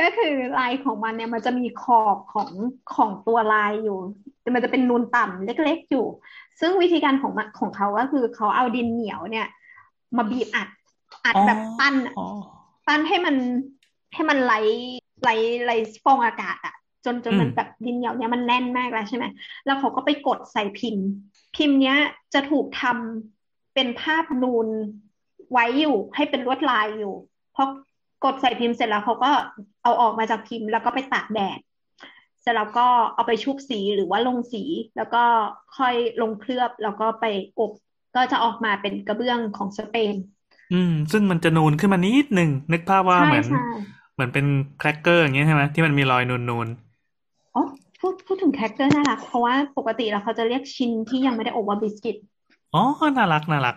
[0.00, 2.50] ก็คือลายของมันเนี่ยมันจะมีขอบของ
[2.94, 3.98] ของตัวลายอยู่
[4.40, 6.06] แต่มันจะเป็นนูนต่ำเล็กๆอยู่
[6.60, 9.46] ซึ่งวิธีการของมันของเขาก็คือเขาเอาดินเหนียวเนี่ย
[10.16, 10.68] มาบีบอัด
[11.24, 12.26] อัดอ๋อแบบปั้นอะอ๋อ
[12.86, 13.36] ปั้นให้มัน
[14.14, 14.54] ให้มันไหล
[15.22, 15.30] ไหล
[15.64, 15.72] ไหล
[16.04, 16.74] ฟองอากาศอะ
[17.04, 19.24] จนจนมันอืมแบบดินเหนียวเนี่ยมันแน่นมากแล้วใช่ไหม
[19.66, 21.06] แล้วเขาก็ไปกดใส่พิมพ์
[21.56, 21.96] พิมพ์เนี้ย
[22.34, 24.68] จะถูกทำเป็นภาพนูน
[25.52, 27.14] ไว้อยู่ให้เป็นลวดลายอยู่
[27.54, 27.62] พอ
[28.24, 29.30] กดใส่พิมพ์เสร็จแล้วเขาก็
[29.82, 31.58] เอาออกมาจากพิมพ์ แล้วก็ไปตากแดด
[32.40, 34.62] เสร็จแล้วก็เอาไปชุบสีหรือว่าลงสี
[34.96, 35.22] แล้วก็
[35.76, 37.24] ค่อยลงเคลือบแล้วก็ไป
[37.58, 37.72] อบ
[38.16, 40.14] ก็จะออกมาเป็นกระเบื้องของสเปน
[40.72, 43.62] อืม ซึ่งมันจะนูนขึ้นมานิดหนึ่งนึกภาพว่าใช่เหมือนใช่
[44.14, 44.46] เหมือนเป็น
[44.78, 46.68] แครกเกอร์อย่างเงี้ยใช่ไหมที่มันมีรอยนูน
[47.54, 47.62] อ๋อ
[48.00, 52.82] พูดพูดถึงแครกเกอร์น่ารักเพราะว่าปกติแล้วเขาจะเรียกชิ้นที่ยังไม่ได้อบว่าบิสกิตๆอ๋อ
[53.16, 53.76] น่ารักน่ารัก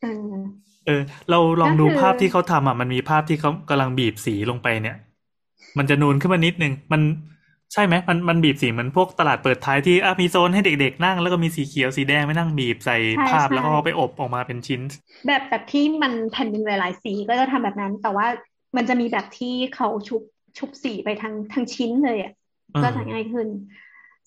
[0.00, 0.34] เออ
[0.86, 4.96] เออ เราลองก็ดูคือภาพที่เขาทำอะมันมีภาพที่เขากำลังบีบสีลงไปเนี่ย
[5.78, 7.02] มันจะนูนขึ้นมานิดนึง มัน
[7.72, 14.80] ใช่ไหมมันมันบีบสีเหมือนพวกตลาดเปิดท้ายที่อะมีโซนให้เด็กๆนั่ง แล้วก็มีสีเขียวสีแดงไม่นั่งบีบใส่ใช่ภาพใช่แล้วก็เอาไปอบออกมาเป็นชิ้น
[15.26, 18.26] แบบแบบที่มันแผ่นดินหลายๆสีก็จะทำแบบนั้น แต่ว่า
[18.76, 20.22] มันจะมีแบบที่เขาชุบ
[20.58, 22.32] ชุบสีไปทั้งทั้งชิ้นเลยอะ
[22.74, 23.48] อืมก็จะง่ายขึ้น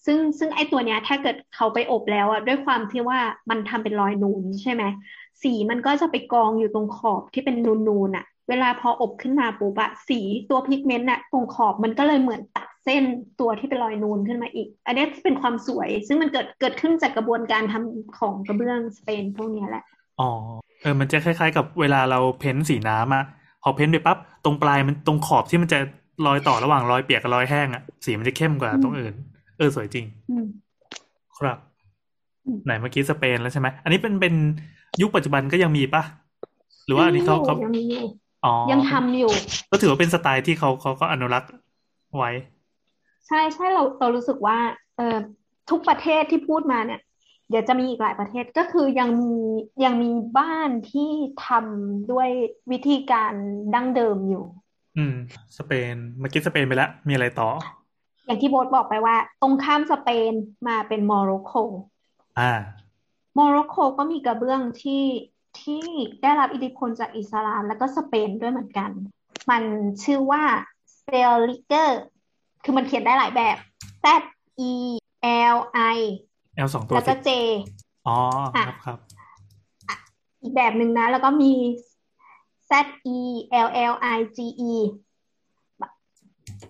[0.05, 4.83] ซึ่งซึ่งไอ้ตัวเนี้ยถ้าเกิดเขาไปอบแล้วอะด้วยความที่ว่ามันทำเป็นรอยนูนใช่ไหม
[5.43, 7.55] สีมันก็จะไปกองอยู่ตรงขอบที่เป็น
[7.87, 10.19] นูนๆอะเวลาพออบขึ้นมาปุ๊บอะสี
[10.49, 13.03] ตัวพิกเมนต์อะตรงขอบมันก็เลยเหมือนตัดเส้น
[13.39, 19.83] ตัวที่เป็นรอยนูนขึ้นมาอีก อันเนี้ยเป็นความสวย ซึ่งมันเกิดเกิดขึ้นจากกระบวนการทำของกระเบื้องสเปนพวกเนี้ยแหละ
[20.19, 20.29] อ๋อ
[20.81, 23.23] เออ มันจะคล้าย ๆ กับเวลาเราเพ้นสีน้ำอะ
[23.63, 25.79] พอเพ้นไปปั๊บตรงปลายมันตรงขอบที่มันจะ
[26.25, 29.13] รอยต่อระหว่างรอยเปียกกับรอยแห้งอะสีมันจะเข้มกว่าอืมตรงอื่น
[29.57, 30.45] เออสวยจริงอืม
[31.37, 31.57] ครับ
[32.45, 34.35] อืมไหนเมื่อกี้สเปนแล้วใช่ไหม อันนี้เป็นเป็น
[35.01, 36.03] ยุคปัจจุบันก็ยังมีปะ
[36.85, 38.05] หรือว่าอันนี้เขาเขายังมีอยู่
[38.45, 39.31] อ๋อยังทำอยู่
[39.71, 41.51] ก็ถือว่าเป็นสไตล์ที่เขาเขาก็อนุรักษ์
[42.17, 42.31] ไว้
[43.27, 44.57] ใช่ใช่เราเรารู้สึกว่า
[44.97, 45.17] เออ
[45.69, 47.01] ทุกประเทศที่พูดมาเนี่ย
[47.49, 49.33] เดี๋ยวจะมีอีกหลายประเทศก็คือยังมี
[49.83, 51.11] ยังมีบ้านที่
[51.47, 52.29] ทำด้วย
[52.71, 53.33] วิธีการ
[53.73, 54.45] ดั้งเดิมอยู่
[54.97, 55.15] อืม
[55.57, 57.49] สเปนเมื่อกี้สเปนไปแล้วมีอะไรต่อ
[58.25, 60.33] อย่างที่โบ๊ทบอกไปว่า ตรงข้ามสเปน
[60.67, 61.53] มาเป็นโมร็อกโก
[62.39, 62.51] อ่า
[63.39, 65.03] โมร็อกโกก็มีกระเบื้องที่
[65.61, 65.83] ที่
[66.21, 68.89] ได้รับอิทธิพลจากอิสลามแล้วก็สเปนด้วยเหมือนกัน
[69.49, 69.63] มัน
[70.03, 70.43] ชื่อว่า
[70.95, 72.01] เซลลิเกอร์
[72.63, 73.57] คือมันเขียนได้หลายแบบ
[74.03, 74.05] Z
[74.71, 74.73] E
[75.55, 75.57] L
[75.95, 75.97] I
[76.65, 77.29] L สองตัวแล้วก็สิ J
[78.07, 78.17] อ๋อ
[78.55, 78.97] คอะรับครับ
[80.41, 81.53] อีกแบบหนึ่งนะ แล้วก็มี
[82.69, 82.71] Z
[83.17, 83.19] E
[83.65, 84.39] L L I G
[84.71, 84.73] E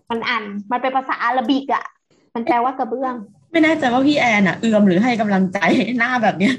[0.09, 1.85] มันอ่านมันเป็นภาษาอาหรับิกอะ
[2.33, 3.15] มันแปลว่ากระเบื้อง
[3.51, 5.59] ไม่แน่ใจว่าพี่แอนอะ เอือมหรือให้กำลังใจ
[5.97, 6.53] หน้าแบบเนี้ย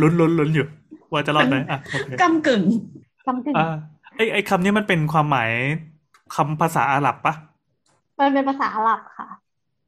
[0.00, 0.66] ลุ้นลุ้นลุ้นอยู่
[1.12, 2.62] ว่าจะรอดไหมอะโอเคกำกึ่ง
[3.26, 3.74] คำถึงอ่า
[4.16, 5.50] ไอไอคำนี้มันเป็นความหมาย
[6.34, 7.34] คำภาษาอาหรับปะ
[8.18, 9.28] มันเป็นภาษาอาหรับค่ะ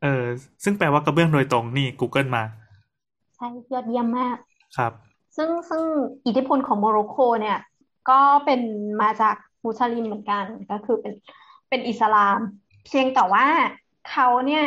[0.02, 0.24] เออ
[0.64, 2.42] ซึ่งแปลว่ากระเบื้องโดยตรงนี่ Google มา
[3.36, 4.36] ใช่ยอดเยี่ยมมาก
[4.76, 4.92] ครับ
[5.36, 5.82] ซึ่งซึ่ง
[6.26, 7.58] อิทธิพลของโมร็อกโกเนี่ย
[8.10, 8.60] ก็เป็น
[9.02, 11.12] มาจากมุสลิมเหมือนกันก็คือเป็น
[11.68, 12.38] เป็นอิสลาม
[12.86, 13.46] เพียงแต่ว่า
[14.10, 14.64] เขาเนี่ย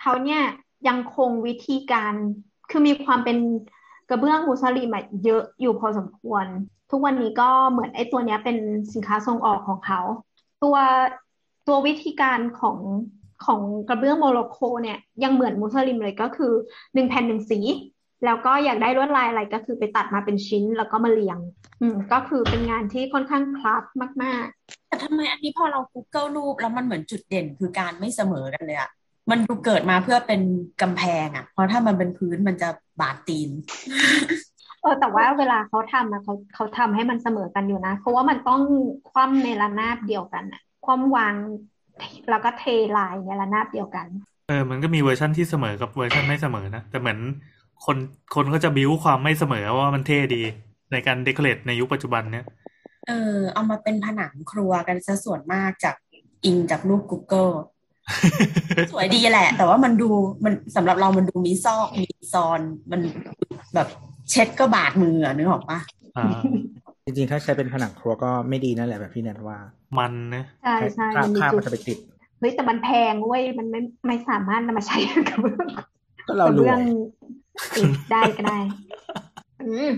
[0.00, 0.42] เขาเนี่ย
[0.88, 2.14] ยังคงวิธีการ
[2.70, 3.38] คือมีความเป็น
[4.10, 6.44] กระเบื้องมุสลิมอะเยอะอยู่พอสมควร
[6.90, 8.56] ทุกวันนี้ก็เหมือนไอ้ตัวเนี้ยเป็น
[8.94, 10.00] สินค้าส่งออกของเขา
[10.62, 10.76] ตัว
[11.68, 12.78] ตัววิธีการของ
[13.46, 16.52] ของกระเบื้องโมร็อกโกเนี่ยยังเหมือนมุสลิมเลยก็คือ
[16.94, 17.58] หนึ่งแผ่นหนึ่งสี
[18.24, 21.38] แล้วก็อยากได้ลวดลายอะไรก็คือไปตัดมาเป็นชิ้นแล้วก็มาเรียง
[21.80, 23.84] อืมก็คือเป็นงานที่ค่อนข้างคลาส
[24.22, 28.90] มาก ๆ แต่ทำไมอันนี้พอเรา Google รูปแล้วมันเหมือนจุดเด่นคือการไม่เสมอกันเลยอะ
[29.30, 30.40] มันดูเกิดมาเพื่อเป็น
[30.82, 32.68] กำแพงอะเพราะถ้ามันเป็นพื้นมันจะ
[33.00, 38.60] บาดตีนๆเออแต่ว่าเวลาเขาทำอะเขาเขาทำให้มันเสมอกันอยู่นะ เพราะว่ามันต้อง
[39.10, 41.34] คว่ำในระนาบเดียวกันอะคว่ำวาง
[42.30, 42.64] แล้วก็เท
[42.96, 44.06] ลายในระนาบเดียวกัน
[44.48, 47.18] เออมันก็มีเวอร์ชันที่เสมอกับเวอร์ชันไม่เสมอนะ แต่เหมือน
[47.84, 47.96] คน
[48.34, 50.42] คนก็จะบิ้วความไม่เสมอว่ามันเท่ดี
[50.92, 52.44] ในการ decorate ในยุคปัจจุบันเนี่ย
[53.08, 55.94] เออเอามาเป็นผนังครัวกันซะส่วนมากจาก
[56.44, 57.54] อิงจากรูป Google
[58.92, 60.08] สวยดีแหละ แต่ว่ามันดู
[60.44, 63.00] มันสำหรับเรามันดูมีซอกมีซอน มัน
[63.74, 63.88] แบบ
[64.30, 65.78] เช็ดก็บาดมืออะนึกออกปะ
[66.16, 66.40] อ่า
[67.04, 69.58] จริงๆ ถ้าใช้เป็นผนังครัวก็ไม่ดีนั่นแหละแบบพี่แนทว่า
[69.98, 71.98] มันนะใช่ใช่คราบมันมีคราบจุมัดนจะไปติด
[72.38, 74.98] เฮ้ยแต่มันแพงเว้ยมันไม่ไม่สามารถนำมาใช้
[75.28, 75.68] กับเบื้อง
[76.26, 76.80] ก็เรากระรวเบื้อยง
[77.76, 78.58] อีกได้ก็ได้
[79.62, 79.90] อืม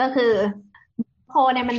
[0.00, 0.32] ก็คือ
[1.32, 1.78] โคเนี่ยมัน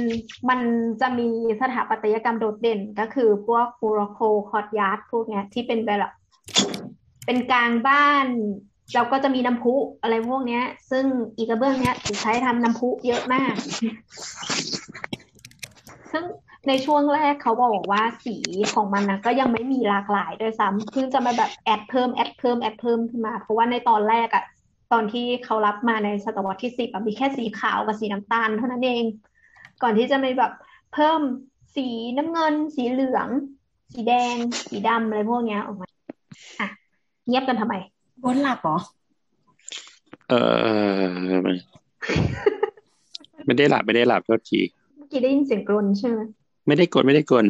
[0.49, 0.59] มัน
[1.01, 1.27] จะมี
[1.61, 6.13] สถาปัตยกรรมโดดเด่นก็คือพวกฟูโรโคคอร์ดยาร์ดพวกเนี้ยที่เป็นแบบ
[7.25, 8.27] เป็นกลางบ้าน
[8.93, 11.05] แล้วก็จะมีน้ำพุอะไรพวกเนี้ย ซึ่ง
[11.37, 13.53] อีกระเบื้องเนี้ยถูกใช้ทำน้ำพุเยอะมาก
[16.11, 16.23] ซึ่ง
[16.67, 18.35] ในช่วงแรกเขาบอกว่าสี
[18.73, 24.43] ของมันนะก็ยังไม่มีหลากหลายด้วยซ้ำเพิ่งจะมาแบบ add เพิ่ม add เพิ่ม add เพิ่มขึ้นมา เพราะว่าในตอนแรกอะ
[24.91, 29.03] ตอนที่เขารับมาในศตวรรษที่สิบมีแค่สีขาวกับสีน้ำตาลเท่านั้นเอง
[29.83, 30.51] ก่อนที่จะมีแบบ
[30.93, 31.21] เพิ่ม
[31.75, 33.27] สีน้ำเงิน สีเหลือง
[33.93, 34.35] สีแดง
[34.69, 35.87] สีดำอะไรพวกเนี้ยออกมา
[36.59, 36.67] อะ
[37.27, 37.75] เงียบกันทำไม
[38.23, 38.77] บนหลับเหรอ
[40.29, 40.33] เอ
[41.01, 41.53] อไม่
[43.45, 44.61] ไม่ได้หลับไม่ได้หลับโทษที
[44.97, 46.19] เมื่อกี้ได้ยินเสียงกรนใช่ไหม
[46.67, 47.45] ไม่ได้กดไม่ได้กด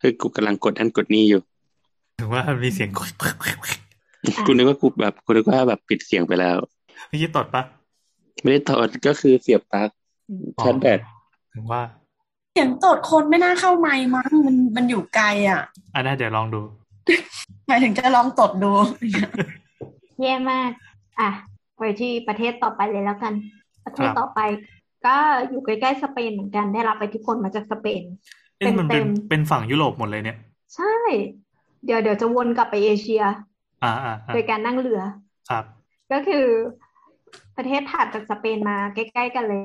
[0.00, 1.40] คือกูกำลังกดอันกดนี่อยู่
[2.18, 3.10] ถึงว่ามีเสียงกด
[4.46, 6.56] กูนึกว่ากูแบบกูนึกว่าแบบปิดเสียงไปแล้ว
[7.08, 7.62] เมื่อกี้ตดปะ
[8.42, 9.90] ไม่ได้ถอดก็คือเสียบปลั๊ก
[10.62, 11.15] ชาร์จแบตถึง
[11.72, 11.82] ว่า
[12.52, 15.60] เสียงตดคนไม่น่าเข้าไมค์มั้งมันมันอยู่ไกลอะ
[15.94, 16.60] อะได้เดี๋ยวลองดู
[17.66, 18.72] หมายถึงจะลองตดดู
[20.22, 20.70] แย่มาก
[21.20, 21.30] อะ
[21.78, 23.34] ไปที่ประเทศต่อไปเลยแล้วกัน
[23.84, 24.40] ประเทศครับต่อไป
[25.06, 25.16] ก็
[25.48, 28.02] อยู่ใกล้ๆสเปนเหมือนกันได้รับอิทธิพลมาจากสเปน
[28.58, 30.38] เอ๊ะมันเป็นเต็มเป็นฝั่งยุโรปหมดเลยเนี่ย
[30.76, 30.94] ใช่
[31.84, 33.22] เดี๋ยวเดี๋ยวจะวนกลับไปเอเชีย
[33.84, 35.00] อ่าอ่าอ่าโดยการนั่งเรือ
[35.50, 35.64] ครับ
[36.12, 36.44] ก็คือ
[37.56, 39.60] ประเทศถัดจากสเปนมาใกล้ ๆ กันเลย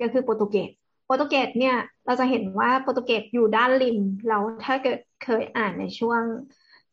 [0.00, 0.70] ก็คือโปรตุเกส
[1.10, 3.98] โปรตุเกสเนี่ยเราจะเห็นว่าโปรตุเกสอยู่ด้านริม
[4.28, 6.22] แล้วถ้าเกิดเคยอ่านในช่วง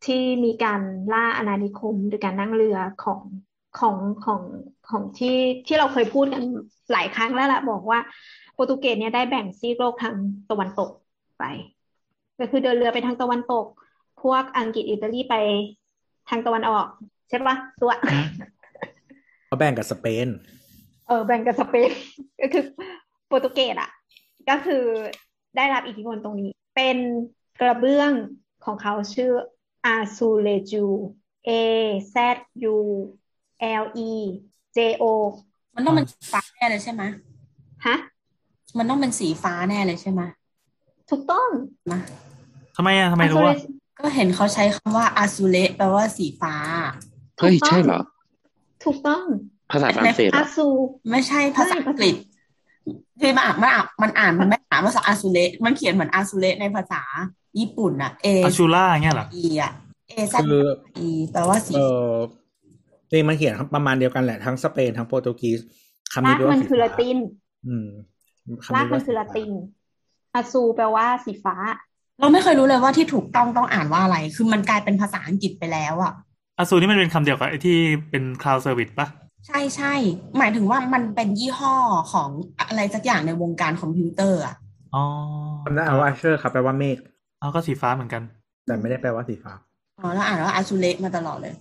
[0.05, 0.81] ที่มีการ
[1.13, 3.21] ล่าอาณานิคมโดยการนั่งเรือของ
[3.79, 3.95] ของ
[4.25, 4.41] ของ
[4.89, 5.37] ของที่
[5.67, 6.43] ที่เราเคยพูดกัน
[6.91, 7.99] หลายครั้งแล้วล่ะบอกว่า
[8.53, 10.15] โปรตุเกสเนี่ยได้แบ่งซีกโลกทาง
[10.49, 10.89] ตะวันตก
[11.39, 11.43] ไป
[12.39, 13.65] ก็คือเดินเรือไปทางตะวันตก
[14.21, 15.35] พวกอังกฤษอิตาลีไป
[16.29, 16.85] ทางตะวันออก
[17.29, 17.91] ใช่ปะตัว
[19.47, 20.27] เขาแบ่งกับสเปน
[21.07, 21.89] เออแบ่งกับสเปน
[22.41, 22.63] ก็คือ
[23.27, 23.89] โปรตุเกสอะ
[24.49, 24.83] ก็คือ
[25.55, 26.97] ได้รับอิทธิพลตรงนี้ เป็น
[27.61, 28.11] กระเบื้อง
[28.65, 29.31] ของเขาชื่อ
[29.95, 30.85] Azulejo
[31.49, 31.51] A
[32.15, 32.17] Z
[32.73, 32.77] U
[33.81, 34.13] L E
[34.77, 35.03] J O
[35.75, 37.03] มันต้องเป็นสีฟ้าแน่เลยใช่ไหม
[37.85, 37.95] ฮะ
[38.77, 40.21] มันต้องเป็นสีฟ้าแน่เลยใช่ไหม
[41.09, 41.47] ถูกต้อง
[41.91, 41.99] นะ
[42.75, 46.55] ทำไมอะทำไมรู้ว่า Azule ก็เห็นเขาใช้คำว่าอาซูเลแปลว่าสีฟ้า
[47.37, 48.01] เฮ้ยถูกต้องใช่เหรอ
[48.83, 49.23] ถูกต้อง
[49.71, 50.67] ภาษาฝรั่งเศสเหรอ Azu
[51.11, 52.15] ไม่ใช่ภาษาอังกฤษ
[53.21, 57.01] คือมันอ่านมันอ่านมันอ่านมันไม่อ่านภาษาอาซูเลมันเขียนเหมือนอาซูเลในภาษา
[57.59, 59.71] ญี่ปุ่นอะ A อาชูล่าเงี้ยเหรอ E อะ
[60.11, 60.63] A Z คือ
[61.07, 62.09] E แปลว่าสีเออ
[63.09, 65.59] จริงมันเขียนประมาณเดียวกันแหละทั้งสเปนทั้งโปรตุเกส
[66.13, 67.17] คำรานี้กแปลว่ามันสีคือฟ้าละติน
[67.67, 67.89] อืม
[68.63, 69.51] คำรากนี้มัว่านคือสีละฟ้าติน
[70.35, 71.55] อาซูแปลว่าสีฟ้า
[72.19, 76.13] เราไม่เคยรู้เลยว่าที่ถูกต้องต้องอ่านว่าอะไร คือมันกลายเป็นภาษาอังกฤษไปแล้วอะ
[76.57, 77.77] อาซูนี่มันเป็นคำเดียวกับไอ้ที่
[78.09, 79.07] เป็น cloud service ปะ
[79.47, 79.93] ใช่ใช่
[80.37, 81.75] หมายถึงว่ามันเป็นยี่ห้อ
[82.11, 82.29] ของ
[82.69, 84.55] อะไรสักอย่างในวงการคอมพิวเตอร์อะ
[84.95, 85.03] อ๋อ
[85.63, 86.97] คำนั้นเอาว่าเชอร์ครับแปลว่าเมฆ
[87.39, 88.21] เอาก็สีฟ้าเหมือนกัน
[88.65, 89.53] แต่ไม่ได้แปลว่าสีฟ้า
[89.99, 91.53] อ๋อแล้วอ่านว่าอาซูเลมาตลอดเลย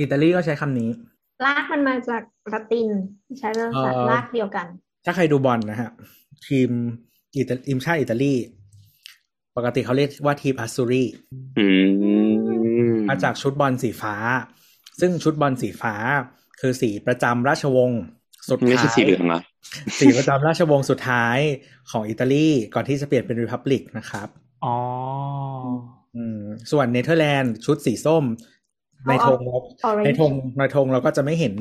[0.00, 0.90] อิตาลีก็ใช้คำนี้
[1.44, 2.22] ลากมันมาจาก
[2.52, 2.88] ละติน
[3.38, 4.66] ใช้ภาษาเอ่อลากเดียวกัน
[5.04, 5.90] ถ้าใครดูบอลนะฮะ
[6.46, 6.70] ทีม
[7.34, 8.34] อิตาทีมชาติอิตาลี
[9.56, 11.04] ปกติเขาเรียกว่าทีมอัสซูรี
[11.58, 11.66] อื
[12.90, 14.14] มมาจากชุดบอลสีฟ้า
[15.00, 15.94] ซึ่งชุดบอลสีฟ้า
[16.60, 18.00] คือสีประจำราชวงศ์
[18.48, 19.40] สุดไม่ท้าใช่สียเหลืองเหรอ
[20.00, 21.38] สีประจำราชวงศ์สุดท้าย
[21.90, 24.28] ของอิตาลีก่อนที่จะเปลี่ยนเป็นริพับลิกนะครับ
[24.64, 24.76] อ๋อ
[26.16, 26.40] อืม
[26.72, 28.24] ส่วนเนเธอร์แลนด์ชุดสีส้ม
[29.08, 29.56] ในธงเรา
[29.88, 31.54] Orange ในธงในธงเราก็จะไม่เห็น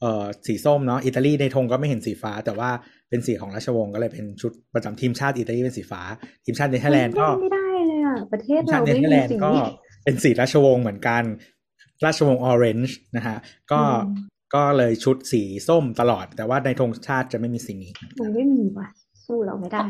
[0.00, 2.70] เอ่อสีส้มเนาะอิตาลีในธงก็ไม่เห็นสีฟ้า แต่ว่า
[3.08, 6.02] เป็นสีของราชวงศ์ก็เลยเป็นชุดประจำทีมชาติอิตาลีเป็นสีฟ้า
[6.44, 9.64] ทีมชาติเนเธอร์แลนด์ก็ไม่ได้เลยอะประเทศทีมชาเราติเนไม่เธอร์มีแลนด์สิ่งก็นี้
[10.04, 11.22] เป็นสีราชวงศ์เหมือนกัน
[12.04, 13.36] ราชวงศ์ออเรนจ์นะฮะ
[13.72, 18.88] ก็อืมก็เลยชุดสีส้มตลอด แต่ว่าในธงชาติจะไม่มีสีนี้มันไม่มีว่ะ
[19.26, 19.84] สู้เราไม่ได้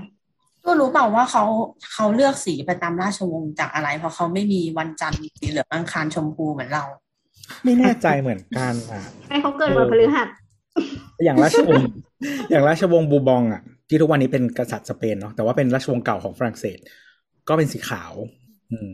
[0.67, 1.45] ก็รู้เปล่าว่าเขา
[1.93, 6.85] เขาเลือกสีไปตามราชวงศ์จากอะไร เพราะเขาไม่มีวันจันทร์สีเหลืองอังคารชมพูเหมือนเรา
[7.65, 10.29] ไม่แน่ใจเหมือนกันอะให้เขาเกิดวันพฤหัส
[11.25, 11.89] อย่างราชวงศ์
[12.51, 16.79] อย่างราชวงศ์บูบองอะที่ทุกวันนี้เป็นกษัตริย์สเปนเนาะแต่ว่าเป็นราชวงศ์เก่าของฝรั่งเศส
[17.49, 18.13] ก็เป็นสีขาว
[18.73, 18.93] อืม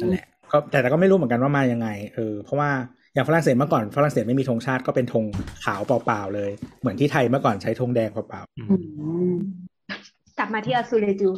[0.00, 2.70] นั่นแหละ ก็แต่แต่ก็ไม่รู้เหมือนกันว่ามายังไงเออเพราะว่า
[3.14, 5.24] อย่างฝรั่งเศสเมื่อก่อนฝรั่งเศสไม่มีธงชาติก็เป็นธง
[5.64, 6.50] ขาวเปล่าๆเลย
[6.80, 9.34] เหมือนที่ไทยเมื่อก่อนใช้ธงแดงเปล่าอืมอืม
[10.38, 11.30] กลับมาที่อาซูเรจู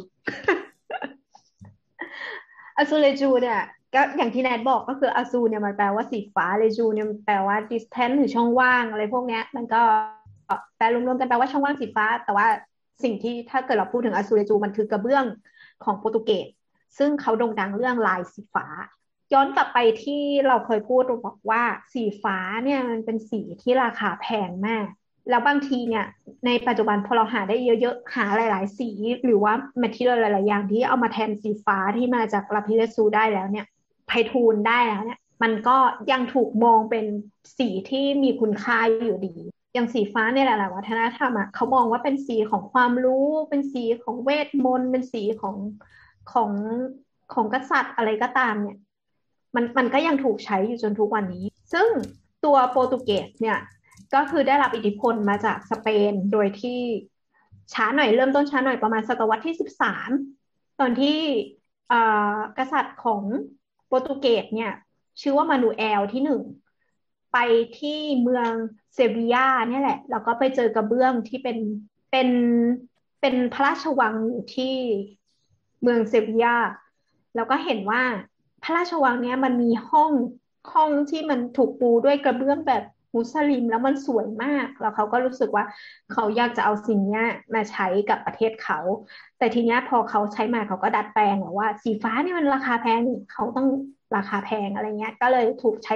[2.77, 3.59] อาซูเรจูเนี่ย
[3.95, 9.81] ก็อย่างที่แนทบอกก็คืออาซูเนี่ยมันแปลว่าสีฟ้าเรจูเนี่ยแปลว่า distance หรือช่องว่างอะไรพวกเนี้ย มันก็
[10.77, 12.47] แปลรวมๆกันแปลว่าช่องว่างสีฟ้า แต่ว่า
[13.03, 15.25] สิ่งที่ถ้าเกิดเราพูดถึงอาซูเรจูมันคือกระเบื้อง
[15.83, 16.47] ของโปรตุเกส
[16.97, 18.65] ซึ่งเขาโด่งดังเรื่องลายสีฟ้า
[19.33, 21.63] ย้อนกลับไปที่เราเคยพูดเราบอกว่า
[21.93, 24.85] สีฟ้าเนี่ยมันเป็นสีที่ราคาแพงมาก
[25.29, 26.05] แล้วบางทีเนี่ย
[26.45, 28.89] ในปัจจุบันพอเราหาได้เยอะๆ หาหลาย ๆ สี
[29.23, 33.65] หรือว่าแมทเทียลหลาย ๆ อย่างที่เอามาแทนสีฟ้าที่มาจากลาพิเลซูได้แล้วเนี่ย
[34.07, 35.77] ไพทูลได้แล้วเนี่ย มันก็
[36.11, 37.05] ยังถูกมองเป็น
[37.57, 39.35] สีที่มีคุณค่าอยู่ดี
[39.73, 45.55] อย่างสีฟ้าในหลายๆวัฒนธรรมอะเขามองว่าเป็นสีของความรู้ เป็นสีของเวทมนต์เป็นสีของ
[46.31, 46.51] ของ
[47.33, 48.77] ของกษัตริย์อะไรก็ตามเนี่ย
[49.57, 51.87] มันมันก็ยังถูกใช้อยู่จนทุกวันนี้ ซึ่ง
[52.45, 53.59] ตัวโปรตุเกสเนี่ย
[54.13, 56.79] ก็คือได้รับอิทธิพลมาจากสเปนโดยที่
[57.73, 60.09] ช้าหน่อยเริ่มต้นช้าหน่อยประมาณศตวรรษที่สิบสาม
[60.79, 61.19] ตอนที่
[62.57, 63.21] กษัตริย์ของ
[63.87, 64.71] โปรตุเกสเนี่ย
[65.21, 66.41] ชื่อว่ามานูเอลที่หนึ่ง
[67.33, 67.37] ไป
[67.79, 68.51] ที่เมือง
[68.93, 71.57] เซบียาเนี่ยแหละ แล้วก็ไปเจอกระเบื้องที่เป็น
[72.11, 72.29] เป็น
[73.21, 74.75] เป็นพระราชวังอยู่ที่
[75.81, 76.55] เมืองเซบียา
[77.35, 78.01] แล้วก็เห็นว่า
[78.63, 80.11] พระราชวังเนี้ยมันมีห้อง
[80.73, 82.83] ห้องที่มันถูกปูด้วยกระเบื้องแบบ
[83.15, 85.65] มุสลิมแล้วมันสวยมาก แล้วเขาก็รู้สึกว่า
[86.11, 88.79] เขาอยากจะเอาสิ่งเนี้ยมาใช้กับประเทศเขา
[89.37, 93.01] แต่ทีเนี้ยพอเขาใช้มาเขาก็ดัดแปลงว่า สีฟ้านี่มันราคาแพง
[93.31, 93.67] เขาต้อง
[94.15, 95.95] ราคาแพงอะไรเงี้ย ก็เลยถูกใช้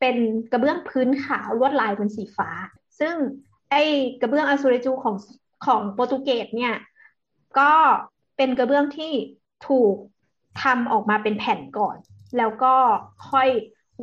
[0.00, 0.16] เป็น
[0.52, 2.50] กระเบื้องพื้นขาวลวดลายเป็นสีฟ้า
[3.00, 3.14] ซึ่ง
[3.70, 3.82] ไอ้
[4.20, 5.16] กระเบื้องอาซูเรจูของ
[5.66, 6.74] ของโปรตุเกสเนี่ย
[7.58, 7.72] ก็
[8.36, 9.12] เป็นกระเบื้องที่
[9.68, 9.94] ถูก
[10.62, 11.96] ทำออกมาเป็นแผ่นก่อน
[12.38, 12.74] แล้วก็
[13.30, 13.48] ค่อย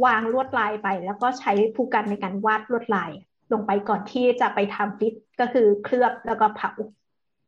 [0.06, 3.12] วางลวดลายไป แล้วก็ใช้ผู้กันในการวาดลวดลาย
[3.54, 6.70] ลงไปก่อนที่จะไปทำฟิตก็คือเคลือบแล้วก็เผา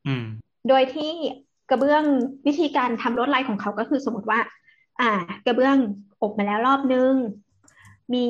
[0.08, 0.26] อืม
[0.68, 1.12] โดยที่
[1.70, 2.04] กระเบื้อง
[2.48, 4.40] วิธีการทำลวดลายของเขาก็คือสมมติว่า
[5.02, 5.12] อ่า
[5.46, 5.78] กระเบื้อง
[6.22, 7.14] อบมาแล้วรอบนึง
[8.14, 8.26] มี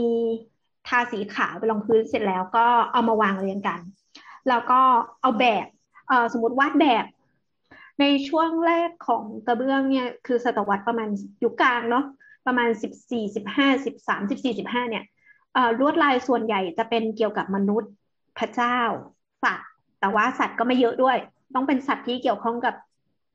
[0.88, 3.80] ทาสีขาวไปรองพื้นเสร็จแล้วก็เอามาวางเรียงกัน
[4.50, 4.80] แล้วก็
[5.22, 5.66] เอาแบบ
[6.08, 7.06] เอ่อสมมติวาดแบบ
[8.00, 11.10] ในช่วงแรกของกระเบื้องเนี่ยคือศตวรรษประมาณ
[11.44, 12.06] ยุคกลางเนาะ
[12.46, 15.04] ประมาณสิบสี่สิบห้าสิบสามสิบสี่สิบห้าเนี่ย
[15.80, 17.92] ลวดลายส่วนใหญ่จะเป็นเกี่ยวกับมนุษย์
[18.38, 18.80] พระเจ้า
[19.44, 19.70] สัตว์
[20.00, 21.18] แต่ว่าสัตว์ก็ไม่เยอะด้วย
[21.56, 22.76] ต้องเป็นสัตว์ที่เกี่ยวข้องกับ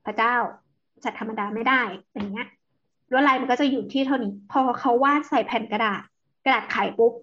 [0.05, 0.35] พระเจ้า
[1.03, 1.81] สัตว์ธรรมดาไม่ได้
[2.13, 2.47] อย่างเงี้ย
[3.11, 6.01] ลวดลายมันก็จะอยู่ที่เท่านี้ พอเขาวาดใส่แผ่นกระดาษ
[6.45, 7.13] กระดาษไขปุ๊บ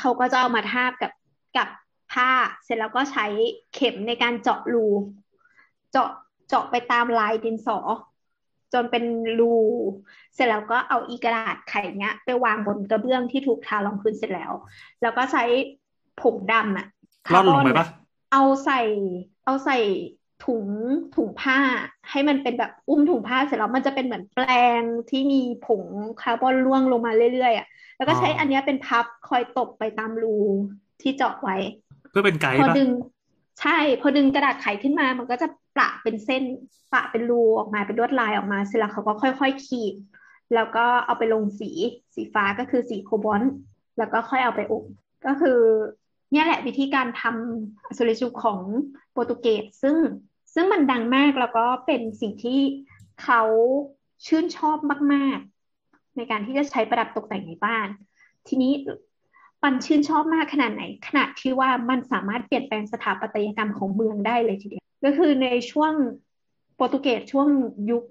[0.00, 1.12] เขาก็จะเอามาทาบกับ
[1.56, 1.68] กับ
[2.12, 2.30] ผ้า
[2.64, 3.26] เสร็จแล้วก็ใช้
[3.74, 4.86] เข็มในการเจาะรู
[5.90, 6.10] เจาะ
[6.48, 7.78] เจาะไปตามลายดินสอ
[8.72, 9.04] จนเป็น
[9.38, 9.54] รู
[10.34, 14.52] เสร็จแล้วก็เอาอีกระดาษไขเนี้ย ไปวางบนกระเบื้องที่ถูกทารองพื้นเสร็จแล้ว
[15.02, 15.42] แล้วก็ใช้
[16.20, 16.86] ผงดำอะ
[17.32, 17.86] ร่อนลงไปคาร์บปะ
[18.32, 18.80] เอาใส่
[19.44, 19.78] เอาใส่
[20.44, 20.66] ถุง
[21.16, 21.58] ถุงผ้า
[22.10, 24.46] ให้มันเป็นแบบอุ้มถุงผ้าเสร็จแล้วมันจะเป็นเหมือนแปล
[24.80, 25.82] งที่มีผง
[26.20, 27.66] คาร์บอนร่วงลงมาเรื่อยๆอะ
[27.96, 30.36] แล้วก็ใช้อันเนี้ยเป็นพับคอยตบไปตามรู
[31.02, 31.56] ที่เจาะไว้
[32.10, 32.90] เพื่อเป็นไกด์พอปะดึง
[33.60, 36.42] ใช่พอดึงกระดาษไขขึ้นมามันก็จะประเป็นเส้น
[36.92, 39.94] ประเป็นรูออกมาเป็นลวดลายออกมาเสร็จแล้วเขาก็ค่อย ๆ ขีด
[40.54, 41.70] แล้วก็เอาไปลงสี
[42.14, 43.52] สีฟ้าก็คือสีโคบอลต์
[43.98, 44.84] แล้วก็ค่อยเอาไปอบ
[45.26, 45.58] ก็คือ
[46.32, 48.60] เนี่ยแหละวิธีการทำอ z เลจูของ
[49.12, 49.96] โปรตุเกสซึ่ง
[50.54, 52.60] ซึ่งมันดังมากแล้วก็เป็นสิ่งที่
[53.22, 53.42] เขา
[54.26, 54.78] ชื่นชอบ
[55.12, 55.38] มาก
[55.78, 57.88] ๆ ในการที่จะใช้ประดับตกแต่งในบ้าน
[58.48, 58.72] ทีนี้
[59.62, 65.92] ปันชื่นชอบมากขนาดไหน ขนาดที่ว่ามันสามารถเปลี่ยนแปลงสถาปัตยกรรมของเมืองได้เลยทีเดียว ก็คือในช่วง
[66.74, 67.48] โปรตุเกสช่วง
[67.90, 68.02] ยุค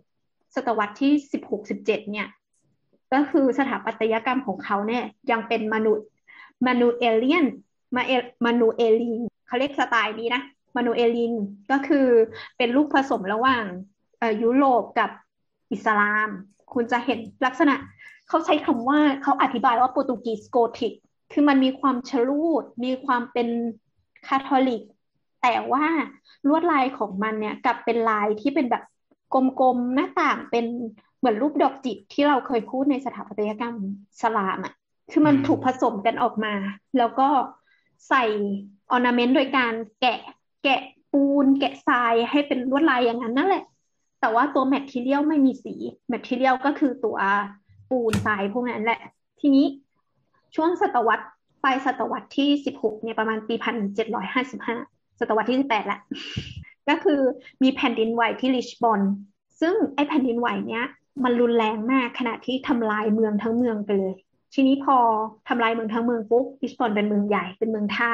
[0.56, 2.28] ศตวรรษที่สิบหกสิบเจ็ดเนี่ย
[3.14, 6.08] ก็คือสถาปัตยกรรมของเขาเนี่ยยังเป็นมนุษย์
[6.68, 7.46] มนูเอเลียน
[7.96, 8.12] มาเอ
[8.46, 10.42] มนูเอลินเขาเรียกสไตล์นี้นะ
[10.78, 11.34] มนูเอลิน
[11.72, 12.08] ก็คือ
[12.58, 13.66] เป็นลูกผสมระหว่าง
[14.44, 15.10] ยุโรปกับ
[15.72, 16.30] อิสลาม
[16.74, 17.76] คุณจะเห็นลักษณะ
[18.28, 20.94] เขาใช้คำว่าเขาอธิบายว่าโปรตุกีสโกธิก
[21.32, 23.48] คือมันมีความชลูด มีความเป็น
[24.28, 24.84] คาทอลิก
[25.42, 25.86] แต่ว่า
[26.48, 28.84] ลวดลายของมันเนี่ยกลับเป็นลายที่เป็นแบบ
[29.34, 30.66] กลมๆหน้าต่างเป็น
[31.18, 33.76] เหมือนรูปดอกจิกที่เราเคยพูดในสถาปัตยกรรมอิ
[34.22, 34.74] สลามอะ่ะ
[35.12, 36.54] คือมันถูกผสมกันออกมา
[36.98, 37.28] แล้วก็
[38.10, 38.24] ใส่
[38.92, 40.20] ornament โดยการแกะ
[40.64, 43.64] แกะปูน แกะทรายให้เป็นลวดลายอย่างนั้นนั่นแหละ
[44.20, 45.74] แต่ว่าตัว material ไม่มีสี
[46.10, 47.18] material ก็คือตัว
[47.90, 49.00] ปูนทรายพวกนั้นแหละ
[49.40, 49.66] ทีนี้
[50.56, 51.26] ช่วงศตวรรษ
[51.64, 54.76] ปลายศตวรรษที่สิบหกเนี่ยประมาณปีพันเจ็ดร้อยห้าสิบห้า
[55.20, 56.00] ศตวรรษที่สิบแปดละ
[56.90, 57.20] ก็คือ
[57.64, 59.02] มีแผ่นดินไหวที่ลิชบอน
[59.62, 60.86] ซึ่งไอแผ่นดินไหวเนี้ย
[61.24, 64.14] มันรุนแรงมากขณะที่ทำลายเมืองทั้งเมืองไปเลย
[64.54, 64.98] ทีนี้พอ
[65.48, 68.12] ทำลายเมืองทั้งเมืองปุ๊บลิชบอนเป็นเมืองใหญ่เป็นเมืองท่า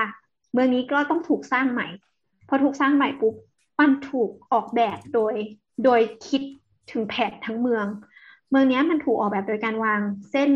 [0.53, 1.87] เมืองนี้ก็ต้องถูกสร้างใหม่
[2.47, 3.33] พอถูกสร้างใหม่ปุ๊บ
[3.79, 5.33] มันถูกออกแบบโดย
[5.83, 6.41] โดยคิด
[6.91, 7.85] ถึงแผนทั้งเมือง
[8.49, 10.51] เมืองนี้มันถูกออกแบบโดยการวางเส้น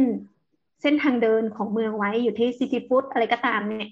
[0.82, 3.89] เส้นทางเดินของเมืองไว้อยู่ที่ซิตี้ฟุตอะไรก็ตามเนี่ย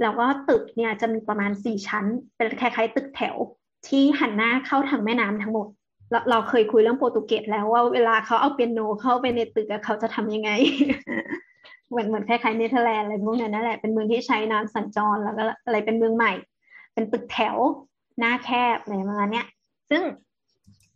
[0.00, 2.04] แล้วก็ตึกเนี่ยจะมีประมาณสี่ชั้น
[2.36, 3.36] เป็นคล้ายๆตึกแถว
[3.88, 5.68] ที่หันหน้าเข้าทางแม่น้ำทั้งหมด
[6.10, 10.50] เราเราเคยคุยเรื่องโปรตุเกสแล้วว่าเวลาเขาเอาเปียโนเข้าไปในตึกเขาจะทำยังไง
[11.90, 16.32] เหมือนเหมือนคล้ายๆเนเธอร์แลนด์อะไรพวกนั้นนั่นแหละเป็นเมืองที่ใช้น้ำสัญจรแล้วก็อะไรเป็นเมืองใหม่
[16.94, 17.56] เป็นตึกแถว
[18.18, 19.46] หน้าแคบอะไรประมาณนี้ย
[19.90, 20.02] ซึ่ง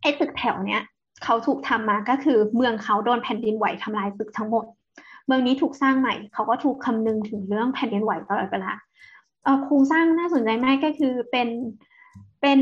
[0.01, 0.81] ไอ้ตึกแถวเนี้ย
[1.23, 4.65] เขาถูกทำมาก็คือเมืองเขาโดนแผ่นดินไหวทำลายตึกทั้งหมด
[5.25, 8.73] เมืองนี้ถูกสร้างใหม่ เขาก็ถูกคำนึงถึงเรื่องแผ่นดินไหวตลอดเวลา
[9.63, 11.49] โครงสร้างน่าสนใจมากก็คือเป็น
[12.41, 12.59] เป็น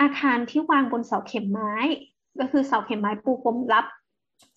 [0.00, 1.74] อาคารที่วางบนเสาเข็มไม้
[2.40, 3.86] ก็คือเสาเข็มไม้ปูพรมรับ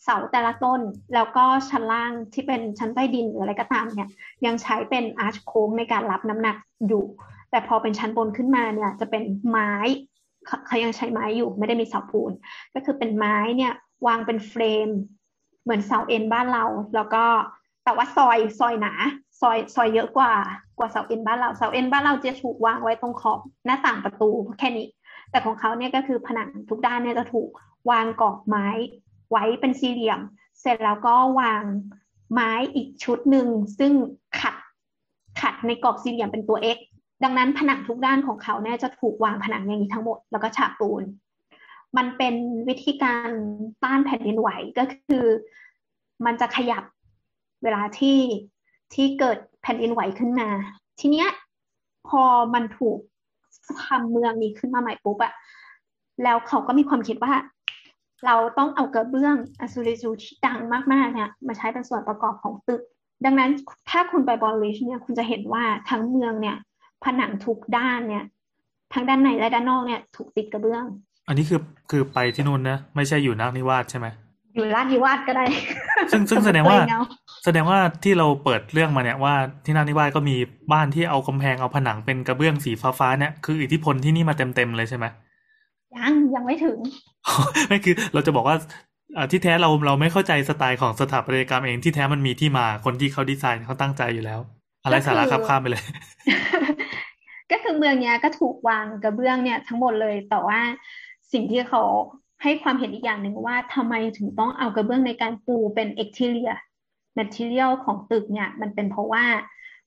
[0.04, 0.82] เสาแต่ละต้น
[1.14, 4.10] แล้วก็ชั้นล่างที่เป็นชั้นใต้ดินหรืออะไรก็ตามเนี่ย
[4.46, 7.04] ยังใช้เป็นอาร์ชโค้งในการรับน้ำหนักอยู่
[7.52, 9.74] แต่พอเป็นชั้นบนขึ้นมาเนี่ยจะเป็นไม้
[10.68, 12.32] เขายังใช้ไม้อยู่ไม่ได้มีเสาปูน
[12.74, 13.74] ก็คือเป็นไม้เนี่ย
[14.08, 14.90] วางเป็นเฟรม
[15.68, 16.66] เหมือนเสาเอ็นบ้านเรา
[16.96, 17.24] แล้วก็
[17.84, 18.94] แต่ว่าซอยซอยหนา
[19.42, 20.34] ซอยซอยเยอะกว่า
[20.78, 24.88] กว่าเสาเอ็นบ้านเราเสาเอ็นบ้านเราจะถูกวางไว้ตรงขอบหน้าต่างประตูแค่นี้
[25.32, 27.50] แต่ของเขาเนี่ยก็คือผนังทุกด้านเนี่ยจะถูก
[27.92, 28.68] วางกรอบไม้
[29.32, 30.20] ไว้เป็นสี่เหลี่ยม
[30.62, 31.64] เสร็จแล้วก็วาง
[32.34, 33.48] ไม้อีกชุดหนึ่ง
[33.80, 33.92] ซึ่ง
[34.40, 34.56] ขัด
[35.42, 36.80] ขัดในกรอบสี่เหลี่ยมเป็นตัว X
[37.24, 41.04] ดังนั้นผนังทุกด้านของเขาเนี่ยจะถูกวางผนังอย่างนี้ทั้งหมด แล้วก็ฉาบปูน
[41.98, 42.36] มันเป็น
[42.68, 43.30] วิธีการ
[43.84, 45.26] ต้านแผ่นดินไหวก็คือ
[46.26, 46.84] มันจะขยับ
[47.64, 48.20] เวลาที่
[48.94, 50.50] ที่เกิดแผ่นดินไหวขึ้นมา
[51.00, 51.30] ทีเนี้ย
[52.08, 52.24] พอ
[52.54, 52.98] มันถูก
[53.86, 55.34] ทำเมืองนี้ขึ้นมาใหม่ปุ๊บอะ
[56.24, 57.34] แล้วเขาก็มีความคิดว่า
[58.26, 60.60] เราต้องเอากระเบื้องอสูริจูที่ดัง
[60.94, 62.82] มากๆเนี่ยมาใช้เป็นส่วนประกอบของตึก
[63.26, 63.52] ดังนั้น
[63.90, 66.58] ถ้าคุณไปบอลลิชเนี่ยคุณจะเห็นว่าทั้งเมืองเนี่ย
[67.04, 68.26] ผนังทุกด้านเนี่ย
[68.94, 70.86] ทั้งด้านในและด้านนอกเนี่ย ถูกติดกระเบื้อง
[71.28, 71.62] อันนี้คือ
[71.92, 74.08] คือไปที่นู่นนะ ไม่ใช่อยู่นาคนิวาสใช่ไหม
[74.56, 75.46] อยู่ราชนิวาสก็ได้
[76.12, 76.80] ซึ่งซึ่งแสดงว่า
[77.46, 80.36] แสดงว่าที่เราเปิดเรื่องมาเนี่ยว่าที่นาคนิวาสก็มี
[80.72, 85.06] บ้านที่เอากำแพงเอาผนังเป็นกระเบื้องสีฟ้าฟ้าเนี่ยคืออิทธิพลที่นี่มาเต็มเต็มเลยใช่ไหม
[85.96, 86.78] ยังยังไม่ถึง
[87.68, 88.56] ไม่คือเราจะบอกว่า
[89.32, 94.40] ที่แท้เราเราไม่เข้าใจสไตล์ของสถาปัตยกรรมเองที่แท้มันมีที่มาคนที่เขาดีไซน์เขาตั้งใจอยู่แล้ว
[94.84, 95.84] อะไรสาระครับข้ามไปเลย
[97.52, 100.60] ก็คือเมืองเนี้ยก็ถูกวางกระเบื้องเนี่ยทั้งหมดเลยแต่ว่า
[101.34, 101.84] สิ่งที่เขา
[102.44, 109.26] ให้ความเห็นอีกอย่างหนึ่งว่าทำไมถึงต้องเอากระเบื้องในการปูเป็น exterior material ของตึกเนี่ยมันเป็นเพราะว่า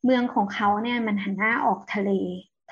[0.05, 2.11] เมืองของเขาเนี่ยมันหันหน้าออกทะเล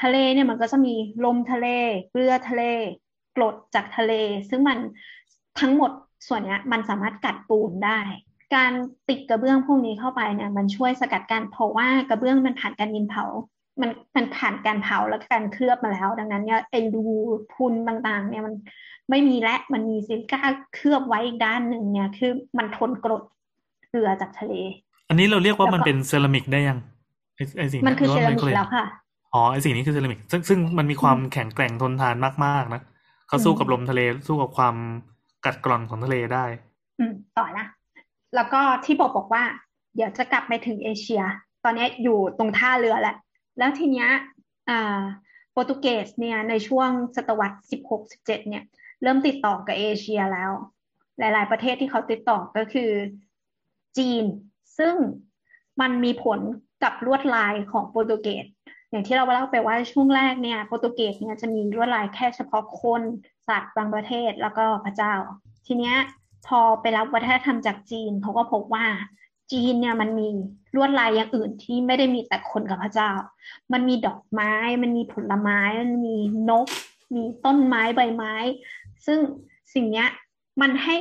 [0.03, 0.95] ทะเลเนี่ยมันก็จะมี
[1.25, 1.67] ลมทะเล
[2.11, 2.63] เกลือทะเล
[3.37, 4.13] กรดจากทะเล
[4.51, 4.79] ซึ่งมัน
[5.61, 5.91] ทั้งหมด
[6.29, 8.01] ส่วนนี้มันสามารถกัดปูนได้
[8.55, 8.73] การ
[9.09, 13.25] ติดกระเบื้องพวกนี้เข้าไปเนี่ยมันช่วยสกัดการเพราะว่ากระเบื้องมันผ่านการยินเผา
[13.81, 17.05] มันมันผ่านการเผาและการเคลือบมาแล้ว ดังนั้นเนี่ยไอ้รู
[17.55, 18.55] พุนต่างๆ เนี่ยมัน
[19.11, 20.41] ไม่มีและมันมีซิลิก้า
[20.75, 23.23] เคลือบไว้อีกด้านหนึ่งเนี่ยคือมันทนกรด
[23.89, 24.55] เกลือจากทะเล
[25.09, 26.79] อันนี้เราเรียกว่ามันเป็นเซรามิกได้ยัง
[27.57, 28.85] ไอ้สิ่งมันคือเซรามิกแล้วค่ะ
[29.35, 32.83] อ๋อไอสิ่งนี้คือเซรามิกซึ่งซึ่งมันมีความแข็งแกร่งทนทานมากๆนะ
[33.29, 34.75] เขาสู้กับลมทะเลสู้กับความ
[35.45, 36.45] กัดกร่อนของทะเลได้
[36.99, 37.67] อืมต่อนะ
[38.35, 39.43] แล้วก็ที่บอกบอกว่า
[39.97, 41.23] เดี๋ยวจะกลับไปถึงเอเชีย
[41.65, 43.17] ตอนนี้อยู่ตรงท่าเรือแหละ
[43.59, 44.11] แล้วทีเนี้ย
[45.53, 48.65] โปรตุเกสเนี่ยในช่วงศตวรรษสิบหกสิบเจ็ดเนี่ย
[49.03, 50.51] เริ่มติดต่อกับเอเชียแล้ว
[51.19, 52.91] หลาย ๆ ประเทศที่เขาติดต่อก็คือ
[53.99, 54.25] จีน
[54.79, 54.95] ซึ่ง
[55.81, 56.41] มันมีผล
[56.83, 58.47] กับลวดลายของโปรตุเกส
[58.91, 63.03] อย่างที่เราเล่าไปว่าช่วงแรกเนี่ยโปรตุเกสเนี่ยจะมีลวดลายแค่เฉพาะคน
[63.49, 65.15] สัตว์บางประเภทแล้วก็พระเจ้า
[65.67, 65.97] ทีเนี้ย
[66.47, 68.87] พอไปรับวัฒนธรรมจากจีนเขาก็พบว่า
[69.53, 70.29] จีนเนี่ยมันมี
[70.75, 73.11] ลวดลายอย่างอื่นที่ไม่ได้มีแต่คนกับพระเจ้า
[73.73, 76.17] มันมีดอกไม้ มันมีผลไม้ มันมี
[76.51, 76.69] นก
[77.15, 78.35] มีต้นไม้ใบไม้
[79.07, 79.19] ซึ่ง
[79.75, 80.09] สิ่งเนี้ย
[80.61, 80.99] มันให้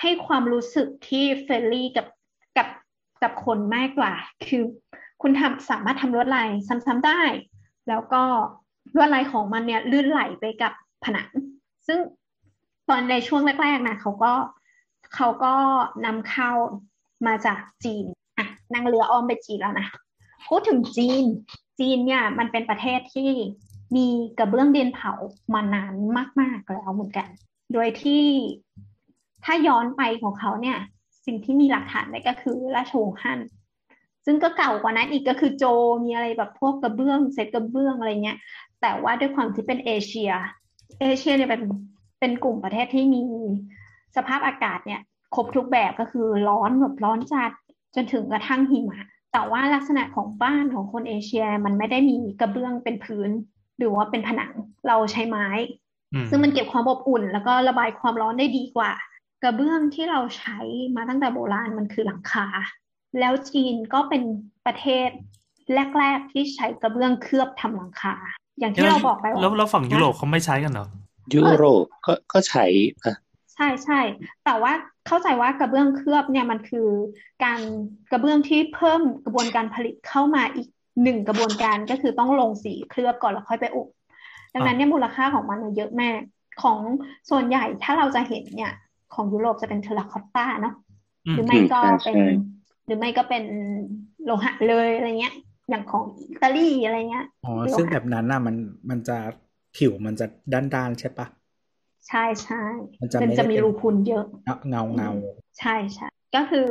[0.00, 2.06] ให้ความรู้สึกที่ friendly กับ
[2.56, 2.68] กับ
[3.22, 4.12] กับคนมากกว่า
[4.46, 4.62] คือ
[5.22, 7.22] คุณทำสามารถทำลวดลายซ้ำๆได้
[7.88, 8.22] แล้วก็
[8.94, 10.72] ลวดลายของมันเนี่ยลื่นไหลไปกับ
[11.04, 11.28] ผนัง
[11.86, 11.98] ซึ่ง
[12.88, 14.32] ตอนในช่วงแรกๆนะเขาก็
[15.14, 15.54] เขาก็
[16.06, 16.50] นำเข้า
[17.26, 18.04] มาจากจีน
[18.38, 19.86] อะนั่งเรืออ้อมไปจีนแล้วนะ
[20.48, 21.24] พูดถึงจีน
[21.80, 23.30] จีนเนี่ยมันเป็นประเทศที่
[23.96, 24.06] มี
[24.38, 25.12] กระเบื้องดินเผา
[25.54, 25.92] มานาน
[26.40, 27.28] มาก ๆ แล้วเหมือนกัน
[27.72, 28.24] โดยที่
[29.44, 30.78] ถ้าย้อนไปของเขาเนี่ย
[31.26, 33.40] สิ่งที่มีหลักฐานได้ก็คือราชวงศ์ฮั่น
[34.24, 35.64] ซึ่งก็เก่ากว่านั้นอีกก็คือโจ
[36.04, 38.38] มีอะไรแบบพวกกระเบื้องเศษกระเบื้องอะไรเงี้ย
[38.80, 40.30] แต่ว่าด้วยความที่เป็นเอเชีย
[41.00, 41.62] เอเชียเนี่ยเป็น
[42.20, 43.20] เป็นกลุ่มประเทศที่มี
[44.16, 45.00] สภาพอากาศเนี่ย
[45.34, 47.50] ครบทุกแบบก็คือร้อนแบบร้อนจัด
[47.94, 49.00] จนถึงกระทั่งหิมะ
[49.32, 53.30] แต่ว่าลักษณะของบ้านของคนเอเชียมันไม่ได้มีกระเบื้องเป็นพื้น
[53.78, 54.52] หรือว่าเป็นผนัง
[54.88, 55.48] เราใช้ไม้
[56.30, 58.92] ซึ่งมันเก็บความอบอุ่น แล้วก็ระบายความร้อนได้ดีกว่า
[59.42, 60.58] กระเบื้องที่เราใช้
[60.96, 62.46] มาตั้งแต่โบราณมันคือหลังคา
[63.18, 64.22] แล้วจีนก็เป็น
[64.66, 65.08] ประเทศ
[65.98, 68.14] แรก ๆ ที่ใช้กระเบื้องเคลือบทำหลังคา
[68.58, 70.88] อย่างที่เราบอกไปว่าแล้วแล้วฝั่งยุโรปเขาไม่ใช้กันเหรอ
[71.34, 72.64] ยุโรปก็ก็ใช้
[73.04, 73.14] อะ
[73.54, 74.00] ใช่ใช่
[74.44, 74.72] แต่ว่า
[75.06, 76.88] เข้าใจว่ากระเบื้องเคลือบเนี่ยมันคือ
[77.44, 77.60] การ
[78.10, 80.68] กระเบื้องที่เพิ่มกระบวนการผลิตเข้ามาอีก
[81.02, 83.88] หนึ่งกระบวนการก็คือต้องลงสีเคลือบก่อนแล้วค่อยไปอบ
[84.54, 86.20] ดังนั้นเนี่ยมูลค่าของมันเยอะมาก
[86.62, 86.78] ของ
[87.30, 88.72] ส่วนใหญ่ถ้าเราจะเห็นเนี่ย
[89.14, 90.74] ของยุโรปจะเป็นเทอร์ราคอตตาเนาะ
[91.32, 92.18] หรือไม่ก็เป็น
[92.86, 93.44] หรือไม่ก็เป็น
[94.24, 95.34] โลหะเลยอะไรเงี้ย
[95.68, 98.56] อย่างของอิตาลีอะไรเงี้ยอ๋อซึ่งแบบนั้นน่ะมัน
[98.90, 99.16] มันจะ
[99.76, 101.26] ผิวมันจะด้านๆใช่ปะ
[102.08, 102.62] ใช่ใช่
[103.00, 104.26] มันจะมันไม่จะได้มีเป็นรูพุนเยอะ
[104.68, 105.10] เงาเงา
[105.58, 106.68] ใช่ใช่ก็คือ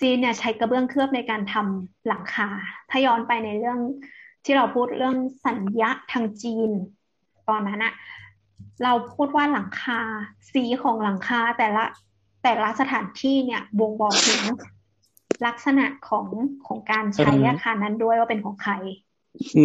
[0.00, 2.48] จีนเนี่ยใช้กระเบื้องเคลือบในการทำหลังคา
[2.90, 3.78] ถ้าย้อนไปในเรื่อง
[4.44, 6.70] ที่เราพูดเรื่องสัญญาทางจีน
[7.48, 7.94] ตอนนั้นอะ
[8.84, 10.00] เราพูดว่าหลังคา
[10.52, 11.84] สีของหลังคาแต่ละ
[12.42, 14.42] แต่ละสถานที่เนี่ยบ่งบอกถึง
[15.46, 16.26] ลักษณะของ
[16.66, 18.72] ของการใช้อาคารนั้นด้วยว่าเป็นของใคร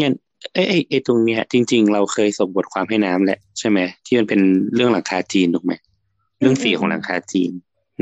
[0.01, 0.15] งั้น
[0.53, 4.41] ไอ้ไอ้ไอ้ตรงเนี้ย จริง ๆ เราเคยส่งบทความให้น้ำแหละใช่ไหมที่มันเป็น
[4.75, 5.73] เรื่องหลังคาจีนถูกไหม
[6.39, 7.51] เรื่องสีของหลังคาจีน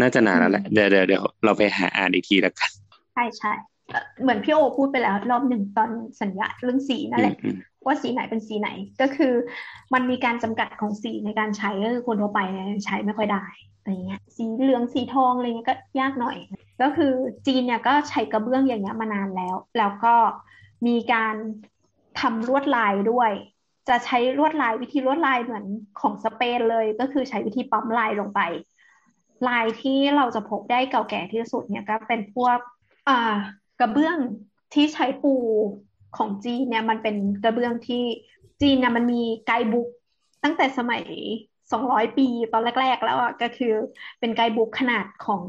[0.02, 2.70] น่าจะนานแล้วแหละเดี๋ยวเดี๋ยวเดี๋ยวเราไปหาอ่านอีกทีแล้วกัน
[3.14, 3.54] ใช่ใช่
[3.92, 5.90] เอ่อเหมือนพี่โอพูดไปแล้วรอบหนึ่งตอน
[6.22, 8.70] สัญญาเรื่องสีนั่นแหละอืมว่าสีไหนเป็นสีไหน
[9.02, 9.34] ก็คือ
[9.94, 13.46] มันมีการจำกัดของสีในการใช้ก็คือคนทั่วไปเนี่ยใช้ไม่ค่อยได้
[13.80, 16.38] อะไรเงี้ยสีเหลืองสีทองอะไรเงี้ยก็ยากหน่อย
[16.82, 17.12] ก็คือ
[17.48, 20.16] จีนเนี่ยก็ใช้กระเบื้องอย่างเงี้ยมานานแล้ว แล้วก็
[20.88, 21.36] มีการ
[22.20, 23.32] ทำลวดลายด้วย
[23.89, 25.66] จะใช้ลวดลายวิธีลวดลายเหมือน
[25.99, 28.41] ของสเปนเลย ก็คือใช้วิธีปั๊มลายลงไป
[29.47, 32.57] ลายที่เราจะพบได้เก่าแก่ที่สุดเนี่ยก็เป็นพวก
[33.10, 33.35] อ่า
[33.80, 34.18] กระเบื้อง
[34.73, 35.34] ที่ใช้ปู
[36.18, 38.03] ของจีนเนี่ยมันเป็นกระเบื้องที่
[38.61, 39.90] จีนเนี่ยมันมี guidebook
[40.44, 41.03] ตั้งแต่สมัย
[41.61, 43.73] 200ปีตอนแรก ๆ แล้วอะก็คือ
[44.19, 45.44] เป็น guidebook ขนาดของ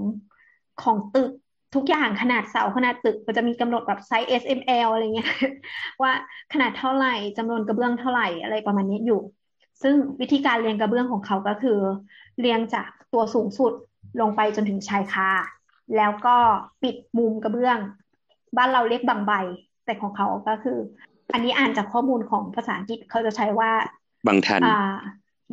[0.82, 1.32] ของตึก
[1.75, 5.31] ทุกอย่างขนาดเสาขนาดตึกมันจะมีกำหนดแบบ size S M L อะไรเงี้ย
[6.03, 6.13] ว่า
[6.53, 9.21] ขนาดเท่าไหร่จำนวนกระเบื้องเท่าไหร่อะไรประมาณนี้อยู่
[9.83, 11.79] ซึ่งวิธีการเรียงกระเบื้องของเขาก็คือ
[12.41, 13.73] เรียงจากตัวสูงสุด
[14.21, 15.31] ลงไปจนถึงชายคา
[15.97, 16.37] แล้วก็
[16.83, 17.79] ปิดมุมกระเบื้อง
[18.57, 19.33] บ้านเราเรียกบางใบ
[19.85, 20.79] แต่ของเขาก็คือ
[21.33, 23.71] อันนี้อ่านจากข้อมูลของภาษาอังกฤษเขาจะใช้ว่า
[24.27, 24.77] บางทันอ่า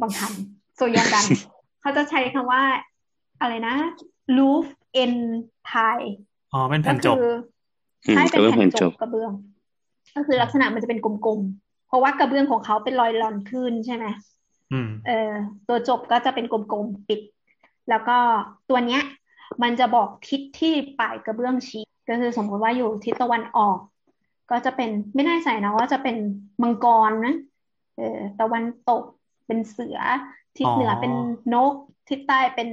[0.02, 0.34] บางทัน
[0.76, 1.26] โซยอนดัน
[1.82, 2.64] เขาจะใช้คำว่า
[3.42, 3.76] อะไรนะ
[4.38, 4.66] roof
[5.02, 5.20] end
[5.72, 6.08] tie
[6.54, 7.34] อ๋อเป็นก็แผ่นจบคือ
[8.06, 9.32] อืมใช่เป็นกระเบื้องแผ่นแผ่นจจบบกระเบื้อง
[10.16, 14.06] ก็คือลักษณะมันจะเป็นกลมๆ เพราะว่ากระเบื้องของเขาเป็นรอยลอนขึ้นใช่ไหม
[14.72, 15.32] อืมเออ
[15.68, 17.22] ตัวจบก็จะเป็นกลมๆปิด
[17.90, 18.18] แล้วก็
[18.70, 19.02] ตัวเนี้ย
[19.64, 23.78] มันจะบอกทิศที่ปลายกระเบื้องชี้ก็คือสมมติว่าอยู่ทิศตะวันออก
[24.52, 26.16] ก็จะเป็นไม่แน่ใจนะว่าจะเป็น
[26.62, 27.36] มังกรนะ
[27.98, 29.04] เออตะวันตก
[29.48, 29.98] เป็นเสือ
[30.58, 31.14] ทิศเหนือออเป็น
[31.54, 31.74] นก
[32.10, 32.70] ทิศใต้เป็น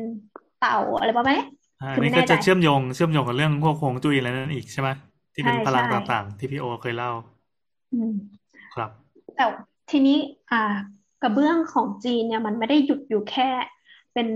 [0.61, 1.47] เต่าอะไรประมาณนี้
[1.81, 4.89] อ่าคือไม่นี่ก็แน่ใจจะเชื่อมโยงเชื่อมโยงกับเรื่องพวกฮวงจุ้ยอะไรนั่นอีกใช่ไหม
[5.35, 7.11] ที่เป็นใช่พลังใช่ต่างๆ ที่พี่โอเคยเล่า
[7.93, 8.15] อืม
[8.75, 8.91] ครับ
[9.37, 9.45] แต่
[9.91, 10.19] ทีนี้
[10.51, 10.75] อ่า
[11.23, 13.51] กระเบื้องของจีนเนี่ยมันไม่ได้หยุดอยู่แค่
[14.15, 14.29] เป็น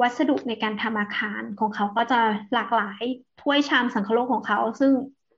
[0.00, 2.20] วัสดุในการทำอาคารของเขาก็จะ
[2.54, 3.02] หลากหลาย
[3.40, 4.92] ถ้วยชามสังคโลกของเขา ซึ่ง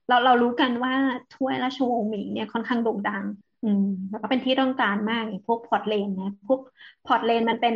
[0.07, 0.95] เราเรารู้กันว่า
[1.35, 3.23] ถ้วยราชวงศ์หมิงเนี่ยค่อนข้างโด่งดัง
[3.63, 6.61] อืมแล้วก็เป็นที่ต้องการมากพวกพอร์ตเลนนะพวก
[7.07, 7.75] porcelain มันเป็น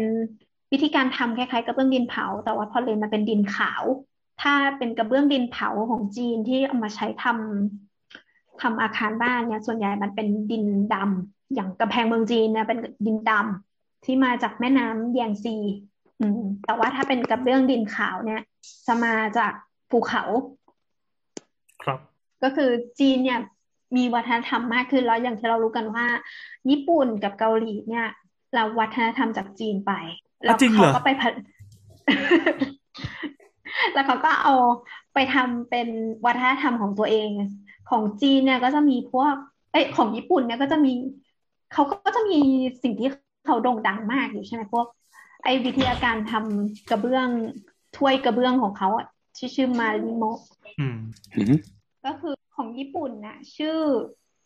[0.72, 3.84] วิธีการทำคล้ายๆกระเบื้องดินเผา แต่ว่า porcelain มันเป็นดินขาว
[4.42, 15.56] ถ้าเป็นกระเบื้องดินเผาของจีนที่เอามาใช้ทำทำอาคารบ้านเนี่ยส่วนใหญ่มันเป็นดินดำอย่างกำแพงเมืองจีนเนี่ยเป็นดินดำที่มาจากแม่น้ำแยงซี
[16.22, 18.42] อืม แต่ว่าถ้าเป็นกระเบื้องดินขาวเนี่ย
[18.88, 19.54] จะมาจาก
[19.90, 20.24] ภูเขา
[21.84, 22.00] ครับ
[22.44, 22.70] ก็คือ
[23.00, 23.40] จีนเนี่ย
[23.96, 26.06] มีวัฒนธรรมมากขึ้นแล้วอย่างที่เรารู้กันว่า
[26.70, 28.08] ญี่ปุ่นกับเกาหลีเนี่ย
[28.56, 29.92] เราวัฒนธรรมจากจีนไป
[30.44, 31.34] แล้วเขาก็ไปพัฒ
[33.94, 34.54] แล้วเขาก็เอา
[35.14, 35.88] ไปทำเป็น
[36.26, 37.30] วัฒนธรรมของตัวเอง
[37.90, 39.34] ของจีนเนี่ยก็จะมีพวก
[39.72, 40.92] เอ้ยของญี่ปุ่นเนี่ยก็จะมี
[41.74, 42.40] เขาก็จะมี
[42.84, 43.10] สิ่งที่
[43.46, 44.86] เขาโด่งดังมากอยู่ใช่ไหมพวก
[45.44, 47.28] ไอ้วิธีการทำกระเบื้อง
[47.98, 49.08] ถ้วยกระเบื้องของเขาอะ
[49.38, 50.24] ที่ชื่อมาริโม
[50.80, 50.98] อืม
[52.06, 53.78] ก็คือของญี่ปุ่นน่ะชื่อ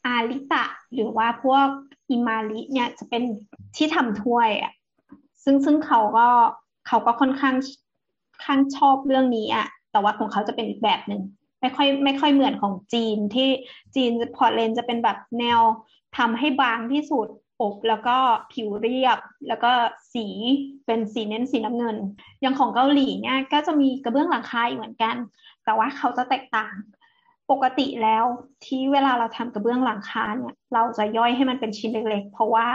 [0.05, 1.67] อาริตะ หรือว่าพวก
[2.09, 3.23] อิมาริเนี่ยจะเป็น
[3.75, 4.73] ที่ทำถ้วยอะ
[5.43, 6.27] ซึ่งซึ่งเขาก็
[6.87, 7.55] เขาก็ค่อนข้าง
[8.45, 11.21] ข้างชอบเรื่องนี้อะแต่ว่าของเขาจะเป็นอีกแบบหนึ่ง
[11.61, 13.49] ไม่ค่อยไม่ค่อยเหมือนของจีนที่
[13.95, 15.59] จีน porcelain จะเป็นแบบแนว
[16.17, 17.27] ทำให้บางที่สุด
[17.61, 18.17] อบแล้วก็
[18.53, 19.71] ผิวเรียบ แล้วก็
[20.13, 20.25] สี
[20.85, 21.97] เป็นสีเน้นสีน้ำเงิน
[22.41, 25.15] อย่างของเกาหลีเนี่ยก็จะมีกระเบื้องหลังคาเหมือนกัน
[25.65, 26.75] แต่ว่าเขาจะแตกต่าง
[27.51, 28.25] ปกติแล้ว
[28.65, 32.67] ที่เวลาเราทำกระเบื้องหลังคาเนี่ย เราจะย่อยให้มันเป็นชิ้นเล็กๆ เพราะว่า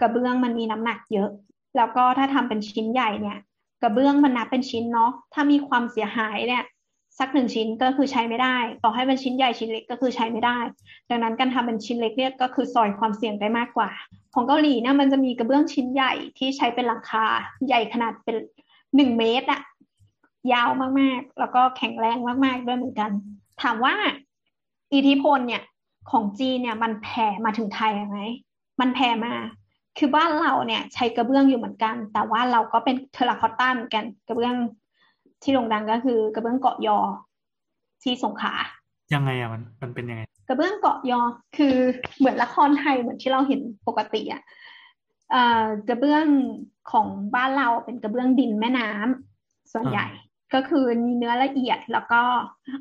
[0.00, 1.30] กระเบื้องมันมีน้ำหนักเยอะ
[1.76, 3.38] แล้วก็ถ้าทำเป็นชิ้นใหญ่เนี่ย
[3.82, 6.64] กระเบื้องมันนับเป็นชิ้นเนาะถ้ามีความเสียหายเนี่ย
[7.18, 10.58] สักหนึ่งชิ้นก็คือใช้ไม่ได้ ต่อให้เป็นชิ้นใหญ่ชิ้นเล็กก็คือใช้ไม่ได้
[11.10, 13.90] ดังนั้นการทำเป็นชิ้นเล็กเนี่ยก็คือซอยความเสี่ยงได้มากกว่า
[14.34, 17.24] ของเกาหลีเนี่ยมันจะมีกระเบื้องชิ้นใหญ่ที่ใช้เป็นหลังคา
[17.66, 18.36] ใหญ่ขนาดเป็น
[18.96, 19.60] หนึ่งเมตรอะ
[20.52, 20.68] ยาว
[21.00, 23.10] มากๆ แล้วก็แข็งแรงมากๆด้วยเหมือนกัน
[23.62, 23.94] ถามว่า
[24.94, 25.62] อิทธิพลเนี่ย
[26.10, 28.18] ของจีนเนี่ยมันแผ่มาถึงไทยไหม
[28.80, 29.32] มันแผ่มา
[29.98, 34.54] คือบ้านเราเนี่ยใช้กระเบื้องอยู่เหมือนกัน แต่ว่าเราก็เป็นเทอราคอตต้าเหมือนกัน กระเบื้อง
[35.42, 36.98] ที่โด่งดังก็คือกระเบื้องเกาะยอ
[38.02, 38.54] ที่สงขลา
[39.14, 41.20] ยังไงอะมันมันเป็นยังไง กระเบื้องเกาะยอ
[41.56, 41.76] คือ
[42.18, 44.42] เหมือนละครไทยเหมือนที่เราเห็นปกติอะ
[45.88, 46.26] กระเบื้อง
[46.92, 50.06] ของบ้านเราเป็นกระเบื้องดินแม่น้ำส่วนใหญ่
[50.54, 52.22] ก็คือมีเนื้อละเอียดแล้วก็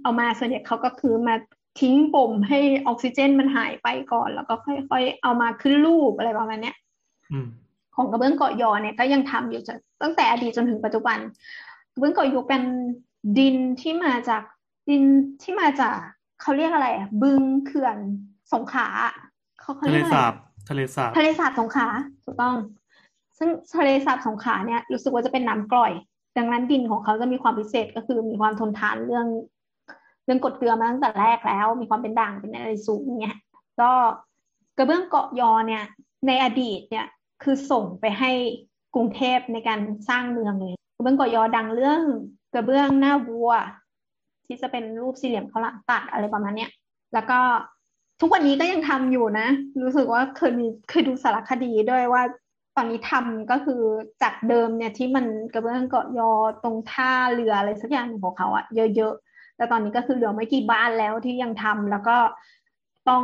[0.02, 1.36] เอามาส่วนใหญ่เขาก็คือมา
[1.80, 6.76] ทิ้งป่มให้ออกซิเจนมันหายไปก่อน แล้วก็ค่อยๆ เอามาขึ้นรูปอะไรประมาณเนี้ย
[7.96, 11.18] ของกระเบื้องเกาะยอเนี่ยก็ยังทำอยู่จนตั้งแต่อดีตจนถึงปัจจุบัน
[12.00, 12.64] เบื้องเกาะยุเป็น
[13.40, 14.42] ดินที่มาจาก
[14.90, 15.04] ดิน
[15.42, 15.96] ที่มาจาก
[16.42, 17.98] เขาเรียกอะไรอะบึงเขื่อน
[18.54, 18.88] สงขลา
[19.60, 20.16] เขาเขาเรียกอะไร
[20.70, 21.88] ทะเลสาบทะเลสาบสงขลา
[22.24, 22.56] ถูกต้อง
[23.38, 25.92] ซึ่งทะเลสาบสงขลาเนี่ยรู้สึกว่าจะเป็นน้ำกร่อย
[26.38, 29.28] ดังนั้นดินของเขาจะมีความพิเศษก็คือมีความทนทานเรื่อง
[30.26, 33.38] เรื่องกดเกลือมาตั้งแต่แรกแล้ว มีความเป็นด่างเป็นอะไรสูงเนี่ย
[33.82, 33.92] ก็
[34.78, 35.84] กระเบื้องเกาะยอเนี่ย
[36.28, 37.06] ในอดีตเนี่ย
[37.44, 38.32] คือส่งไปให้
[38.96, 42.02] กรุงเทพในการสร้างเมืองเลยกระเบื้องกอยอดังเรื่อง
[42.54, 43.52] กระเบื้องหน้าวัว
[44.46, 46.72] ที่จะเป็นรูปสี่เหลี่ยมเขาลังตัดอะไรประมาณเนี้ย
[47.14, 47.40] แล้วก็
[48.22, 49.48] ทุกวันนี้ก็ยังทำอยู่นะ
[49.82, 52.24] รู้สึกว่าเคยมีเคยดูสารคดีด้วยว่า
[52.76, 53.82] ตอนนี้ทำก็คือ
[54.22, 56.32] จากเดิมเนี่ยที่มันกระเบื้องเกาะยอ
[56.64, 58.66] ตรงท่าเรืออะไรสักอย่างของเขาอะ
[58.96, 62.18] เยอะๆแต่ตอนนี้ก็คือเหลือไม่กี่บ้านแล้วที่ยังทำแล้วก็
[63.10, 63.24] ต้อง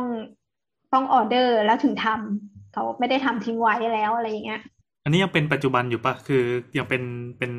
[0.92, 4.60] ต้องออเดอร์แล้วถึงทำ เขาไม่ได้ทำทิ้งไว้แล้วอะไรอย่างเงี้ย
[5.04, 6.42] อันนี้ยังเป็นปัจจุบันอยู่ปะคือ
[6.78, 7.02] ยังเป็น
[7.38, 7.52] เป็น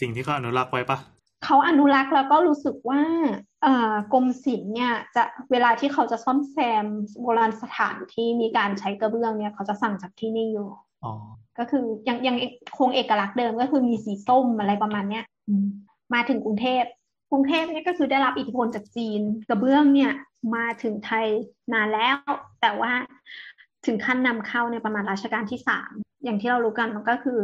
[0.00, 0.98] สิ่งที่เขาอนุรักษ์ไว้ปะ
[1.44, 3.00] เขาอนุรักษ์แล้วก็รู้สึกว่า
[3.62, 6.86] เอ่อกรมศิลป์เนี่ยจะเวลาที่เขาจะซ่อมแซม
[7.22, 10.68] โบราณสถานที่มีการใช้กระเบื้องเนี่ยเขาจะสั่งจากที่นี่อยู่
[11.04, 11.12] อ๋อ
[11.58, 12.36] ก็คือยังยัง
[12.78, 15.24] คงเอกลักษณ์เดิมก็คือมีสีส้มอะไรประมาณเนี้ย
[16.14, 16.84] มาถึงกรุงเทพ
[17.30, 20.12] กรุงเทพเนี่ยก็คือได้รับอิทธิพลจากจีน กระเบื้องเนี่ย
[20.54, 21.26] มาถึงไทย
[21.72, 22.16] นานแล้ว
[22.60, 22.92] แต่ว่า
[23.86, 25.90] ถึงขั้นนำเข้าในประมาณรัชกาลที่สาม
[26.24, 27.40] อย่างที่เรารู้กันมันก็คือ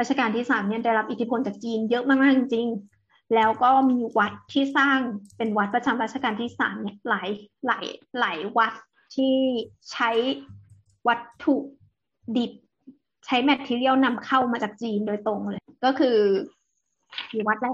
[0.00, 4.98] รัชกาลที่สามเนี่ยได้รับอิทธิพลจากจีนเยอะมากๆจริงๆ แล้วก็มีวัดที่สร้าง
[5.36, 7.28] เป็นวัดประจำรัชกาลที่สามเนี่ยหลาย
[7.66, 7.84] หลาย
[8.20, 8.72] หลายวัด
[9.14, 9.34] ที่
[9.92, 10.10] ใช้
[11.08, 11.56] วัตถุ
[12.36, 12.52] ดิบ
[13.26, 16.18] ใช้แมทเทียลนำเข้ามาจากจีนโดยตรงเลย ก็คือ
[17.34, 17.64] มีวัดอะไ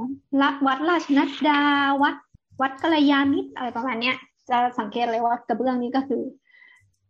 [0.43, 1.61] รวัดราชนัดดา
[2.03, 2.15] วัด
[2.61, 4.17] วัดกัลยามิตรอะไรประมาณเนี้ย
[4.51, 6.23] จะสังเกตเลยว่ากระเบื้องนี้ก็คือ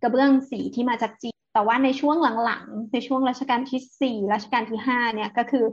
[0.02, 5.64] กระเบื้องสีที่มาจากจีนแต่ว่าในช่วงหลังๆ ในช่วงรัชกาลที่สี่รัชกาลที่ห้าเนี่ยก็คือ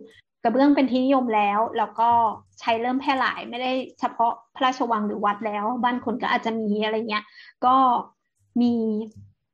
[0.43, 2.10] กระเบื้องเป็นที่นิยมแล้ว แล้วก็
[2.60, 7.26] ใช้เริ่มแพร่หลายไม่ได้เฉพาะพระราชวังหรือวัดแล้ว บ้านคนก็อาจจะมีอะไรเงี้ย
[7.65, 7.76] ก็
[8.61, 8.73] มี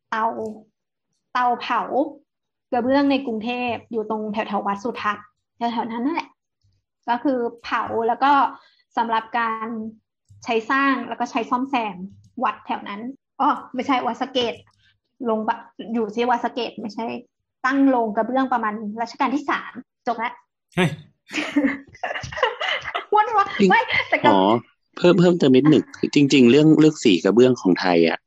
[0.10, 0.26] เตา
[1.34, 1.82] เตาเผา
[2.72, 5.26] กระเบื้องในกรุงเทพอยู่ตรงแถวแถววัดสุทัศน์
[5.58, 6.30] แถวๆนั้นนั่นแหละ
[7.10, 8.32] ก็คือเผาแล้วก็
[8.98, 9.68] สำหรับการ
[10.44, 11.98] ใช้สร้างแล้วก็ใช้ซ่อมแซม
[12.44, 13.02] วัดแถวนั้น
[13.42, 14.54] อ๋อไม่ใช่วัดสะเกต
[15.30, 15.40] ลง
[15.94, 17.06] อยู่ที่วัดสะเกตไม่ใช่
[17.66, 19.72] ตั้งลงกระเบื้องประมาณรัชกาลที่สาม
[20.08, 20.34] จบแล้ว
[20.76, 20.90] เฮ้ย
[23.14, 24.40] วนวะไม่แต่ก็อ๋อ
[24.98, 25.84] เพิ่มเพิ่มเติมนิดหนึ่ง
[26.16, 28.20] จริง ๆ เรื่องเลือกสีกระเบื้องของไทยอะ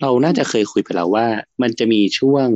[0.00, 1.26] เราน่าจะเคยคุยไปแล้วว่า
[1.62, 2.48] มันจะมีช่วง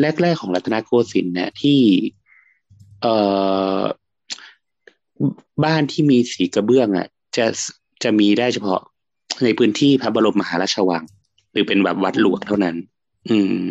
[0.00, 1.80] แรก ๆ ของรัตนโกสินทร์เนี่ยที่
[3.02, 3.14] เอ่
[3.78, 3.80] อ
[5.64, 7.46] บ้านที่มีสีกระเบื้องอะ จะ
[8.02, 8.80] จะมีได้เฉพาะ
[9.44, 11.04] ในพื้นที่พระบรมมหาราชวัง
[11.52, 12.76] หรือเป็นแบบวัดหลวงเท่านั้น
[13.30, 13.68] อืม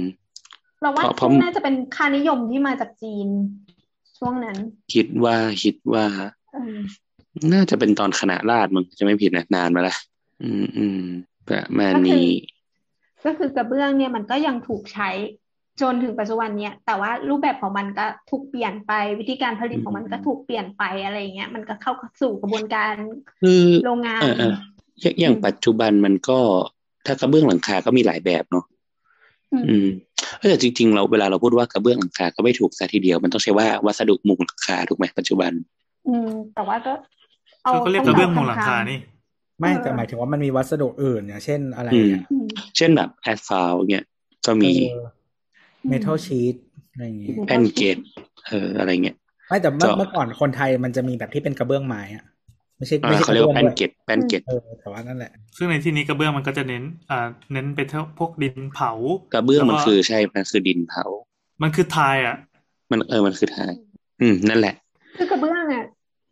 [0.81, 3.27] เราว่าเพราะเพราะน่าจะเป็นค่านิยมที่มาจากจีน
[4.17, 4.57] ช่วงนั้น
[4.93, 6.05] คิดว่าคิดว่า
[6.53, 6.77] เออ
[7.53, 9.95] น่าจะเป็นตอนคณะราษฎรมึงจะไม่ผิดนะนานมาละ
[10.43, 11.01] อืมอืม
[11.47, 12.29] ประมาณนี้
[13.25, 15.09] ก็คือกระเบื้องเนี่ยมันก็ยังถูกใช้
[15.81, 22.93] จนถึงปัจจุบันเนี่ยแต่ว่ารูปแบบของมันก็ถูกเปลี่ยนไป วิธีการผลิตของมันก็ถูกเปลี่ยนไปอะไรอย่างเงี้ย มันก็เข้าสู่กระบวนการ
[23.41, 26.39] คือโรงงานเออเอออย่างอย่างอืมปัจจุบันมันก็
[27.05, 28.65] ถ้ากระเบื้องหลังคาก็มีหลายแบบเนาะ
[29.53, 29.87] อืมอืม
[30.39, 35.51] เออแต่จริง ๆ เราเวลาเราพูดว่ากระเบื้องหลังคาก็ไม่ถูกซะทีเดียว มันต้องใช้ว่าวัสดุมุงหลังคาถูกไหมปัจจุบัน
[36.07, 36.93] อืม แต่ว่าก็
[37.63, 38.99] เอาเขาก็เรียกกระเบื้องมุงหลังคานี่
[39.59, 42.47] ไม่แต่หมายถึงว่ามันมีวัสดุอื่นเนี่ยเช่นอะไรอืมอะอืม
[42.77, 44.05] เช่นแบบแอสฟัลเนี่ย
[44.45, 44.73] ก็มี
[45.87, 46.55] เมทัลชีต
[46.91, 47.97] อะไรอย่างงี้แผ่นเกต
[48.47, 49.17] เอออะไรเงี้ย
[49.47, 52.25] ไม่แต่เมื่อก็เมื่อก่อนคนไทยมันจะมีแบบที่เป็นกระเบื้องไม้อะ
[52.77, 58.91] ไม่ใช่อ่าไม่ใช่เขาเรียกว่าระแผ่บื้นองเกตแผ่นเกตเออแต่ว่านั่นแหละ ซึ่งในที่นี้กระเบื้องมันก็จะเน้น อ่า เน้นไปเท่าพวกดินเผา
[59.33, 61.05] กระเบื้องมันแล้วก็คือใช่มันคือดินเผา
[61.61, 62.35] มันคือทายอะ
[62.91, 63.71] มันเออมันคือทาย
[64.21, 64.75] อืมนั่นแหละ
[65.17, 65.85] คือกระเบื้องอะ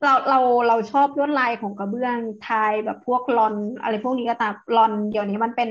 [0.03, 5.69] เราเราเราชอบลวดลายของกระเบื้องไทยแบบพวกลอน อะไรพวกนี้ก็ตามลอนเดี๋ยวนี้มันเป็น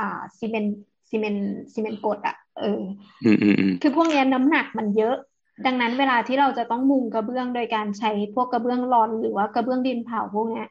[0.00, 0.78] อ่าซีเมนต์
[1.10, 2.80] ซีเมนต์ซีเมนต์กรดอะเออ
[3.24, 5.16] อืมอืมอืมคือพวกเนี้ยน้ำหนักมันเยอะ
[5.66, 10.68] ดังนั้นเวลาที่เราจะต้องมุงกระเบื้องโดยการใช้พวกกระเบื้องลอนหรือว่ากระเบื้องดินเผาพวกเนี้ย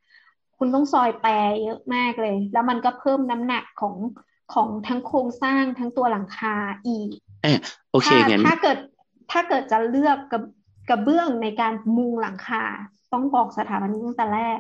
[0.58, 1.32] คุณต้องซอยแปร
[1.64, 3.96] เยอะมากเลย แล้วมันก็เพิ่มน้ำหนักของ
[4.54, 6.56] ของทั้งโครงสร้างทั้งตัวหลังคา
[6.88, 7.10] อีก
[7.46, 7.60] อะ
[7.92, 8.78] โอเคถ้างั้นถ้าเกิด
[9.32, 10.42] ถ้าเกิดจะเลือกกระ
[10.90, 12.64] กระเบื้องในการมุงหลังคา
[13.14, 14.60] ต้องบอกสถาบันนี้ตั้งแต่แรก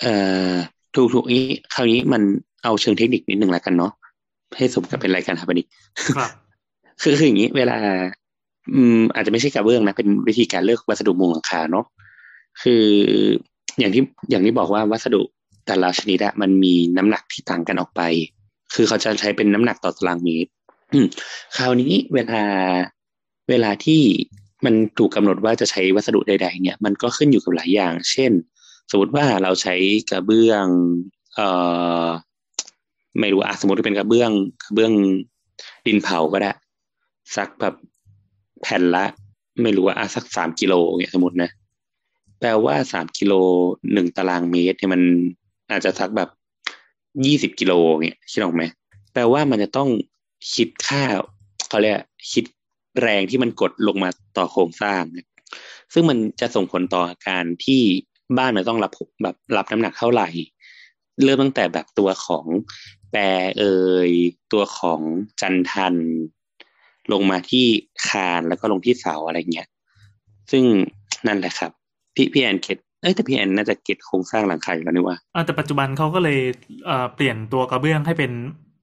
[0.00, 0.14] เอ่
[0.50, 0.52] อ
[0.94, 1.44] ถูกถูกนี้
[1.74, 2.22] คราวนี้มัน
[2.64, 3.92] เอาเชิงเทคนิคนิดหนึ่งแล้วกันเนาะ
[4.56, 5.66] ให้สมกับเป็นรายการสถาปนิก
[6.16, 6.30] ครับ
[7.02, 7.76] คือคืออย่างนี้เวลา
[8.70, 11.84] อืมอาจจะไม่ใช่กระเบื้องนะเป็นวิธีการเลือกวัสดุมุงหลังคาเนาะ
[12.62, 12.84] คือ
[13.78, 15.22] อย่างที่อย่างที่บอกว่าวัสดุ
[15.66, 18.02] แต่ละชนิดอะมันมีน้ำหนักที่ต่างกันออกไป
[18.74, 20.50] คือเขาจะใช้เป็นน้ำหนักต่อตารางเมตร
[21.56, 22.42] คราวนี้เวลา
[23.48, 24.02] เวลาที่
[24.64, 28.32] มันถูกกำหนดว่าจะใช้วัสดุใด ๆ เนี่ย มันก็ขึ้นอยู่กับหลายอย่าง เช่น
[28.90, 29.74] สมมติว่าเราใช้
[30.10, 30.64] กระเบื้อง
[31.34, 31.48] เอ่
[32.04, 32.06] อ
[33.20, 34.30] ไม่รู้อะสมมติว่าเป็นกระเบื้อง
[34.64, 34.92] กระเบื้อง
[35.86, 36.52] ดินเผาก็ได้
[37.36, 37.74] สักแบบ
[38.62, 39.04] แผ่นละ
[39.62, 41.50] ไม่รู้ว่าอะสักสามกิโลเนี่ยสมมตินะ
[42.40, 43.32] แปลว่าสามกิโล
[43.92, 45.02] หนึ่งตารางเมตรเนี่ยมัน
[45.70, 46.28] อาจจะสักแบบ
[47.26, 48.62] ยี่สิบกิโลเนี่ยคิดออกไหม
[49.12, 49.88] แปลว่ามันจะต้อง
[50.54, 51.02] คิดค่า
[51.68, 51.98] เขาเรียก
[52.32, 52.44] คิด
[53.02, 55.02] แรงที่มันกดลงมาต่อโครงสร้าง
[55.92, 57.82] ซึ่งมันจะส่งผลต่อการที่
[58.38, 60.28] บ้านมันต้องรับแบบรับน้ำหนักเท่าไหร่
[61.24, 62.46] เริ่มตั้งแต่แบบตัวของ
[63.10, 63.20] แปร
[63.58, 63.64] เอ
[64.08, 64.10] ย
[64.52, 65.00] ตัวของ
[65.40, 65.94] จันทัน
[67.12, 67.66] ลงมาที่
[68.06, 69.68] คานแล้วก็ลงที่เสาอะไรเงี้ย
[70.50, 70.64] ซึ่ง
[71.26, 71.70] นั่นแหละครับ
[72.14, 76.38] พี่พี่แอน get เอ้ยแต่พี่แอนน่าจะ get โครงสร้างหลังคาอยู่แล้วนี่ว่าอ่าแต่ปัจจุบันเขาก็เลย
[76.86, 78.32] เอ่อเปลี่ยนตัวกระเบื้องให้เป็น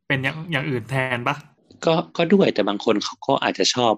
[0.08, 1.36] เป็นอย่างอย่างอื่นแทนปะ
[1.86, 3.94] ก็ก็ด้วยแต่บางคนเขาก็อาจจะชอบ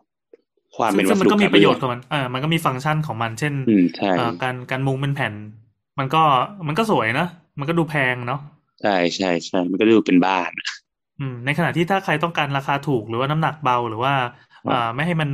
[0.76, 5.34] ความเป็นกระเบื้อง ซึ่วังสดุมันก็มีประโยชน์ของมันเออมันก็มีฟังก์ชันของมัน เช่นอืมใช่เอ่อการการมุงเป็นแผ่น
[6.00, 6.24] มันก็
[6.68, 7.28] มันก็สวยนะ
[7.60, 8.40] มันก็ดูแพงเนาะ
[8.82, 10.52] ใช่ใช่ใช่มันก็ดูเป็นบ้าน
[11.22, 14.14] อืมในขณะที่ถ้าใครต้องการราคาถูกหรือว่าน้ำหนักเบาหรือว่า
[14.72, 15.30] อ่าไม่ให้มัน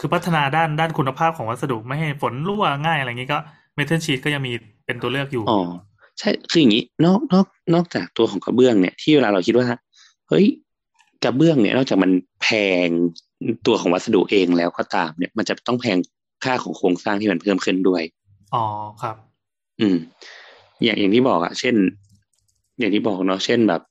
[0.00, 3.38] คือพัฒนาด้านด้านคุณภาพของวัสดุไม่ให้ฝนรั่วง่ายอะไรอย่างนี้ก็
[3.74, 4.52] เมทัลชีตก็ยังมี
[4.86, 5.60] เป็นตัวเลือกอยู่อ๋อ
[6.18, 9.66] ใช่คืออย่างนี้ นอกนอกนอกจากตัวของกระเบื้องเนี่ยที่เวลาเราคิดว่า
[10.28, 10.46] เฮ้ย
[11.24, 12.10] กระเบื้องเนี่ยนอกจากมัน
[12.42, 12.48] แพ
[12.86, 12.88] ง
[13.66, 15.98] ตัวของวัสดุเองแล้วก็ตามเนี่ย มันจะต้องแพง
[16.44, 18.02] ค่าของโครงสร้างที่มันเพิ่มขึ้นด้วย
[18.54, 18.64] อ๋อ
[19.02, 19.16] ครับ
[19.80, 19.96] อืม
[20.82, 21.74] อย่างอย่างที่บอกอะเช่น
[22.78, 23.82] อย่างที่บอกเนาะเช่นแบบ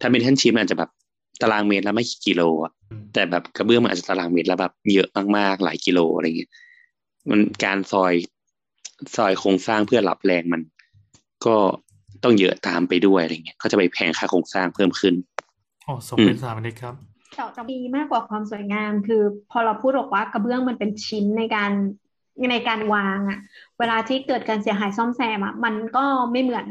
[0.00, 0.90] ถ้าเป็นแท่นชีพมันอาจจะแบบ
[1.42, 6.50] ตารางเมตรละไม่กี่กิโลอะอืมแต่แบบกระเบื้องมันอาจจะตารางเมตรละแบบเยอะมากๆหลายกิโลอะไรเงี้ย
[7.30, 8.14] มันการซอย
[9.16, 10.62] ซอยโครงสร้างเพื่อรับแรงมัน
[11.46, 11.56] ก็
[12.24, 15.14] ต้องเยอะตามไปด้วยอะไรเงี้ยก็จะไปแพงค่าโครงสร้างเพิ่มขึ้น
[15.84, 16.94] โอ้สมอืมเป็นสถาปนิกครับ
[17.34, 21.72] แต่แต่ดีมากกว่าความสวยงาม คือ พอเราพูดบอกว่ากระเบื้องมันเป็นชิ้นในการ
[22.52, 23.38] ในการวางอะ
[23.78, 26.66] เวลาที่เกิดการเสียหายซ่อมแซมอะมันก็ไม่เหมือน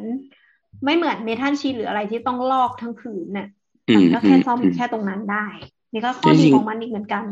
[0.85, 3.47] ไม่เหมือนเมทัลชีทหรืออะไรที่ต้องลอกทั้งผืนน่ะ
[3.89, 5.45] อืมันมก็อืแค่มซ่อมอืมแค่ตรงนั้นได้
[5.93, 7.23] นี่ก็ข้อจริดีงๆของมันอีกเหมือนกัน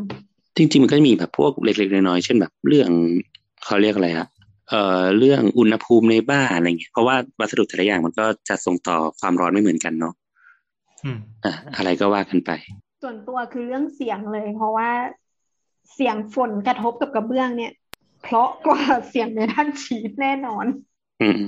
[0.57, 2.89] จริง ๆ มันก็มีแบบพวกเล็กๆน้อยๆเช่นแบบ เรื่อง
[3.65, 4.27] เขาเรียกอะไรอะ
[4.69, 10.13] เอ่อเรื่องอุณหภูมิในบ้านอะไรเงี้ยเพราะว่าวัสดุแต่ละอย่างมันก็จะส่งต่อความร้อนไม่เหมือนกันเนาะ
[11.03, 12.51] อืมอะอะไรก็ว่ากันไป
[13.01, 14.89] ส่วนตัวคือเรื่องเสียงเลย เพราะว่า
[15.93, 17.73] เสียงฝนกระทบกับกระเบื้องเนี่ย
[18.23, 20.65] เพราะกว่าเสียงในด้านชีตแน่นอน
[21.21, 21.39] อืม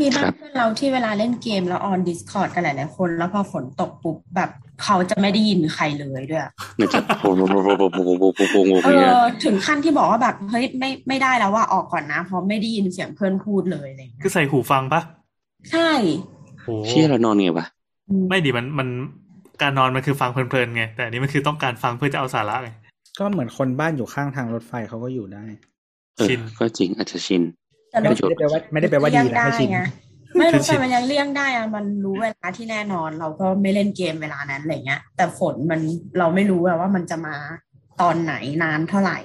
[0.00, 4.50] มีบ้านเพื่อนเราที่เวลาเล่นเกมแล้ว on Discord กันหลายหลายคน แล้วพอฝนตกปุ๊บแบบ
[4.82, 6.42] เขาจะไม่ได้ยินใครเลยด้วย
[8.84, 8.90] เอ
[9.20, 15.00] อถึงขั้นที่บอกว่าแบบเฮ้ยไม่ไม่ได้แล้วว่าออกก่อนนะเพราะไม่ได้ยินเสียงเพื่อนพูดเลยเลยคือใส่หูฟังปะ
[15.70, 15.90] ใช่
[16.88, 17.66] เชี่ยเรานอนไงปะ
[18.28, 18.88] ไม่ดิมันมัน
[19.62, 22.70] การนอนมันคือฟังเพลินๆไงแต่อันนี้มันคือต้องการฟังเพื่อจะเอาสาระไง
[23.18, 25.44] ก็เหมือนคนบ้านอยู่ข้างทางรถไฟเขาก็อยู่ได้
[26.24, 27.42] ชินก็จริงอาจจะชิน
[27.90, 29.80] แต่รไม่ถได้แปลว่าไม่ได้แปลว่าดีนะไม่ชินไง
[30.36, 35.80] ไม่รถชิไฟนมันยังเลี่ยงได้อะมันรู้เวลาที่แน่นอน เราก็ไม่เล่นเกมเวลานั้นอะไรเงี้ย แต่ฝนมัน
[36.18, 37.36] เราไม่รู้อะว่ามันจะมา
[38.00, 39.18] ตอนไหนนานเท่าไหร่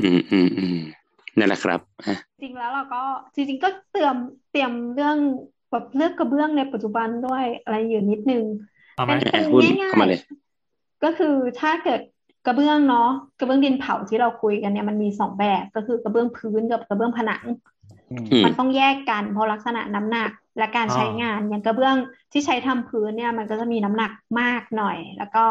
[0.00, 0.78] อืมอืมอืม
[1.38, 3.02] นั่นแหละครับอะจริงแล้วเราก็
[3.34, 4.16] จริงๆก็เตรียม
[4.52, 5.16] เตรียมเรื่อง
[5.70, 8.44] แบบเลือกกระเบื้องในปัจจุบันด้วยอะไรอยู่นิดนึง
[8.96, 12.00] เอาไหมเป็นอะหุ้นง่ายเข้ามาเลยๆก็คือถ้าเกิด
[12.46, 13.08] กระเบื้องเนาะ
[13.38, 17.44] กระเบื้องดินเผาที่เราคุยกันเนี่ยมันมีสองแบบก็คือกระเบื้องพื้นกับกระเบื้องผนัง
[18.10, 21.96] อืมอืมมันต้องแยกกันเพราะลักษณะน้ำหนักและการใช้งานอย่างกระเบื้อง
[22.32, 25.44] ที่ใช้ทำพื้นเนี่ย มันก็จะมีน้ำหนักมากหน่อย แล้วก็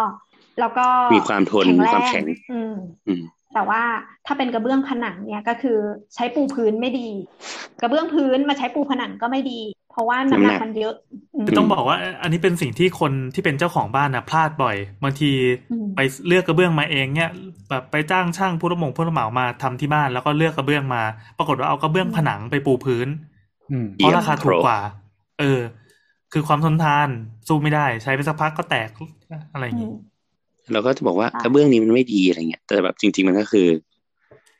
[0.59, 2.75] แล้วก็มีความทนแข็งมีแรความงแข็งอืม
[3.07, 3.23] อืม
[3.53, 3.81] แต่ว่า
[4.25, 5.77] ถ้าเป็นกระเบื้องผนังเนี่ยก็คือ
[6.15, 7.09] ใช้ปูพื้นไม่ดี
[7.81, 9.61] กระเบื้องพื้นมาใช้ปูผนังก็ไม่ดี
[9.95, 10.93] เพราะว่าน้ำหนักน้ำหนักมันเยอะ
[11.35, 15.31] อืมคือต้องบอกว่าอันนี้เป็นสิ่งที่คนที่เป็นเจ้าของบ้านนะพลาดบ่อยบางที
[15.69, 17.31] อืมไปเลือกกระเบื้องมาเองเนี่ย
[17.69, 21.01] แบบไปจ้างช่างผู้รับเหมาผู้รับเหมามาทำที่บ้านแล้วก็เลือกกระเบื้องมา
[21.37, 23.07] ปรากฏว่าเอากระเบื้องผนังไปปูพื้น
[23.69, 24.79] อืมเพราะราคาถูกเยี่ยมกว่า
[25.39, 25.59] เออ
[26.33, 27.09] คือความทนทาน
[27.47, 28.89] สู้ไม่ได้ใช้ไปสักพักก็แตก
[29.53, 29.93] อะไรอย่างอืงี้ม
[30.73, 33.67] เราก็จะบอกว่าค่ะกระเบื้องนี้มันไม่ดีอะไรเงี้ย แต่แบบจริง ๆ มันก็คือ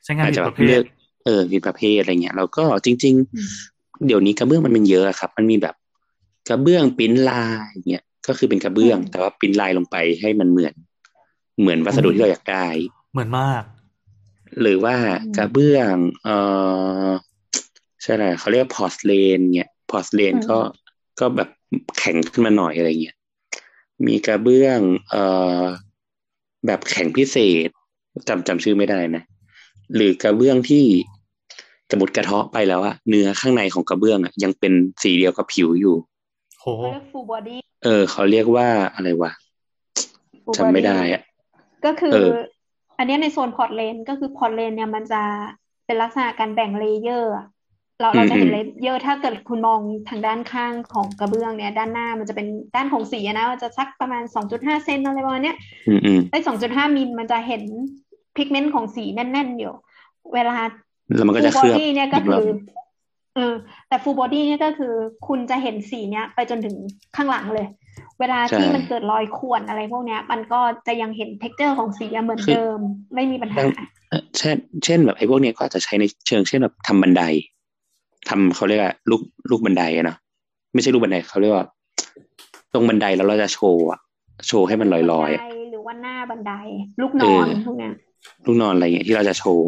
[0.04, 0.82] ใช้งานอาจผิดจะปแบบระเภเลืทอก
[1.24, 3.75] เออผิดประเภทอะไรเงี้ยเราก็จริงอืมๆ
[4.06, 5.74] เดี๋ยวนี้กระเบื้องมันเป็นเยอะอะครับ มันมีแบบ
[6.48, 10.74] กระเบื้องปริ้นลายอย่างเงี้ยก็คือเป็นกระเบื้อง แต่ว่าปริ้นลายลงไปให้มันเหมือน
[11.60, 12.66] เหมือนวัสดุที่เราอยากได้
[13.12, 13.62] เหมือนมาก
[14.60, 15.94] หรือว่าอืมกระเบื้อง
[16.24, 16.28] เอ
[17.06, 17.08] อ
[18.02, 20.58] ใช่ไหมเขาเรียก porcelain เนี่ย porcelain อืมก็
[21.20, 21.48] ก็แบบ
[21.98, 23.16] แข็งขึ้นมาหน่อยอะไรเงี้ย
[24.06, 24.78] มีกระเบื้อง
[25.10, 25.24] เอ่
[25.60, 25.62] อ
[26.66, 27.36] แบบแข็งพิเศ
[27.66, 27.68] ษ
[28.28, 29.22] จำจำชื่อไม่ได้นะ
[29.94, 30.84] หรือกระเบื้องที่
[31.90, 34.72] สมมติกระเทาะไปแล้วอะเนื้อข้างในของกระเบื้องอะยังเป็น
[35.02, 35.96] สีเดียวกับผิวอยู่
[36.60, 39.30] โหเขาเรียก full body เออ เขาเรียกว่าอะไรวะ
[40.44, 41.22] full จำไม่ body ได้อะ
[41.84, 42.32] ก็คือเออ
[42.98, 45.22] อันเนี้ยในโซน porcelain ก็คือ porcelain เนี่ยมันจะ
[45.86, 47.46] เป็นลักษณะการแบ่ง layer อะ
[48.00, 52.46] เราเราจะเห็น layer ถ้าเกิดคุณมองทางด้านข้างของกระเบื้องเนี่ย ด้านหน้ามันจะเป็น
[52.76, 54.22] ด้านของสีอะนะมันจะสักประมาณ
[54.54, 55.56] 2.5เซนอะไรประมาณเนี้ย
[55.88, 57.62] อืมอืมไอ้2.5มิลมันจะเห็น
[58.36, 59.74] pigment ของสีแน่น ๆ อยู่
[60.34, 60.56] เวลา
[61.14, 62.58] แล้วมันก็จะ เคลือบอีกรอบ full body เนี่ยก็คือ
[63.36, 63.54] เออ
[63.88, 64.92] แต่ full body เนี่ยก็คือ
[65.28, 66.76] คุณจะเห็นสีเนี้ยไปจนถึง
[67.16, 67.66] ข้างหลังเลย
[68.20, 72.78] เวลาที่มันเกิดรอยข่วนอะไรพวกเนี้ย มันก็จะยังเห็น texture ของสีอะเหมือนเดิม
[73.14, 73.62] ไม่มีปัญหา
[74.08, 77.22] เอ่อเช่น เช่นแบบไอ้พวกเนี้ยก็อาจจะใช้ในเชิงเช่นแบบทำบันได
[78.28, 79.20] ทำเขาเรียกว่าลูก
[79.50, 80.16] ลูกบันไดอะเนาะ
[80.74, 81.66] ไม่ใช่ลูกบันไดเขาเรียกว่า
[82.72, 84.00] ตรงบันไดแล้วเราจะโชว์อะ
[84.48, 86.52] โชว์ให้มันลอยๆบัอะนไดหรือว่าหน้าบันได
[87.00, 87.92] ลูกนอนเออพวกเนี้ย
[88.46, 89.66] ลูกนอนอะไรเงี้ยที่เราจะโชว์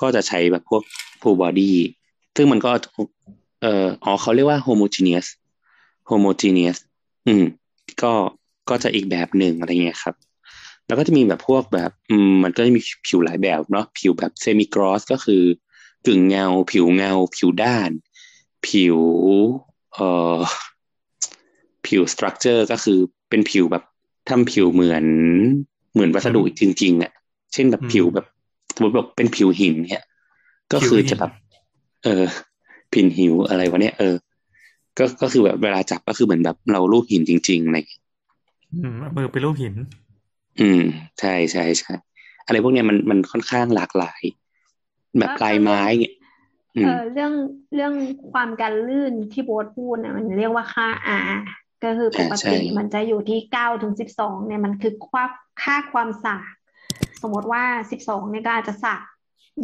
[0.00, 0.82] ก็จะใช้แบบพวก
[1.20, 1.72] full body
[2.36, 2.70] ซึ่งมันก็
[3.62, 5.26] เอ่ออ๋อเขาเรียกว่า homogeneous
[6.10, 6.78] homogeneous
[7.26, 7.44] อืม
[8.02, 8.12] ก็
[8.68, 10.14] ก็จะอีกแบบหนึ่งอะไรเงี้ยครับ
[10.86, 15.42] แล้วก็จะมีแบบพวกแบบ อืม มันก็จะมีผิวหลายแบบเนาะผิวแบบ semi gloss ก็คือ
[16.06, 17.90] กึ่งเงา ผิวเงา ผิวด้าน
[18.66, 18.98] ผิว
[19.94, 20.38] เอ่อ
[21.86, 22.98] ผิว structure ก็คือ
[23.30, 23.84] เป็นผิวแบบ
[24.28, 25.04] ทำผิวเหมือน
[25.92, 27.12] เหมือนวัสดุจริงๆอะ
[27.52, 28.26] เช่นแบบอืมผิวแบบ
[28.78, 30.04] สมมติแบบเป็นผิวหินเนี่ย
[30.72, 31.32] ก็คือผิวหินจะแบบ
[32.04, 32.24] เออ
[32.92, 34.14] ผินหิวอะไรวะเนี่ยเออ
[34.98, 38.02] ก็ก็คือแบบเวลาจับก็คือเหมือนแบบเราลูกหินจริงๆอะไรอย่างเงี้ย
[38.72, 39.74] อืมเอามือไปรูปหิน
[40.60, 40.80] อืม
[41.20, 41.92] ใช่ใช่ใช่
[42.46, 44.22] อะไรพวกเนี้ยมันมันค่อนข้างหลากหลาย
[45.18, 46.14] แบบลายไม้เงี้ย
[46.76, 47.32] อืเอมอเรื่อง
[47.74, 47.94] เรื่อง
[48.32, 50.88] ความการลื่นที่โบ๊ทพูดเนี่ยมันเรียกว่าค่า
[51.28, 51.34] R
[51.84, 55.24] ก็คือปกอ่าใช่ติมันจะอยู่ที่เก้าถึงสิบสองเนี่ยมันคือค่า
[55.62, 56.54] ค่าความสาก
[57.22, 59.04] สมมติว่าสิบสองเนี่ยก็อาจจะสาก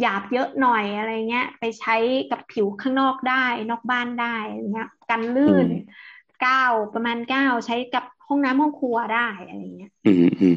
[0.01, 1.95] หยาบเยอะหน่อยอะไรเงี้ย ไปใช้
[2.31, 5.67] กับผิวข้างนอกได้ นอกบ้านได้อะไรเงี้ย กันลื่น
[6.41, 6.63] เก้า
[6.93, 10.55] ประมาณเก้าใช้กับห้องน้ำห้องครัวได้อะไรเงี้ยอืมอืมอืม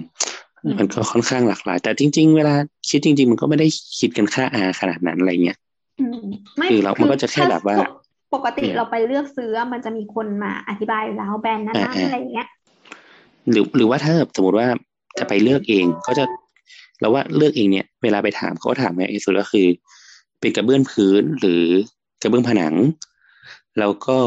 [0.79, 2.55] มันก็ค่อนข้างหลากหลาย แต่จริง ๆ เวลา
[2.91, 3.66] คิดจริง ๆ มันก็ไม่ได้
[3.99, 5.59] คิดกันค่าอาขนาดนั้นอะไรเงี้ย
[6.01, 6.20] อืม
[6.57, 7.77] ไม่คือเรามันก็จะแค่ถ้แบบว่า
[8.35, 12.49] ปกติอืมเราไปเลือกซื้อมันจะมีคนมาอธิบายอยู่แล้วแบรนด์นั้นอ่าๆอ่าอะไรอย่างเงี้ย
[13.51, 14.66] หรือหรือว่าถ้าสมมติว่า
[15.19, 16.25] จะไปเลือกเองเขาจะ
[17.01, 19.66] เราว่าเลือกเองเนี่ยเวลาไปถามเขาก็ถามง่ายสุดก็คือ
[20.41, 21.65] เป็นกระเบื้องพื้นหรือ
[22.23, 22.75] กระเบื้องผนัง
[23.79, 24.19] แล้วก็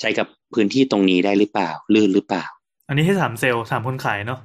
[0.00, 2.44] ใช้กับพื้นที่ตรงนี้ได้หรือเปล่า ลื่นหรือเปล่า
[2.88, 4.38] อันนี้ให้ถามเซลล์ถามคนขายเนาะ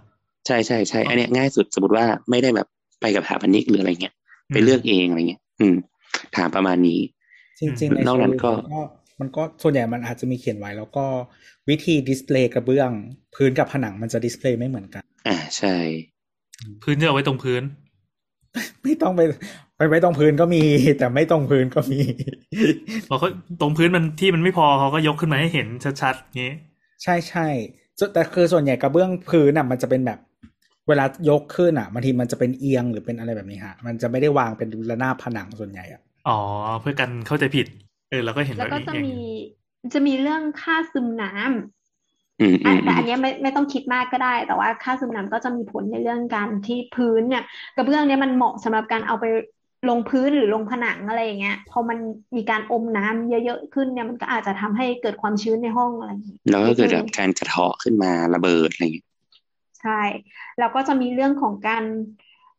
[0.47, 2.67] ใช่ใช่ใช่อันเนี้ยง่ายสุดสมมติว่าไม่ได้แบบ
[3.01, 4.13] ไปกับสถาปนิกหรืออะไรเงี้ย
[4.53, 5.75] ไปเลือกเองอะไรเงี้ยอืม
[6.37, 6.99] ถามประมาณนี้
[7.59, 8.87] จริงๆในนอกนั้นก็โชว์รอืม
[9.19, 11.05] มันก็ส่วนใหญ่มันอาจจะมีเขียนไว้ แล้วก็
[11.69, 12.91] วิธี display กระเบื้อง
[13.35, 15.75] พื้นกับผนังมันจะ display ไม่เหมือนกัน อ่าใช่
[16.83, 17.63] พื้นจะเอาไว้ตรงพื้น
[18.83, 19.21] ไม่ต้องไป
[19.77, 20.63] ไปไว้ตรงพื้นก็มี
[20.97, 22.01] แต่ไม่ตรงพื้นก็มี
[23.09, 23.29] พอเขา
[23.61, 25.67] ตรงพื้นมันที่มันไม่พอเขาก็ยกขึ้นมาให้เห็น
[26.01, 26.53] ชัดๆงี้
[27.03, 27.47] ใช่ใช่
[27.99, 30.19] ส่วนแต่คือส่วนใหญ่กระเบื้องพื้นอะ มันจะเป็นแบบ
[30.87, 36.39] เวลายกขึ้นอะบางทีมันจะเป็นเอียงหรือเป็นอะไรแบบนี้ฮะ มันจะไม่ได้วางเป็นระนาบผนังส่วนใหญ่อะอ๋อ
[36.81, 37.67] เพื่อกันเข้าใจผิด
[38.09, 39.15] เออเราก็เห็นแล้วแบบก็นี้จะเองมี
[39.93, 41.59] จะมีเรื่องค่าซึมน้ำอืมอือะม
[42.83, 47.43] แต่อันเนี้ยไม่ไม่ต้องคิดมากก็ได้ แต่ว่าค่าซึมน้ำก็จะมีผลในเรื่องการที่พื้นเนี่ย
[47.75, 49.25] กระเบื้องเนี้ยมันเหมาะสำหรับการเอาไป
[49.89, 51.97] ลงพื้นหรือลงผนังอะไรอย่างเงี้ยพอมัน
[52.35, 59.07] มีการอมน้ำเยอะๆขึ้นเนี่ยมันก็อาจจะทำให้เกิดความชื้นในห้องอะไรอย่างเงี้ยแล้วก็เกิดแบบการกระเทาะขึ้นมาระเบิดอะไรเงี้ย
[59.81, 60.01] ใช่
[60.59, 61.83] แล้วก็จะมีเรื่องของการ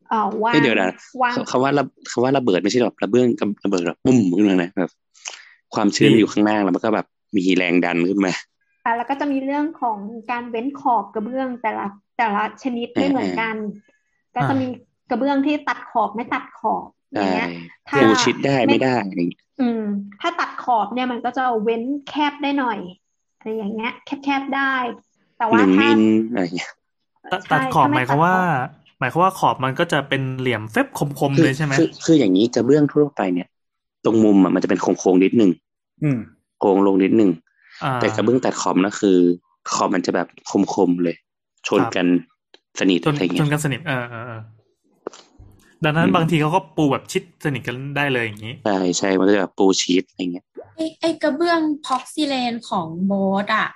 [0.09, 4.91] เอ่อวางเฮ้ยเดี๋ยวนะวางเขาเขาว่าระเขาว่าระเบิดไม่ใช่หรอกระเบื้องกับระเบิดแบบปุ้มขึ้นมานะแบบ
[5.75, 8.33] ความชื้นมันอยู่ข้างล่างแล้วมันก็แบบมีแรงดันขึ้นมา
[8.83, 9.97] อะแล้วก็จะมีเรื่องของ
[10.31, 11.85] การเว้นขอบกระเบื้องแต่ละ
[12.17, 13.55] แต่ละชนิดไม่เหมือนกัน
[14.35, 14.67] ก็จะมี
[15.09, 17.49] กระเบื้องที่ตัดขอบไม่ตัดขอบอได้ย่างเงี้ย
[17.89, 19.83] ถ้าปูชิดได้ไม่ได้อะไรเงี้ยอืม
[20.21, 22.79] ถ้าตัดขอบเนี่ยมันก็จะเว้นแคบได้หน่อย
[23.37, 24.73] อะไรอย่างเงี้ย แคบๆได้
[25.37, 26.71] แต่หว่านึ่งถ้ามิลอะไรเงี้ย
[27.31, 30.99] ตัดใช่ตัดขอบถ้าหไม่มายความว่าตัดขอบหมายความว่าขอบมันก็จะเป็นเหลี่ยมเฟบค
[31.29, 33.47] มๆคือเลยใช่ไหมคือคืออย่างนี้กระเบื้องทั่วไปเนี่ย
[34.05, 35.51] ตรงมุมอะมันจะเป็นโค้งๆนิดนึง
[36.03, 36.19] อืม
[36.59, 37.50] โค้งลงนิดนึงอ่า
[37.99, 39.17] แต่กระเบื้องตัดขอบนะคือ
[39.73, 40.27] ขอบมันจะแบบ
[40.73, 41.15] คมๆเลย
[41.67, 42.07] ชนครับกัน
[42.79, 44.41] สนิทจนอะไรจเงี้นยกันสนิทเออเออเออ
[45.83, 50.45] ดังนั้นอืมบางทีเขาก็ปูแบบชิดสนิทกันได้เลยอย่างนี้ ใช่ใช่มันก็จะแบบปูชีสอะไรเงี้ย
[50.75, 53.11] ไอ้ไอ้กระเบื้อง porcelain ของโบ
[53.43, 53.67] ทอะ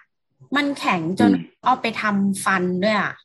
[0.56, 3.24] มันแข็งจนอืมเอาไปทำฟันด้วยอะฮะไ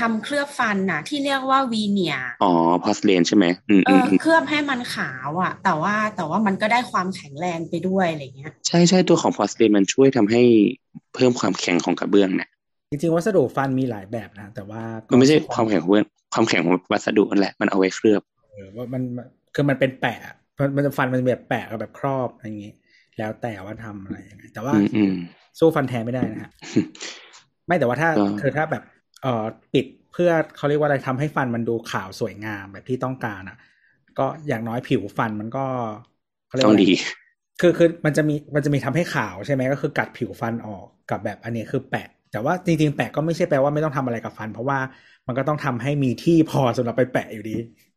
[0.00, 2.52] ทำเคลือบฟันน่ะ ที่เรียกว่าวีเนียร์อ๋อ
[2.84, 10.42] porcelain ใช่ไหมอืมเออืมออืมเคลือบให้มันขาวอะ แต่ว่าแต่ว่ามันก็ได้ความแข็งแรงไปด้วยอะไรเงี้ยใช่ใช่ตัวของ porcelain มันช่วยทำให้
[11.14, 12.50] เพิ่มความแข็งของกระเบื้องเนี่ย
[12.90, 18.22] จริงๆวัสดุฟันมีหลายแบบนะแต่ว่าก็มันไม่ใช่ความแข็งของกระเบื้องความแข็งของวัสดุนั่นแหละมันเอาไว้เคลือบ
[18.52, 20.18] เออว่ามันมันคือมันเป็นแปะ
[20.58, 22.72] มันมันจะฟันมันแบบแปะกับแบบครอบอะไรอย่างงี้
[23.18, 25.14] แล้วแต่ว่าทำอะไรยังไงแต่ว่าอืมอืม
[25.58, 26.50] สู้ฟันแท้ไม่ได้นะฮะ
[27.66, 28.82] ไม่แต่ว่าถ้าก็คือถ้าแบบ
[29.20, 33.56] เอ่อปิดเพื่อเขาเรียกว่าอะไรทำให้ฟันมันดูขาวสวยงามแบบที่ต้องการอะ
[34.18, 35.60] ก็อย่างน้อยผิวฟันมันก็
[36.46, 36.96] เขาเรียกต้องว่าอะไรดี
[37.58, 44.78] คือคือมันจะมีมันจะมีทำให้ขาวใช่ไหมก็คือกัดผิวฟันออกกับแบบอันนี้คือแปะ แต่ว่าจริงๆ แปะก็ไม่ใช่แปลว่าไม่ต้องทำอะไรกับฟัน เพราะว่า
[45.26, 47.52] มันก็ต้องทำให้มีที่พอสำหรับไปแปะอยู่ดี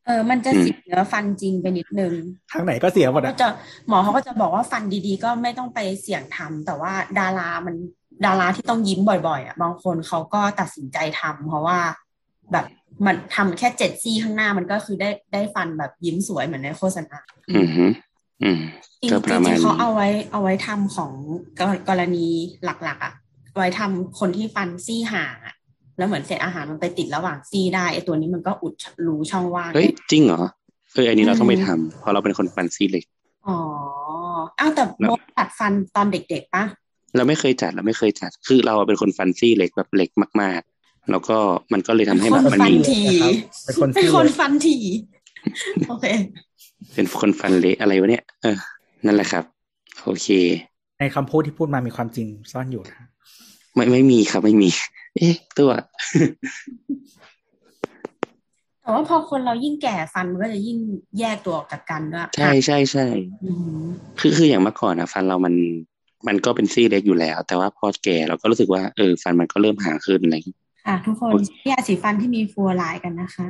[0.05, 2.13] เออ มันจะอืมเสียเนื้อฟันจริงไปนิดนึง
[2.51, 3.45] ทางไหนก็เสียหมดก็อะจะ
[3.87, 7.75] หมอเขาก็จะบอกว่าฟันดีๆ ก็ไม่ต้องไปเสี่ยงทำแต่ว่าดารามัน
[8.26, 11.80] ดาราที่ต้องยิ้มบ่อยๆอะบางคนเขาก็ตัดสินใจทำเพราะว่า
[12.52, 12.65] แบบ
[13.06, 17.19] มันทำแค่เจ็ดซี่ข้างหน้ามันก็คือได้ได้ฟันแบบยิ้มสวยเหมือนในโฆษณา
[17.52, 17.85] อืมฮึ
[18.44, 18.60] อืม
[19.02, 21.11] จริงก็ๆประมาณจริงๆเขานี้เอาไว้เอาไว้ทำของ
[21.60, 22.27] กรกรณี
[22.65, 23.14] หลักๆอะ
[23.57, 25.56] ไว้ทำคนที่ฟันซี่ห่างอะ
[25.98, 28.73] แล้วเหมือนเศษอาหารมันไปติดระหว่างซี่ได้ไอตัวนี้มันก็อุด
[29.06, 30.41] รูช่องว่างเฮ้ยจริงเหรอ
[30.94, 33.03] เอออันนี้เราต้องไปอืมทำเพราะเราเป็นคนฟันซี่เล็ก
[33.48, 33.57] อ๋อ
[34.60, 36.64] อ้าวแต่แล้วโบทตัดฟันตอนเด็กๆปะ
[37.15, 40.10] เราไม่เคยจัดเราไม่เคยจัด คือเราเป็นคนฟันซี่เล็กแบบเล็ก
[40.41, 41.38] มาก ๆ แล้วก็
[41.73, 43.02] มันก็เลยทำให้แบบคนมันฟันมีที
[43.65, 44.77] เป็นคนเป็นที่คนฟันที
[45.90, 46.06] โอเค
[46.95, 48.57] เป็นคนฟันเละอะไรวะเนี่ยเออ
[49.06, 49.44] นั่นแหละครับ
[50.03, 50.27] โอเค
[50.99, 52.99] ในคำพูดที่พูดมามีความจริงซ่อนอยู่นะ
[53.76, 54.69] ไม่ไม่มีครับไม่มี
[55.15, 55.72] เอ๊ะ ตัว
[58.81, 60.77] แต่ว่าพอคนเรายิ่งแก่ฟันมันก็จะยิ่ง
[61.19, 63.06] แยกตัวออกจากกันด้วยใช่ใช่ใช่
[63.44, 63.84] อืม
[64.19, 65.56] คือคืออย่างเมื่อก่อนอะฟันเรามัน
[66.27, 70.55] มันก็เป็นซี่เล็กอยู่แล้ว แต่ว่าพอแก่เราก็รู้สึกว่าเออฟันมันก็เริ่มห่างขึ้นอะไรอย่างงี้
[70.85, 71.31] ค่ะ ทุกคน
[71.71, 73.47] ยาสีฟันที่มีฟลูออไรด์กันนะคะ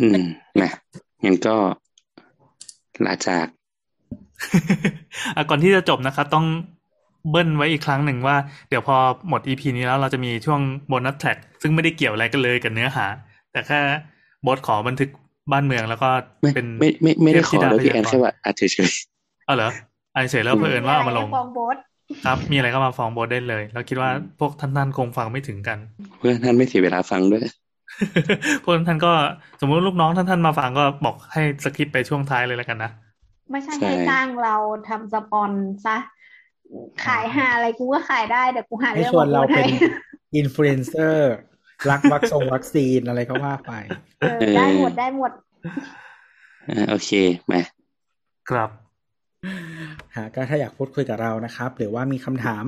[0.00, 0.20] อืม
[0.62, 0.70] นะ
[1.24, 1.54] งั้นก็
[3.06, 3.46] ลาจาก
[5.36, 6.46] อะก่อนที่จะจบนะครับ ต้อง
[7.30, 8.36] เบิ้ลไว้อีกครั้งหนึ่งว่า
[8.68, 8.96] เดี๋ยวพอ
[9.28, 13.06] หมด EP นี้แล้วเราจะมีช่วงโบนัสแทร็กซึ่งไม่ได้เกี่ยวอะไรกันเลยกับเนื้อหา
[13.52, 13.80] แต่แค่
[14.46, 15.10] บอสขอบันทึก
[15.52, 16.08] บ้านเมืองแล้วก็
[16.40, 18.90] ไม่เป็นไม่ไม่ไม่ได้ขเทพธิอดาเลยพี่แอนพยากรณ์แค่ว่าอาจเฉย
[19.46, 19.70] เอาเหรอ
[20.14, 21.76] ไอเฉยแล้วเพื่อนว่าเอามาลงฟ้องโบส
[22.24, 24.10] ครับ มีอะไรก็มาฟ้องบอสได้เลยแล้วคิดว่า
[24.40, 27.44] พวกท่านๆคงฟังไม่ถึงกันๆเพื่อท่านไม่เสียเวลาฟังด้วย
[28.64, 29.12] พวกท่านก็
[29.60, 32.90] สมมติลูกน้องท่านท่านมาฟังก็บอกให้ skip ไปช่วงท้ายเลยแล้วกันนะ
[33.50, 34.56] ไม่ใช่ใช่ให้จ้างเรา
[34.88, 35.50] ทำ spon
[35.86, 35.96] ซะ
[37.04, 39.88] ขายหาอะไรกูก็ขายได้แต่กูหาให้เรื่องชวนมาเราพูดเป็นให้
[40.36, 41.34] อินฟลูเอนเซอร์
[41.90, 43.72] รักวัคซงวัคซีนอะไรก็ว่าไป
[44.20, 45.30] เออได้หมดได้หมด
[46.70, 47.10] อ่าโอเค
[47.50, 47.62] มา
[48.50, 48.70] ครับ
[50.16, 52.64] ฮะก็ถ้าอยากพูดคุยกับเรานะครับ หรือว่ามีคำถาม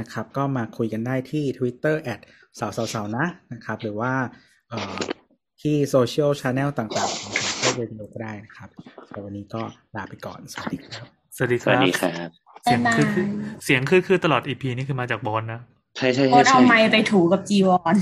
[0.00, 2.20] นะครับ ก็มาคุยกันได้ที่ Twitter แอด
[2.58, 4.12] สาวสาวๆนะนะครับ หรือว่า
[4.68, 4.94] เอ่อ
[5.62, 8.68] ที่โซเชียลช n แนลต่างๆของเพื่อเรดิโอก็ได้นะครับ
[9.06, 9.62] สำหรับวันนี้ก็
[9.96, 12.28] ลาไปก่อน สวัสดีครับ สวัสดีสครัวัสบดีครับ
[12.64, 13.26] เสียงบ๊ายบายคือคือ
[13.64, 15.60] เสียงคือคือตลอดอีพีนี่คือมาจากบอลนะ
[15.96, 17.96] ใช่ใช่โคใช่ตรเอาใช่ไม้ไปถูกับจีวร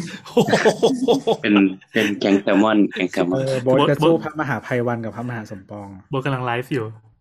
[1.42, 1.54] เป็น
[1.92, 7.11] เป็นแกงแซลมอนแกงแซลมเออนอโบทจะสู้พระมหาภัยวันกับพระมหาสมปองโบทกำลังไลฟ์อยู่ค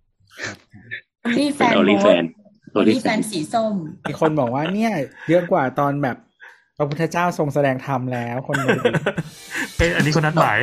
[0.45, 0.55] รับ
[1.37, 2.23] นี่แฟเป็นนโอลิแฟน
[2.73, 3.75] โอลินี่แฟแฟนนสีส้ม
[4.09, 4.91] มีคนบอกว่าเนี่ย
[5.29, 6.17] เยอะกว่าตอนแบบ
[6.77, 8.69] พระพุทธเจ้าทรงแสดงธรรมแล้วคนดู
[9.77, 10.59] เอ้ยอันนี้คนนัดหมาย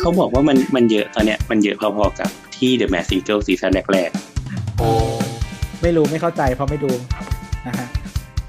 [0.00, 4.10] เขาบอกว่ามันมันเยอะตอนเนี้ยมันเยอะพอๆกับที่ The Mask Singer ซีซั่นแรก
[4.78, 4.88] โอ้
[5.82, 6.90] ไม่รู้ไม่เข้าใจเพราะไม่ดู
[7.66, 7.86] นะฮะ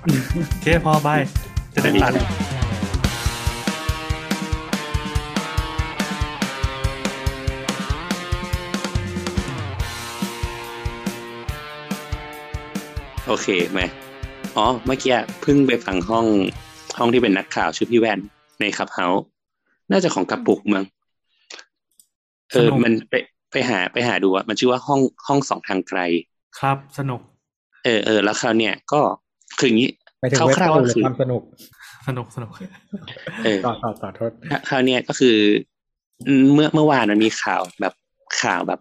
[0.01, 1.09] โอเคพอไป
[1.73, 2.11] จะได้ตัด
[13.29, 13.81] โอเคไหม
[14.55, 16.25] อ๋อเมื่อกี้เพิ่งไปฟังห้อง
[16.97, 18.19] ห้องที่เป็นนักข่าวชื่อพี่แว่น
[18.59, 19.25] ในคับเฮาส์
[19.91, 20.85] น่าจะของกระปุกมั้ง
[22.51, 23.13] เออมันไป
[23.51, 25.99] ไปหาไปหาดูอะมันชื่อว่าห้องห้องสองทางไกล
[26.59, 27.21] ครับ สนุก
[27.85, 29.01] เออเออแล้วคราวเนี่ยก็
[29.57, 29.89] คืออย่างนี้
[30.19, 31.41] ไปถึงเว็บคร่าวตูๆหก็รือคือความสนุก
[32.07, 32.49] สนุกสนุก
[33.43, 34.31] เออต่อต่อต่อโทษ
[34.69, 35.37] คราวเนี้ยก็คือ
[36.27, 37.93] อืมเมื่อเมื่อวานมันมีข่าวแบบ
[38.41, 38.79] ข่าวแบบ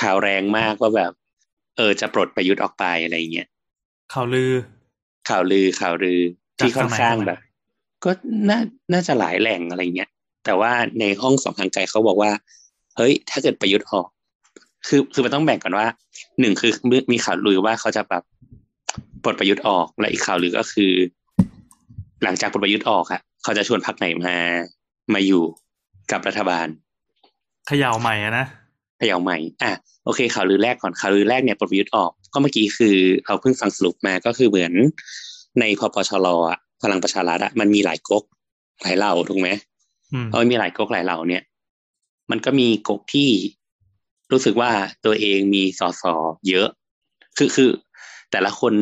[0.00, 1.12] ข่าวแรงมากว่าแบบ
[1.76, 3.48] เออจะปลดประยุทธ์ออกไปอะไรเงี้ย
[4.12, 4.52] ข่าวลือ
[5.28, 6.20] ข่าวลือข่าวลือ
[6.58, 7.40] ที่จากค่อนข้างทางไหนแบบ
[8.04, 8.10] ก็
[8.50, 8.60] น่า
[8.92, 10.10] น่าจะหลายแหล่งอะไรเงี้ย
[10.44, 12.30] แต่ว่าในห้องสองทางไกลเขาบอกว่า
[12.96, 14.08] เฮ้ย ถ้าเกิดประยุทธ์ออก
[14.86, 15.86] คือคือมันต้องแบ่งก่อนว่า
[16.40, 16.72] หนึ่งคือ
[17.12, 18.22] มีข่าวลือว่าเขาจะแบบ
[19.22, 20.92] ปลดประยุทธ์ออกและอีกข่าวลือก็คือ
[22.24, 24.36] หลังจากปลดประยุทธ์ออกอะเขาจะชวนพรรคไหนมา
[25.14, 25.44] มาอยู่
[26.12, 26.66] กับรัฐบาล
[27.66, 29.72] เขย่าใหม่อะนะเขย่าใหม่อะ
[30.04, 34.72] โอเค ข่าวลือแรกก่อนข่าวลือแรกเนี่ยปลดประยุทธ์ออก ก็เมื่อกี้คือเราเพิ่งฟังสรุปมาก็คือเหมือน
[35.60, 38.24] ในพปชรอะพลังประชารัฐอะมันมีหลายก๊ก
[38.82, 39.48] หลายเหล่าถูกไหม
[40.12, 41.42] อืมเพราะมันมีหลายก๊กหลายเหล่าเนี่ย
[42.30, 43.30] มันก็มีก๊กที่
[44.32, 44.70] รู้สึกว่า
[45.04, 46.04] ตัวเองมีสส
[46.48, 46.68] เยอะ
[47.38, 47.70] คือคือ
[48.32, 48.72] แต่ละคน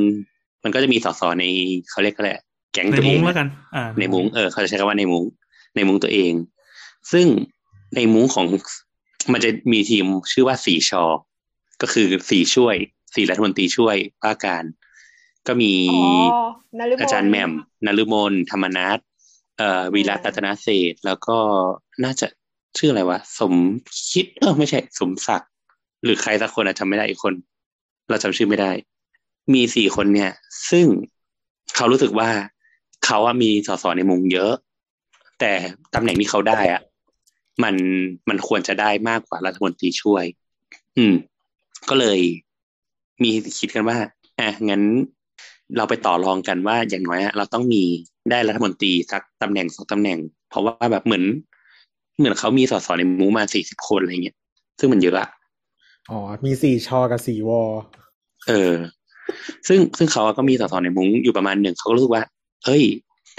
[0.62, 1.44] มันก็จะมีสสใน
[1.90, 2.30] เขาเรียกอะไร
[2.72, 5.24] แก๊งในตัวเอมุ้งงอะแล้วกันอ่าในมุ้งเออเขาจะใช้คำว่าในมุ้ง
[5.76, 6.32] ในมุ้งตัวเอง
[7.12, 7.26] ซึ่ง
[7.96, 8.46] ในมุ้งของ
[9.32, 11.04] มันจะมีทีมชื่อว่าสีชอ
[11.82, 12.76] ก็คือสีช่วย
[13.14, 14.64] สีรัฐมนตรีช่วยว่าการ
[15.46, 15.98] ก็มีอ๋
[16.38, 16.44] อ
[16.78, 17.50] นฤมลอาจารย์แหม่ม
[17.86, 18.98] นฤมลธรรมนัท
[19.58, 21.36] เอ่อวีระรัตนเศรษฐ์แล้วก็
[22.04, 22.26] น่าจะ
[22.78, 23.54] ชื่ออะไรวะ สม
[24.10, 25.50] คิด เออไม่ใช่ สมศักดิ์
[26.04, 27.34] หรือใครสักคนอะจำไม่ได้อีกคน
[28.08, 28.72] เราจำชื่อไม่ได้
[29.54, 30.32] มีสี่คนเนี่ย
[30.70, 30.86] ซึ่ง
[31.76, 32.30] เขารู้สึกว่า
[33.04, 34.52] เขาอะมีสสในมุงเยอะ
[35.40, 35.52] แต่
[35.94, 36.80] ตำแหน่งที่เขาได้อะ
[37.62, 37.74] มัน
[38.28, 40.24] มันควรจะได้มากกว่ารัฐมนตรีช่วย
[40.98, 41.14] อืม
[41.88, 42.20] ก็เลย
[43.22, 43.96] มีคิดกันว่า
[44.40, 44.82] อะงั้น
[45.76, 47.82] เราไปต่อรองกันว่าอย่างน้อยอะเราต้องมี
[48.30, 50.18] ได้รัฐมนตรีสักตำแหน่งสองตำแหน่ง
[50.48, 51.24] เพราะว่าแบบเหมือน
[52.18, 54.36] เหมือนเขามีสสในมุ้งมาสี่สิบคนอะไรเงี้ย
[54.78, 55.28] ซึ่งมันเยอะอะ
[56.10, 57.62] อ๋อ มีสี่ชอกับสี่วอ
[58.48, 58.74] เออ
[59.68, 62.22] ซึ่งซึ่งเขาก็มีสสในมุ้งอยู่ประมาณหนึ่งเขาก็รู้สึกว่า
[62.64, 62.82] เฮ้ย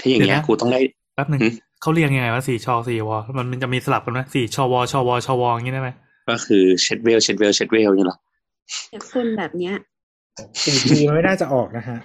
[0.00, 0.80] ถ้าอย่างเงี้ยเดี๋ยวนะกูต้องได้
[1.14, 1.52] แป๊บหนึ่งหืม
[1.84, 5.90] เขาเรียงยังไงว่าสี่ชอสี่วอมันมันจะมีสลับกันไหมสี่ชอวอชอวอชอวออย่างนี้ได้ไหม
[6.28, 8.16] ก็คือเช็ดเวลเช็ดเวลเช็ดเวลนี่หรอ
[8.90, 9.74] แต่คนแบบเนี้ย
[10.64, 11.98] สี่ทีมันไม่น่าจะออกนะฮะ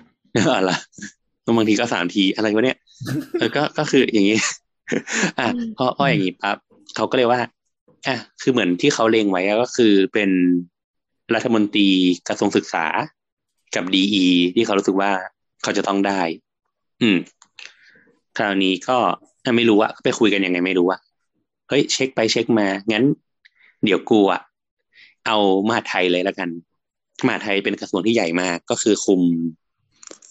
[0.57, 0.71] อะไร
[1.57, 2.77] บางทีก็สามทีอะไรวะเนี่ย
[3.39, 4.37] เออก็ก็คืออย่างนี้
[5.39, 5.47] อะ
[5.77, 6.57] พอพออย่างนี้ปั๊บ
[6.95, 7.39] เขาก็เลยว่า
[8.07, 10.29] อะคือเหมือนที่เขาเลงไว้อะก็คือเป็น
[11.35, 11.89] รัฐมนตรี
[12.27, 12.85] กระทรวงศึกษา
[13.75, 14.03] กับดี
[14.55, 15.11] ที่เขารู้สึกว่า
[15.63, 16.21] เขาจะต้องได้
[17.01, 17.17] อืม
[18.37, 18.97] คราวนี้ก็
[19.49, 20.99] อะไม่รู้อะไปคุยกันยังไงไม่รู้อะ
[21.69, 23.03] เฮ้ยเช็คไปเช็คมา งั้น
[23.83, 24.41] เดี๋ยวกูอะ
[25.27, 26.49] เอามหาดไทยเลยแล้วกัน
[27.25, 29.21] มหาดไทยเป็นกระทรวงที่ใหญ่มาก ก็คือคุม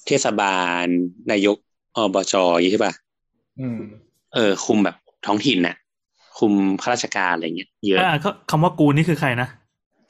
[0.07, 0.87] เทศบาล
[1.31, 1.57] นายก
[1.97, 2.95] อบจอย่างนี้ใช่ป่ะ
[3.61, 3.79] อืม
[4.35, 4.97] เออ คุมแบบ
[5.27, 5.77] ท้องถิ่นน่ะ
[6.39, 9.49] คุมข้าราชการอะไรเงี้ยเยอะอ่าเขาคำว่ากูนี่คือใครนะ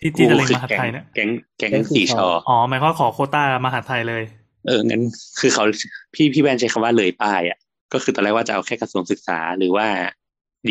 [0.00, 4.22] ที่ที่จะเล็งคืมหาดไทยเนี่ยแก๊งแก๊งแก๊งสี่สี่ชชอออ๋อหมายความว่าขอโควต้ามหาดไทยเลย
[4.66, 5.02] เอองั้น
[5.40, 5.64] คือเขา
[6.14, 7.58] พี่พี่แบนใช้คำว่าเลยป้ายอะ
[7.92, 9.86] ก็คือตอนแรกว่าจะเอาแค่กระทรวงศึกษาหรือว่า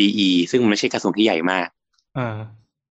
[0.06, 0.08] ี
[0.50, 1.68] ซึ่งมันไม่ใช่กระทรวงที่ใหญ่มาก
[2.16, 2.36] เออ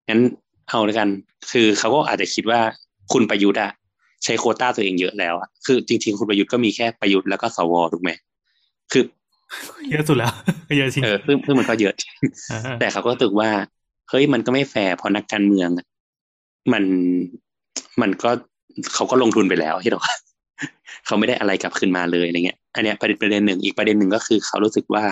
[0.09, 0.21] งั้น
[0.69, 1.09] เอาแล้วกัน
[1.51, 2.59] คือเขาก็อาจจะคิดว่า
[3.13, 3.71] คุณประยุทธ์อะ
[4.23, 8.09] ใช้โควต้าตัวเองเยอะแล้วอะคือจริง ๆ คุณประยุทธ์ก็มีแค่ประยุทธ์แล้วก็สวถูกไหม
[8.91, 9.03] คือ
[9.89, 10.31] เยอะสุดแล้ว
[10.77, 11.93] เยอะจริงเออซึ่งซึ่งมันก็เยอะ
[12.49, 13.49] เออแต่เขาก็รู้สึกว่า
[14.09, 15.85] เฮ้ยมันก็ไม่แฟร์เพราะนักการเมืองอะ
[16.73, 16.83] มัน
[18.01, 18.29] มันก็
[18.93, 19.99] เขาก็ลงทุนไปแล้วที่เรา
[21.05, 25.03] เขาไม่ได้อะไรกลับคืนมาเลยอะไรเงี้ย อันเนี้ยประเด็นประเด็นหนึ่งอีกประเด็นหนึ่งก็คือ เขารู้สึกว่า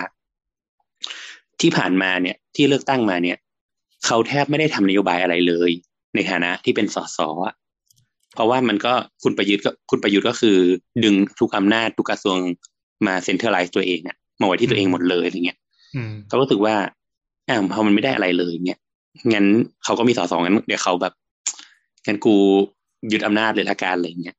[1.60, 3.36] ที่ผ่านมาเนี่ย ที่เลือกตั้งมาเนี่ย
[4.06, 5.70] เขาแทบไม่ได้ทำนโยบายอะไรเลย
[6.14, 7.54] ในฐานะที่เป็นสสอะ
[8.34, 10.58] เพราะว่ามันก็คุณประยุทธ์ก็คุณประยุทธ์ก็คือ
[11.04, 12.38] ดึงทุกอำนาจทุกกระทรวง
[13.06, 15.58] มา centralize ตัวเองอะมาไว้ที่ตัวเองหมดเลยอะไรเงี้ย
[15.96, 16.74] อืมเขารู้สึกว่า
[17.48, 18.78] อ่าพอมันไม่ได้อะไรเลยเนี่ย
[19.32, 19.46] งั้น
[19.84, 21.12] เขาก็มีสอสองงั้นเดี๋ยวเขาแบบ
[22.06, 22.34] งั้นกู
[23.12, 24.36] ยึดอำนาจเลยละกันอะไรเงี้ย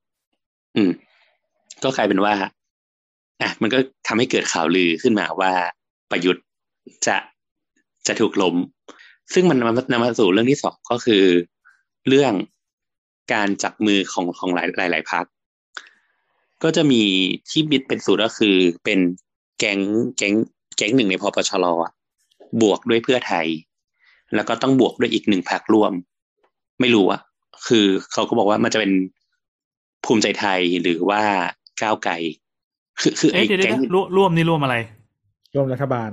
[0.75, 0.91] อืม
[1.83, 2.33] ก็กลายเป็นว่า
[3.41, 3.77] อะมันก็
[4.07, 5.51] ทำให้เกิดข่าวลือขึ้นมาว่า
[6.11, 6.45] ประยุทธ์
[7.07, 7.17] จะ
[8.07, 8.55] จะถูกล้ม
[9.33, 11.23] ซึ่งมันนำมานำมาสู่เรื่องที่สองก็คือ
[12.07, 12.33] เรื่อง
[13.33, 15.25] การจับมือของของหลายหลายหลายพัก
[16.63, 17.03] ก็จะมี
[17.49, 18.99] ที่บิดเป็นสูตรก็คือเป็น
[19.59, 19.79] แก๊ง
[20.17, 20.33] แก๊ง
[20.77, 21.73] แก๊งหนึ่งในพปชรอ
[22.61, 23.47] บวกด้วยเพื่อไทย
[24.35, 25.93] แล้วก็ต้องบวกด้วยอีกหนึ่งพรรคร่วม
[26.79, 27.21] ไม่รู้อะ
[27.67, 28.91] คือเขาก็บอกว่ามันจะเป็น
[30.05, 31.21] ภูมิใจไทยหรือว่า
[31.81, 32.13] ก้าวไกล
[33.01, 34.75] คือคือเอ๊ะไอ้เดี๋ยวเดี๋แก๊ยวงเดี๋ยวร่วมร่วมนี่ร่วมอะไร
[35.55, 36.11] ร่วมรัฐบาล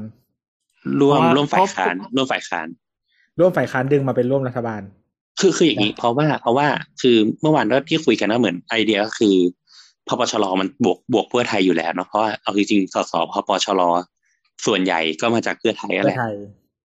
[1.01, 2.69] ร่วมเพราะว่าร่วมฝ่ายเพราะค้านร่วมฝ่ายค้าน
[3.39, 4.83] ร่วมฝ่ายค้านดึงมาเป็นร่วมรัฐบาล
[5.41, 6.67] คือคืออย่างนี้ เพราะว่าเพราะว่า
[7.03, 9.35] คือเมื่อวานก็ที่คุยกันว่าเหมือนไอเดียก็คือ
[10.09, 13.83] พปชรมันบวกบวกเพื่อไทยอยู่แล้วเนาะเพราะว่าเอาจริงๆสสพปชร
[14.67, 16.35] ส่วนใหญ่ก็มาจากเพื่อไทยนั่นเพื่แหอละไทย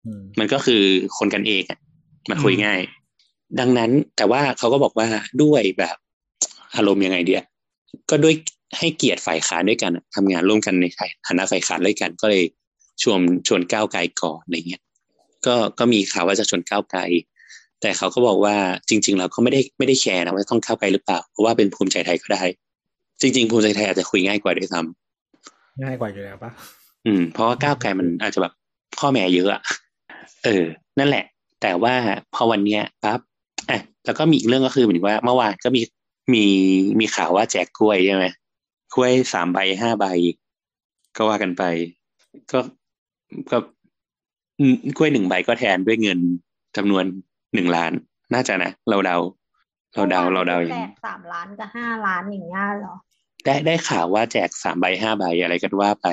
[0.07, 0.83] อืมมันก็คือ
[1.19, 1.79] คนกันเองอะ
[2.31, 2.81] มาคุยง่าย
[3.61, 5.07] ดังนั้นแต่ว่าเขาก็บอกว่า
[5.43, 5.97] ด้วยแบบ
[6.77, 7.43] อารมณ์ยังไงเดีย
[8.11, 8.35] ก็ด้วย
[8.79, 10.87] ให้เกียรติฝ่ายค้านด้วยกันอะทำงานร่วมกันใน
[11.27, 12.45] ฐานะฝ่ายค้านด้วยกัน ก็เลย
[13.03, 14.83] ชวนชวนก้าวไกลก่อนอะไรเงี้ย
[15.47, 17.01] ก็ก็มีข่าวว่าจะชวนก้าวไกล
[17.81, 18.57] แต่เขาก็บอกว่า
[18.89, 22.43] จริง ๆ เราก็ไม่ได้ไม่ได้แคร์นะว่าต้องก้าวไกลหรือเปล่าเพราะว่าเป็นภูมิใจไทยก็ได้
[23.21, 26.51] จริง ๆ ภูมิใจไทยอาจจะคุยง่ายกว่าด้วยซ้ำง่ายกว่าอยู่แล้วปะ
[27.07, 28.53] อืม เพราะว่าก้าวไกลมันอาจจะแบบ
[28.99, 29.63] พ่อแม่เยอะอะ
[30.45, 30.65] เออ
[30.99, 31.25] นั่นแหละ
[31.63, 31.95] แต่ว่า
[32.35, 33.21] พอวันเนี้ยปั๊บ
[33.71, 35.83] อะแล้วก็มีอีกเรื่องก็คือเหมือนว่าเมื่อวานก็มี
[36.33, 36.45] มี
[36.99, 38.25] มีข่าวว่าแจกกล้วยใช่ไหม
[38.95, 40.07] กล้วยสามใบห้าใบ
[41.17, 41.63] ก็ว่ากันไป
[42.53, 42.59] ก็
[43.51, 43.59] ก็
[44.59, 46.19] อืมกล้วยหนึ่งใบก็แทนด้วยเงิน
[46.77, 47.05] จำนวน
[47.55, 47.93] หนึ่งล้าน
[48.35, 49.17] น่าจะนะเราเดา
[49.95, 52.95] เราเดาเราเดาอย่างแจนี้กสามล้านกับห้าล้านอย่างเงี้ยเหรอ
[53.45, 56.07] ได้ได้ข่าวว่าแจกสามใบห้าใบอะไรกันว่าไป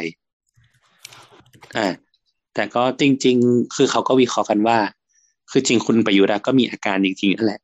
[1.77, 1.87] อ่า
[2.53, 4.77] แต่ก็จริง ๆ คือเขาก็วิเคราะห์กันว่า
[5.51, 7.59] คือจริงคุณประยุทธ์อะก็มีอาการจริงๆนั่นแหละ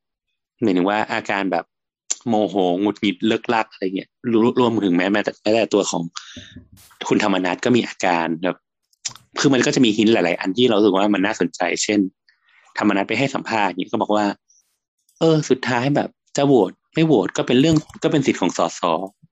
[0.62, 1.64] หมายถึงว่าอาการแบบ
[2.28, 6.02] โมโหหงุดหงิดเลิกลักอะไรเงี้ยรวรวมถึงแม้แม้แต่แม้แต่ตัวของ
[7.08, 8.56] คุณธรรมนัฐก็มีอาการแบบ
[9.40, 12.00] คือมันก็จะมีหินหลาย ๆ อันที่เรารู้สึกว่ามันน่าสนใจ เช่น
[12.78, 14.26] ธรรมนัฐไปให้สัมภาษณ์เนี่ยก็บอกว่า
[15.20, 18.80] เออ สุดท้ายแบบจะโหวตไม่โหวตก็เป็นเรื่องก็เป็นสิทธิ์ของสส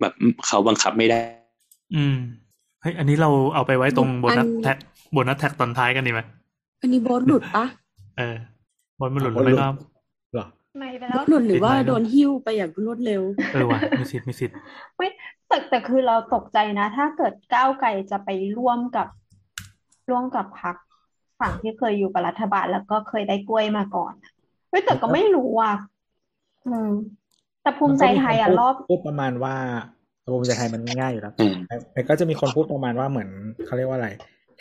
[0.00, 0.12] แบบ
[0.46, 1.20] เขาบังคับไม่ได้
[1.96, 2.16] อืม
[2.82, 4.76] เฮ้ยอันนี้เราเอาไปไว้ตรงโบนัสอัน track
[5.12, 6.20] bonus track ตอนท้ายกันดีไหม
[6.80, 7.64] อันนี้โบทหลุดปะ
[8.18, 8.36] เออ
[8.98, 9.70] บนมันหลุดหรือไม่ก็เหรอ
[10.78, 13.22] ไม่ไปโบแล้วสหลุดหรือว่าติดไว้เนอะโดนหิ้วไปอย่างรวดเร็ว
[13.52, 14.56] เออว่ะมีสิทธิ์มีสิทธิ์
[14.96, 15.08] ไม่
[15.48, 19.08] แต่แต่คือเราตกใจนะ ถ้าเกิดก้าวไกลจะไปร่วมกับ
[20.10, 20.76] ร่วมกับพรรค
[21.40, 24.12] ฝั่งที่เคยอยู่กับรัฐบาลแล้วก็เคยได้กล้วยมาก่อน
[24.68, 25.74] เฮ้ยแต่ก็ไม่รู้อะ
[26.66, 26.90] อืม
[27.62, 29.56] แต่ภูมิใจไทยอะมันรก็อบมีคนพูดพูดประมาณว่า
[30.32, 33.30] ภูมิใจไทยมันง่ายอยู่แล้วอืมแต่แต่ก็จะมีคนพูดประมาณว่าเหมือน
[33.66, 34.10] เขาเรียกว่าอะไร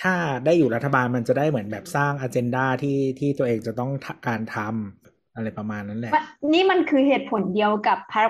[0.02, 0.14] ถ้า
[0.46, 6.24] ได้อยู่รัฐบาลมันจะได้เหมือนแบบสร้างอ g e n d a ที่ที่ตัวเองจะต้องทำการทำ อะไรประมาณนั้นแหละมัน
[6.54, 8.30] นี่มันคือเหตุผลเดียวกับพรรค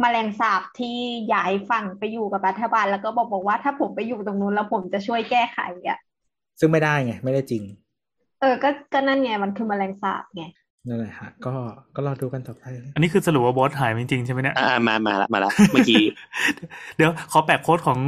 [0.00, 0.96] แมลงสาบที่
[1.32, 5.58] ย้ายฝั่งไปอยู่กับรัฐบาล แล้วก็บอกบอกว่าถ้าผมไปอยู่ตรงนู้นแล้วผมจะช่วยแก้ไข
[5.88, 5.98] อะ
[6.60, 7.62] ซึ่งไม่ได้ไง ไม่ได้จริง
[8.40, 10.44] เออ ก็ก็นั่นไงมันคือแมลงสาบไง
[10.88, 11.52] นั่นแหละฮะก็
[11.94, 12.64] ก็รอดูกันต่อไป
[12.94, 16.04] อันนี้คือสรุปว่าโพสต์หายไปจริงๆใช่ไหมเนี่ยอ่ามามาละมาละเมื่อกี้
[16.96, 17.98] เดี๋ยวขอแปะ quote ของ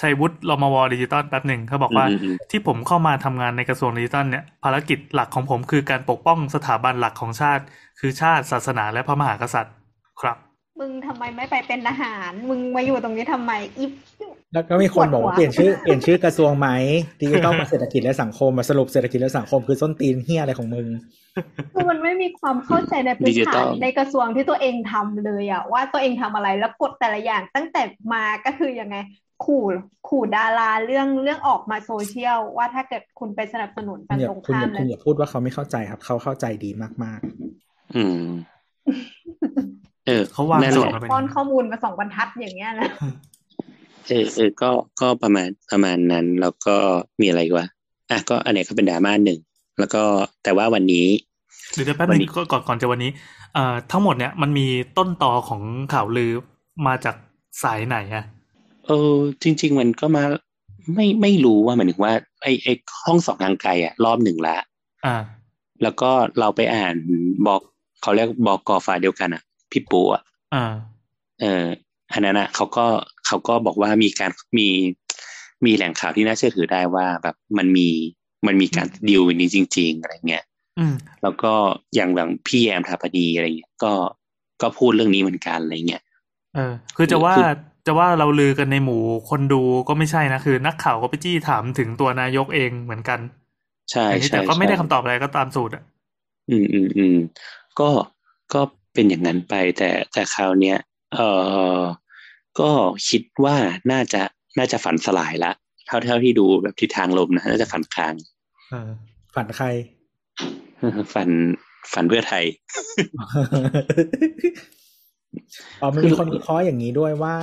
[0.00, 7.64] ชัยวุฒิรมวดิจิตอลแป๊บหนึ่งเขาบอกว่าอืมอืมที่ผมเข้ามาทำงานในกระทรวงดิจิตอลเนี่ยภารกิจหลักของผมคือการปกป้องสถาบันหลักของชาติ
[7.98, 9.74] คือชาติศาสนาและพระมหากษัตริย์
[10.20, 10.36] ครับ
[10.80, 13.92] มึงทำไมไม่ไปเป็นทหาร มึงมาอยู่ตรงนี้ทำไมอีฟ
[14.54, 16.68] แล้วก็มีคนบอกว่าปวดหัวเปลี่ยนชื่อเปลี่ยนชื่อกระทรวงไหม
[17.20, 20.86] ดิจิทัลกับเศรษฐกิจและสังคมมาสรุปเศรษฐกิจและสังคมคือส้นตีนเฮียอะไรของมึง
[21.74, 28.96] คือมันไม่มีความเข้าใจในพื้นดิจิตอฐานลในกระทรวงที่ตัวเองทำเลยอะว่าตัวเองทำอะไรแล้วกฎแต่ละอย่างตั้งแต่มาก็คือยังไง
[29.44, 29.64] ขู่
[30.08, 36.70] ขู่ดาราเรื่องเรื่องออกมาโซเชียลว่าถ้าเกิดคุณไปสนับสนุนคุฝั่ณงอย่าตรงคุณข้าอมย่าคุณเลอยย่าพูดว่าเขาไม่เข้าใจครับ เขาเข้าใจดี
[37.04, 37.20] มาก
[37.96, 38.22] อืม
[40.06, 42.90] เออเขาวางนั่นโจแหทย์ละมาเป็นป้อนข้อมูลมาสองบรรทัดอย่างเงี้ยนะ
[44.08, 44.70] เออเออก็
[45.00, 46.76] ก็ประมาณประมาณนั้นแล้วก็
[47.20, 47.66] มีอะไรอีกวะ
[48.10, 49.40] อะก็อันไหนก็เป็นดราม่าหนึ่ง
[49.78, 50.02] แล้วก็
[50.44, 51.06] แต่ว่าวันนี้
[51.72, 53.10] เดี๋ยวเดี๋ยวแป๊บวันึนงนี้ก่อนก่อนก่อนจะวันนี้
[53.54, 54.66] เอ่อทั้งหมดเนี่ยมันมี
[54.98, 55.62] ต้นตอของ
[55.92, 56.32] ข่าวลือ
[56.86, 57.16] มาจาก
[57.62, 58.24] สายไหนอะ
[58.86, 60.22] เออ จริง ๆ มันก็มา
[60.94, 62.12] ไม่ไม่รู้ว่าหมายถึงว่า
[62.42, 62.68] ไอไอ
[63.06, 64.56] ห้องสองทางไกลอะรอบหนึ่งละ
[65.06, 65.16] อ่า
[65.82, 66.94] แล้วก็เราไปอ่าน
[67.46, 67.60] บอก
[68.04, 70.22] เขาเรียกบอกกอฝ่ายเดียวกันอะ พี่ปูอะ
[70.54, 70.64] อ่า
[71.40, 71.64] เออ
[72.12, 72.86] อันนั้นอะเขาก็
[73.26, 74.68] เขาก็บอกว่ามีการมี
[75.64, 77.88] มีแหล่งข่าวที่น่าเชื่อถือได้ว่าแบบมันมี
[78.46, 80.44] มันมีการดีลนี้จริง ๆ อะไรเงี้ย
[80.78, 81.52] อืมแล้วก็
[81.94, 83.92] อย่างแบบพี่แอมทาปดีอะไรเงี้ยก็
[84.62, 86.02] ก็พูดเรื่องนี้เหมือนกันอะไรเงี้ย
[86.54, 87.46] เออ คือจะว่าคือ
[87.86, 93.20] จะว่าเราลือกันในหมู่คนดูก็ไม่ใช่นะ คือนักข่าวก็ไปจี้ถามถึงตัวนายกเองเหมือนกัน
[93.90, 95.82] ใช่อันนี้ใช่แต่ก็ไม่ได้ใช่คำตอบอะไรก็ตามสูตรอะ
[96.50, 97.16] อืมอืมอืม
[97.80, 97.90] ก็
[98.54, 98.60] ก็
[98.94, 100.78] เป็นอย่างนั้นไป แต่แต่คราวเนี้ย
[101.14, 101.20] เอ
[101.78, 101.80] อ
[102.60, 102.70] ก็
[103.08, 103.56] คิดว่า
[103.92, 104.22] น่าจะ
[104.58, 105.52] น่าจะฝันสลายละ
[105.86, 108.14] เท่าเท่าที่ดูแบบทิศทางลมนะน่าจะฝันคลาง
[108.70, 108.90] เออ
[109.34, 109.66] ฝันใคร
[111.14, 111.30] ฝัน
[111.92, 112.44] ฝันเพื่อไทย
[115.80, 117.36] อ๋อมันมีคนวิเคราะห์อย่างนี้ด้วยว่า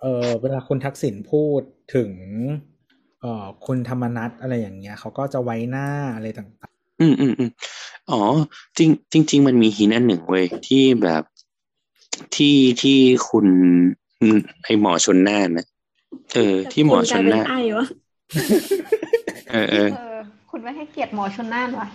[0.00, 1.62] เออเวลาคุณทักษิณพูด
[1.94, 2.10] ถึง
[3.20, 7.50] เอ่อคุณธรรมนัทอะไรอย่างเงี้ยเขาก็จะไว้หน้าอะไรต่าง อืมอืมอืม
[8.10, 8.20] อ๋อ
[8.78, 8.90] จริง
[9.30, 11.22] จริงๆมันมีหินอันหนึ่งเว้ยที่แบบ
[12.36, 12.98] ที่ที่
[13.28, 13.46] คุณ
[14.64, 15.66] ไอหมอชนน่านนะ
[16.34, 17.86] เออ ที่หมอชนน่านไอ้วะ
[19.50, 20.16] เออเออเออ
[20.50, 21.88] คุณไม่ให้เกียรติหมอชนน่านวะ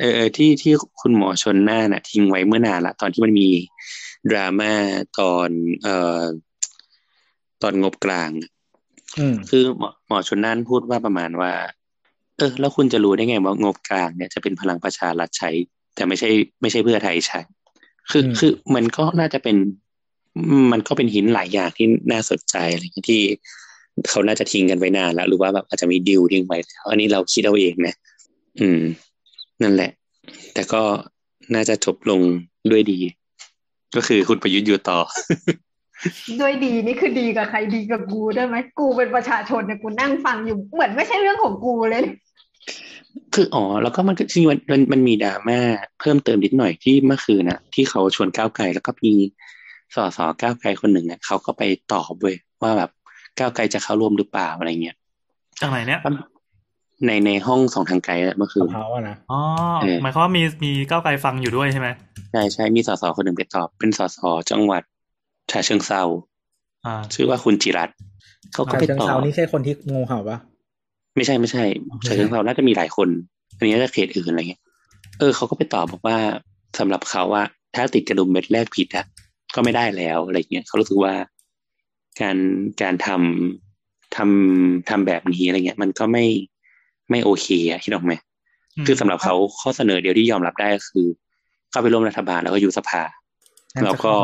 [0.00, 3.48] เออเออที่ที่คุณหมอชนน่านน่ะ ทิ้งไว้เมื่อนานละตอนที่มันมี
[4.30, 4.72] ดราม่า
[5.20, 5.48] ตอน
[5.82, 6.22] เอ่อ
[7.62, 11.52] ตอนงบกลางๆอืมคือหมอหมอชนน่านพูดว่าประมาณว่า
[12.40, 15.50] เออ แล้วคุณจะรู้ได้ไงว่างบกลางเนี่ยจะเป็นพลังประชารัฐใช้
[15.94, 16.28] แต่ไม่ใช่
[16.60, 17.40] ไม่ใช่เพื่อไทยใช้
[18.10, 19.56] คือคือมันก็น่าจะเป็น
[20.72, 23.22] มันก็เป็นหินหลายอย่างที่น่าสนใจอะไรอย่างเงี้ยที่
[24.10, 27.94] เขาน่าจะทิ้งกันไว้นานแล้ว หรือว่าแบบอาจจะมีดิวทิ้งไว้แล้วอันนี้เราคิดเอาเองนะ
[28.60, 28.80] อืม
[29.62, 29.90] นั่นแหละ
[30.54, 30.82] แต่ก็
[31.54, 32.20] น่าจะจบลง
[32.70, 33.00] ด้วยดี
[33.96, 34.98] ก็คือคุณประยุทธ์อยู่ต่อ
[36.40, 42.04] ด้วยดีนี่คือดีกับใครดีกับกูได้ไหมกูเป็นประชาชนเนี่ยกูนั่งฟังอยู่เหมือนไม่ใช่เรื่องของกูเลย
[43.34, 45.58] คืออ๋อแล้วก็มันก็จริงๆมันมันมันมีดราม่า
[46.00, 49.14] เพิ่มเติมนิดหน่อยที่เมื่อคืนนะที่เขาชวนก้าวไกลแล้วก็มี
[49.94, 51.62] สสก้าวไกลคนหนึ่งเนี่ยเขาก็ไป
[51.92, 52.90] ตอบเว้ยว่าแบบ
[53.38, 54.96] ก้าวไกลจะเข้าร่วมหรือเปล่าอะไรเงี้ย
[55.60, 56.00] จากไหนเนี่ย
[57.06, 59.40] ในในห้องสองทางไกลอะเมื่อคืสนภาวะนะอ๋อ
[59.82, 61.88] เออหมายความว่ามีมีก้าวไกลฟังอยู่ด้วยใช่ไหม
[62.32, 64.18] ใช่ใช่มีสสคนหนึ่งไปตอบ เป็นสส
[64.50, 64.82] จังหวัด
[65.50, 66.02] ฉะเชิงเซา
[66.86, 67.96] อ่าชื่อว่าคุณจิรัตน์
[68.52, 70.36] เขาก็ชาไปเชิงตอเซาบนี่ใช่คนที่งูเห่าปะ
[71.16, 73.08] ไม่ใช่ไม่ใช่อ๋อฉะเชิงเซาน่าจะมีหลายคน
[73.56, 74.62] อันนี้น่าจะเขตอื่นอะไรเงี้ย
[75.18, 76.16] เออเขาก็ไปตอบบอกว่า
[76.78, 77.42] สำหรับเขาว่า
[77.74, 79.04] ถ้าติดกระดุมเม็ดแรกผิดอะ
[79.54, 81.14] ก็ไม่ได้แล้วอะไรเงี้ยเขารู้สึกว่า
[82.20, 82.36] การ
[82.82, 86.24] การทำทำทำแบบนี้อะไรเงี้ย มันก็ไม่
[87.10, 88.12] ไม่โอเคอะคิดออกไหม
[88.76, 91.06] อืมคือสำหรับเขาข้อเสนอเดียวที่ยอมรับได้ก็คือ
[91.70, 93.02] เข้าไปร่วมรัฐบาลแล้วก็อยู่สภา
[93.84, 94.14] แล้วก็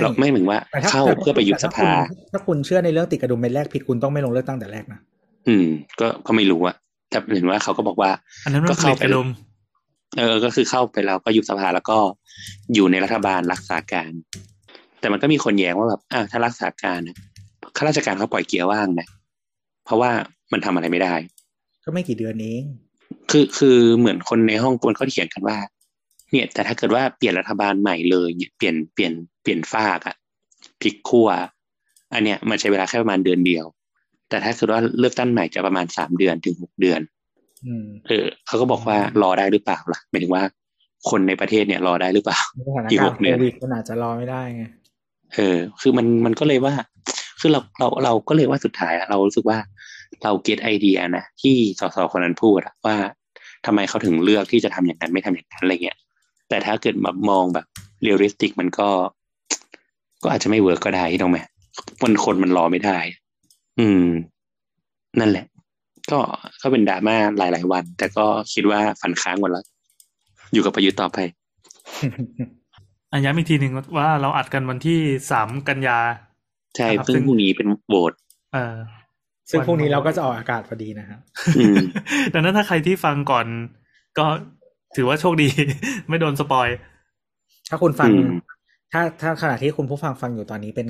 [0.00, 5.00] เราไม่เหมือนว่าแต่ถ้เข้าแต่เพื่อไปอยู่สภาแต่ถ้คุณถ้าคุณเชื่อในเรื่องติดกระดุมเม็ดแรกผิดคุณต้องไม่ลงเลือกตั้งแต่แรกนะ
[5.48, 5.66] อืม
[6.00, 6.76] ก็ก็ไม่รู้อะ
[7.10, 8.10] แต่เห็นว่าเขาก็บอกว่า
[8.44, 9.28] อันนั้นมันก็ผเข้าลิตไปกระดุม
[10.18, 11.98] เออ ก็คือเข้าไปแล้วก็ยุบสภาแล้วก็
[12.74, 14.10] อยู่ในรัฐบาลรักษาการ
[15.00, 17.16] แต่มันก็มีคนแย้งว่าแบบอ่าถ้ารักษาการน่ะ
[17.76, 19.08] ข้าราชการเขาปล่อยเกียร์ว่างนะ
[19.84, 20.10] เพราะว่า
[20.52, 21.14] มันทำอะไรไม่ได้
[21.84, 22.64] ก็ไม่กี่เดือนเอง
[23.30, 25.58] คือคือเหมือนคนในห้องกวนเขาเถียงกันว่า
[26.30, 29.12] เนี่ย แต่ถ้าเกิดว่าเปลี่ยนรัฐบาลใหม่เลยเนี่ยเปลี่ยนเปลี่ยน
[29.42, 30.16] เปลี่ยนฝากอะ
[30.80, 31.28] พลิกขั้ว
[32.14, 33.64] อันเนี้ยมันใช้เวลาแค่ประมาณเดือนเดียว
[34.32, 37.00] แต่ถ้าเกิดว่าเลือกตั้งใหม่จะประมาณสามเดือนถึงหกเดือน
[37.66, 40.42] อืมเออเขาก็บอกว่ารอได้หรือเปล่าล่ะหมายถึงว่า
[41.10, 44.62] คนในประเทศเนี่ยรอได้หรือเปล่าสถานการณ์อีกการหกเดือนโควิดมันอาจจะรอไม่ได้ไง
[45.34, 46.74] เออ คือมันมันก็เลยว่า
[47.40, 49.58] คือเราเราเราก็เลยว่าสุดท้ายอะเรารู้สึกว่า
[50.24, 52.96] เรา get idea นะที่สสคนนั้นพูดอะว่า
[53.66, 55.98] ทำไมเขาถึงเลือกที่จะทำอย่างนั้นไม่ทำอย่างนั้นอะไรเงี้ย
[56.48, 57.66] แต่ถ้าเกิดมามองแบบ
[58.02, 58.88] realistic มันก็
[60.22, 61.38] ก็อาจจะไม่ work ก็ได้ถูกไหม
[62.02, 62.98] มันคนมันรอไม่ได้
[63.80, 64.04] อืม
[65.20, 65.46] นั่นแหละ
[66.10, 66.20] ก็
[66.62, 69.64] ก็เป็นดราม่าหลาย ๆ วัน แต่ก็คิดว่าฝันค้างหมดแล้ว
[70.52, 71.18] อยู่กับประยุทธ์ต่อไป
[73.12, 74.98] อันย้ำอีกทีหนึ่งว่าเราอัดกันวันที่
[75.30, 75.98] สามกันยา
[76.76, 78.12] ใช่ครับซึ่งซึ่งพรุ่งนี้เป็นโหวต
[78.52, 78.74] เออ
[79.50, 81.20] ซึ่งพรุ่งนี้เราก็จะออกอากาศพอดีนะครับ
[81.58, 81.76] อืม
[82.32, 83.46] ดังนั้นถ้าใครที่ฟังก่อน
[84.18, 84.26] ก็
[84.96, 85.48] ถือว่าโชคดี
[86.08, 86.68] ไม่โดนสปอย
[87.68, 88.30] ถ้าคุณฟังอืม
[88.92, 90.88] ถ้าถ้าขณะที่คุณผู้ฟังฟังอยู่ตอนนี้เป็น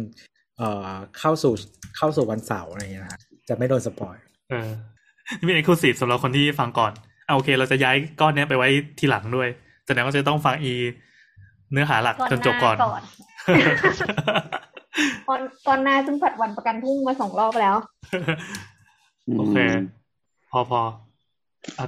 [0.59, 1.53] เอ่อเข้าสู่
[1.97, 4.17] เข้าสู่วันเสาร์อะไรอย่างเงี้ยนะฮะจะไม่โดน spoil
[4.51, 4.71] เออ
[5.39, 6.93] นี่เป็น exclusive สำหรับคนที่ฟังก่อน
[7.27, 8.69] เอาโอเค เราจะย้ายก้อนเนี้ยไปไว้
[8.99, 9.49] ทีหลังด้วย
[9.87, 10.75] แสดงว่าจะต้องฟังอี
[11.73, 13.03] เนื้อหาหลักก่อนจนจบก่อนหน้าก่อน
[15.29, 17.77] ก่อนก่อนหน้าซึ่งผัดวันประกันพรุ่งมาสองรอบแล้ว
[19.39, 19.57] โอเค
[20.51, 20.81] พอพอ
[21.79, 21.85] อะ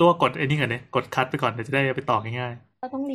[0.00, 3.14] ตัวกดไอ้นี่ก่อนเนี่ยกด cut ไปก่อนเดี๋ยวจะได้ไปต่อง่ายๆเราต้องรี